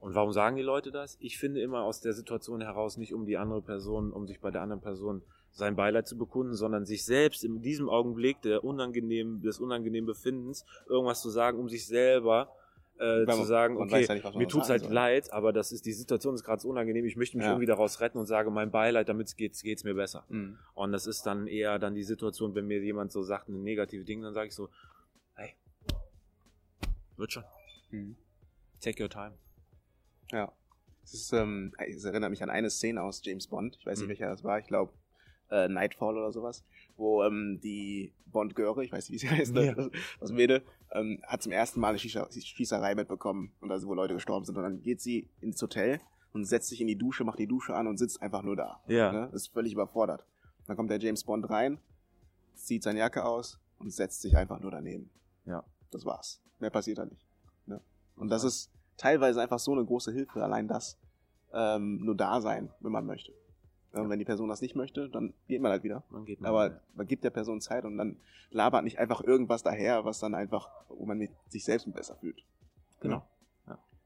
Und 0.00 0.14
warum 0.14 0.32
sagen 0.32 0.56
die 0.56 0.62
Leute 0.62 0.90
das? 0.90 1.16
Ich 1.20 1.38
finde 1.38 1.60
immer 1.60 1.82
aus 1.82 2.00
der 2.00 2.14
Situation 2.14 2.60
heraus 2.62 2.96
nicht 2.96 3.12
um 3.14 3.26
die 3.26 3.36
andere 3.36 3.60
Person, 3.62 4.12
um 4.12 4.26
sich 4.26 4.40
bei 4.40 4.50
der 4.50 4.62
anderen 4.62 4.80
Person 4.80 5.22
sein 5.52 5.76
Beileid 5.76 6.08
zu 6.08 6.16
bekunden, 6.16 6.54
sondern 6.54 6.86
sich 6.86 7.04
selbst 7.04 7.44
in 7.44 7.60
diesem 7.60 7.88
Augenblick 7.88 8.40
der 8.42 8.64
unangenehmen, 8.64 9.42
des 9.42 9.58
unangenehmen 9.60 10.06
Befindens 10.06 10.64
irgendwas 10.88 11.20
zu 11.20 11.28
sagen, 11.28 11.58
um 11.58 11.68
sich 11.68 11.86
selber 11.86 12.50
äh, 12.98 13.26
zu 13.26 13.44
sagen, 13.44 13.76
okay, 13.78 14.04
ja 14.04 14.14
nicht, 14.14 14.34
mir 14.36 14.46
tut's 14.48 14.68
halt 14.70 14.82
soll. 14.84 14.92
leid, 14.92 15.32
aber 15.32 15.52
das 15.52 15.72
ist 15.72 15.84
die 15.86 15.92
Situation 15.92 16.34
ist 16.34 16.44
gerade 16.44 16.60
so 16.62 16.68
unangenehm, 16.68 17.04
ich 17.06 17.16
möchte 17.16 17.36
mich 17.36 17.44
Ja. 17.46 17.52
irgendwie 17.52 17.66
daraus 17.66 18.00
retten 18.00 18.18
und 18.18 18.26
sage 18.26 18.50
mein 18.50 18.70
Beileid, 18.70 19.08
damit 19.08 19.34
geht's 19.36 19.62
geht's 19.62 19.84
mir 19.84 19.94
besser. 19.94 20.24
Mhm. 20.28 20.58
Und 20.74 20.92
das 20.92 21.06
ist 21.06 21.24
dann 21.26 21.46
eher 21.46 21.78
dann 21.78 21.94
die 21.94 22.04
Situation, 22.04 22.54
wenn 22.54 22.66
mir 22.66 22.80
jemand 22.82 23.10
so 23.10 23.22
sagt, 23.22 23.48
ein 23.48 23.62
negative 23.62 24.04
Ding, 24.04 24.22
dann 24.22 24.34
sage 24.34 24.48
ich 24.48 24.54
so, 24.54 24.68
hey, 25.34 25.54
wird 27.16 27.32
schon, 27.32 27.44
Mhm. 27.90 28.16
take 28.80 29.02
your 29.02 29.10
time. 29.10 29.32
Ja. 30.32 30.52
Es, 31.02 31.14
ist, 31.14 31.32
ähm, 31.32 31.72
es 31.78 32.04
erinnert 32.04 32.30
mich 32.30 32.42
an 32.42 32.50
eine 32.50 32.70
Szene 32.70 33.02
aus 33.02 33.20
James 33.24 33.46
Bond. 33.46 33.76
Ich 33.78 33.86
weiß 33.86 33.98
nicht, 33.98 34.06
Mhm. 34.06 34.10
welcher 34.10 34.28
das 34.28 34.44
war. 34.44 34.58
Ich 34.58 34.66
glaube, 34.66 34.92
äh, 35.50 35.66
Nightfall 35.68 36.16
oder 36.16 36.30
sowas. 36.30 36.64
Wo 36.96 37.24
ähm, 37.24 37.60
die 37.62 38.12
Bond-Göre, 38.26 38.84
ich 38.84 38.92
weiß 38.92 39.08
nicht, 39.10 39.22
wie 39.22 39.26
sie 39.26 39.30
heißt? 39.36 39.54
Ja. 39.56 39.74
aus 40.20 40.30
Mede, 40.32 40.62
ähm, 40.92 41.20
hat 41.26 41.42
zum 41.42 41.52
ersten 41.52 41.80
Mal 41.80 41.88
eine 41.88 41.98
Schießer 41.98 42.28
Schießerei 42.30 42.94
mitbekommen. 42.94 43.52
Und 43.60 43.72
also, 43.72 43.88
wo 43.88 43.94
Leute 43.94 44.14
gestorben 44.14 44.44
sind. 44.44 44.56
Und 44.56 44.62
dann 44.62 44.82
geht 44.82 45.00
sie 45.00 45.28
ins 45.40 45.60
Hotel 45.62 46.00
und 46.32 46.44
setzt 46.44 46.68
sich 46.68 46.80
in 46.80 46.86
die 46.86 46.96
Dusche, 46.96 47.24
macht 47.24 47.38
die 47.40 47.48
Dusche 47.48 47.74
an 47.74 47.88
und 47.88 47.96
sitzt 47.96 48.22
einfach 48.22 48.42
nur 48.42 48.54
da. 48.56 48.80
Ja. 48.86 49.10
Ne? 49.12 49.30
Ist 49.32 49.48
völlig 49.48 49.72
überfordert. 49.72 50.24
Dann 50.66 50.76
kommt 50.76 50.90
der 50.90 51.00
James 51.00 51.24
Bond 51.24 51.50
rein, 51.50 51.78
zieht 52.54 52.84
seine 52.84 53.00
Jacke 53.00 53.24
aus 53.24 53.58
und 53.80 53.90
setzt 53.92 54.20
sich 54.22 54.36
einfach 54.36 54.60
nur 54.60 54.70
daneben. 54.70 55.10
Ja. 55.46 55.64
Das 55.90 56.04
war's. 56.04 56.40
Mehr 56.60 56.70
passiert 56.70 56.98
da 56.98 57.06
nicht. 57.06 57.26
Ne? 57.66 57.80
Und 58.14 58.28
das 58.28 58.44
ist 58.44 58.70
teilweise 59.00 59.40
einfach 59.40 59.58
so 59.58 59.72
eine 59.72 59.84
große 59.84 60.12
Hilfe, 60.12 60.42
allein 60.44 60.68
das 60.68 60.98
ähm, 61.52 62.04
nur 62.04 62.14
da 62.14 62.40
sein, 62.40 62.70
wenn 62.80 62.92
man 62.92 63.06
möchte. 63.06 63.32
Ja, 63.94 64.02
Und 64.02 64.10
wenn 64.10 64.18
die 64.18 64.24
Person 64.24 64.48
das 64.48 64.60
nicht 64.60 64.76
möchte, 64.76 65.08
dann 65.08 65.32
geht 65.48 65.60
man 65.62 65.72
halt 65.72 65.82
wieder. 65.82 66.04
Man 66.10 66.24
geht 66.26 66.44
Aber 66.44 66.80
man 66.94 67.06
gibt 67.06 67.24
der 67.24 67.30
Person 67.30 67.60
Zeit 67.60 67.84
und 67.84 67.96
dann 67.96 68.20
labert 68.50 68.84
nicht 68.84 68.98
einfach 68.98 69.22
irgendwas 69.22 69.62
daher, 69.62 70.04
was 70.04 70.18
dann 70.20 70.34
einfach, 70.34 70.68
wo 70.88 71.06
man 71.06 71.26
sich 71.48 71.64
selbst 71.64 71.92
besser 71.92 72.16
fühlt. 72.16 72.44
Genau. 73.00 73.26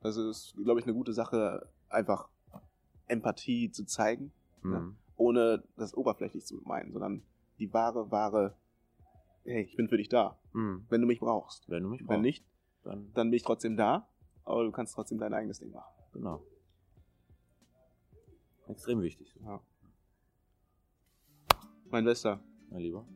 Das 0.00 0.16
ist, 0.18 0.54
glaube 0.62 0.80
ich, 0.80 0.86
eine 0.86 0.92
gute 0.94 1.12
Sache, 1.14 1.66
einfach 1.88 2.28
Empathie 3.06 3.70
zu 3.70 3.84
zeigen, 3.86 4.32
Mhm. 4.62 4.96
ohne 5.16 5.62
das 5.76 5.94
oberflächlich 5.94 6.44
zu 6.46 6.60
meinen, 6.64 6.92
sondern 6.92 7.22
die 7.58 7.72
wahre, 7.72 8.10
wahre, 8.10 8.54
hey, 9.44 9.62
ich 9.62 9.76
bin 9.76 9.88
für 9.88 9.96
dich 9.96 10.08
da, 10.08 10.38
Mhm. 10.52 10.86
wenn 10.90 11.00
du 11.00 11.06
mich 11.06 11.20
brauchst. 11.20 11.68
Wenn 11.68 11.82
du 11.82 11.88
mich 11.90 12.00
Wenn 12.00 12.06
brauchst, 12.06 12.20
nicht, 12.22 12.44
dann 12.82 13.12
dann 13.14 13.30
bin 13.30 13.36
ich 13.36 13.42
trotzdem 13.44 13.76
da, 13.76 14.06
aber 14.44 14.64
du 14.64 14.70
kannst 14.72 14.94
trotzdem 14.94 15.18
dein 15.18 15.32
eigenes 15.34 15.58
Ding 15.60 15.70
machen. 15.72 15.92
genau. 16.12 16.42
Extrem 18.68 19.02
wichtig, 19.02 19.34
Ja. 19.44 19.60
Mein 21.90 22.04
Bester, 22.04 22.40
mein 22.70 22.80
Lieber. 22.80 23.06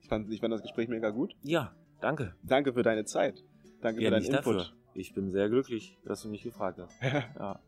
ich 0.00 0.08
fand, 0.08 0.30
ich 0.32 0.40
fand 0.40 0.52
das 0.52 0.62
Gespräch 0.62 0.88
mega 0.88 1.10
gut. 1.10 1.36
Ja, 1.42 1.74
danke. 2.00 2.34
Danke 2.42 2.72
für 2.72 2.82
deine 2.82 3.04
Zeit. 3.04 3.44
Danke 3.80 4.02
Ja, 4.02 4.08
für 4.08 4.14
deinen 4.16 4.24
Input. 4.24 4.56
dafür. 4.56 4.66
Ich 4.94 5.14
bin 5.14 5.30
sehr 5.30 5.48
glücklich, 5.48 5.96
dass 6.04 6.22
du 6.22 6.28
mich 6.28 6.42
gefragt 6.42 6.78
hast. 6.78 6.94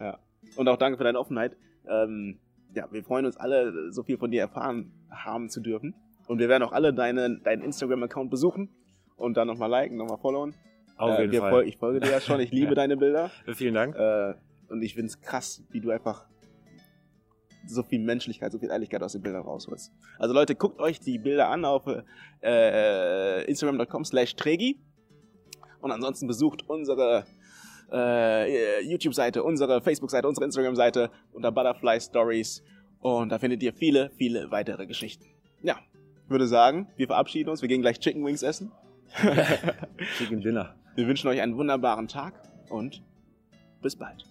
Ja. 0.00 0.18
Und 0.56 0.68
auch 0.68 0.76
danke 0.78 0.96
für 0.98 1.04
deine 1.04 1.18
Offenheit. 1.18 1.56
Ähm, 1.86 2.38
ja, 2.74 2.90
wir 2.90 3.04
freuen 3.04 3.26
uns 3.26 3.36
alle, 3.36 3.92
so 3.92 4.02
viel 4.02 4.16
von 4.18 4.30
dir 4.30 4.40
erfahren 4.40 4.92
haben 5.10 5.48
zu 5.48 5.60
dürfen. 5.60 5.94
Und 6.26 6.38
wir 6.38 6.48
werden 6.48 6.62
auch 6.62 6.72
alle 6.72 6.92
deine, 6.94 7.38
deinen 7.40 7.62
Instagram-Account 7.62 8.30
besuchen 8.30 8.68
und 9.16 9.36
dann 9.36 9.46
nochmal 9.48 9.68
liken, 9.70 9.96
nochmal 9.96 10.18
followen. 10.18 10.54
Auf 11.00 11.18
Äh, 11.18 11.22
jeden 11.22 11.38
Fall. 11.40 11.52
fol- 11.52 11.64
ich 11.66 11.76
folge 11.76 12.00
dir 12.00 12.10
ja 12.10 12.20
schon, 12.20 12.40
ich 12.40 12.50
liebe 12.52 12.74
deine 12.80 12.96
Bilder. 12.96 13.30
Vielen 13.54 13.74
Dank. 13.74 13.96
Äh, 13.96 14.34
und 14.68 14.82
ich 14.82 14.94
finde 14.94 15.06
es 15.08 15.20
krass, 15.20 15.62
wie 15.70 15.80
du 15.80 15.90
einfach 15.90 16.26
so 17.66 17.82
viel 17.82 18.00
Menschlichkeit, 18.00 18.52
so 18.52 18.58
viel 18.58 18.70
Ehrlichkeit 18.70 19.02
aus 19.02 19.12
den 19.12 19.22
Bildern 19.22 19.42
rausholst. 19.42 19.92
Also 20.18 20.34
Leute, 20.34 20.54
guckt 20.54 20.80
euch 20.80 20.98
die 21.00 21.18
Bilder 21.18 21.48
an 21.48 21.64
auf 21.64 21.82
äh, 22.42 23.44
instagram.com 23.44 24.04
slash 24.04 24.34
tregi 24.36 24.78
und 25.80 25.90
ansonsten 25.92 26.26
besucht 26.26 26.68
unsere 26.68 27.24
äh, 27.92 28.82
YouTube-Seite, 28.84 29.42
unsere 29.42 29.82
Facebook-Seite, 29.82 30.26
unsere 30.28 30.44
Instagram-Seite 30.46 31.10
unter 31.32 31.52
Butterfly 31.52 32.00
Stories 32.00 32.62
und 33.00 33.30
da 33.30 33.38
findet 33.38 33.62
ihr 33.62 33.72
viele, 33.72 34.10
viele 34.16 34.50
weitere 34.50 34.86
Geschichten. 34.86 35.26
Ja, 35.62 35.76
ich 36.24 36.30
würde 36.30 36.46
sagen, 36.46 36.88
wir 36.96 37.06
verabschieden 37.08 37.50
uns, 37.50 37.60
wir 37.62 37.68
gehen 37.68 37.82
gleich 37.82 37.98
Chicken 38.00 38.24
Wings 38.24 38.42
essen. 38.42 38.72
Chicken 40.18 40.40
Dinner. 40.40 40.76
Wir 40.94 41.06
wünschen 41.06 41.28
euch 41.28 41.40
einen 41.40 41.56
wunderbaren 41.56 42.08
Tag 42.08 42.34
und 42.68 43.02
bis 43.80 43.96
bald. 43.96 44.29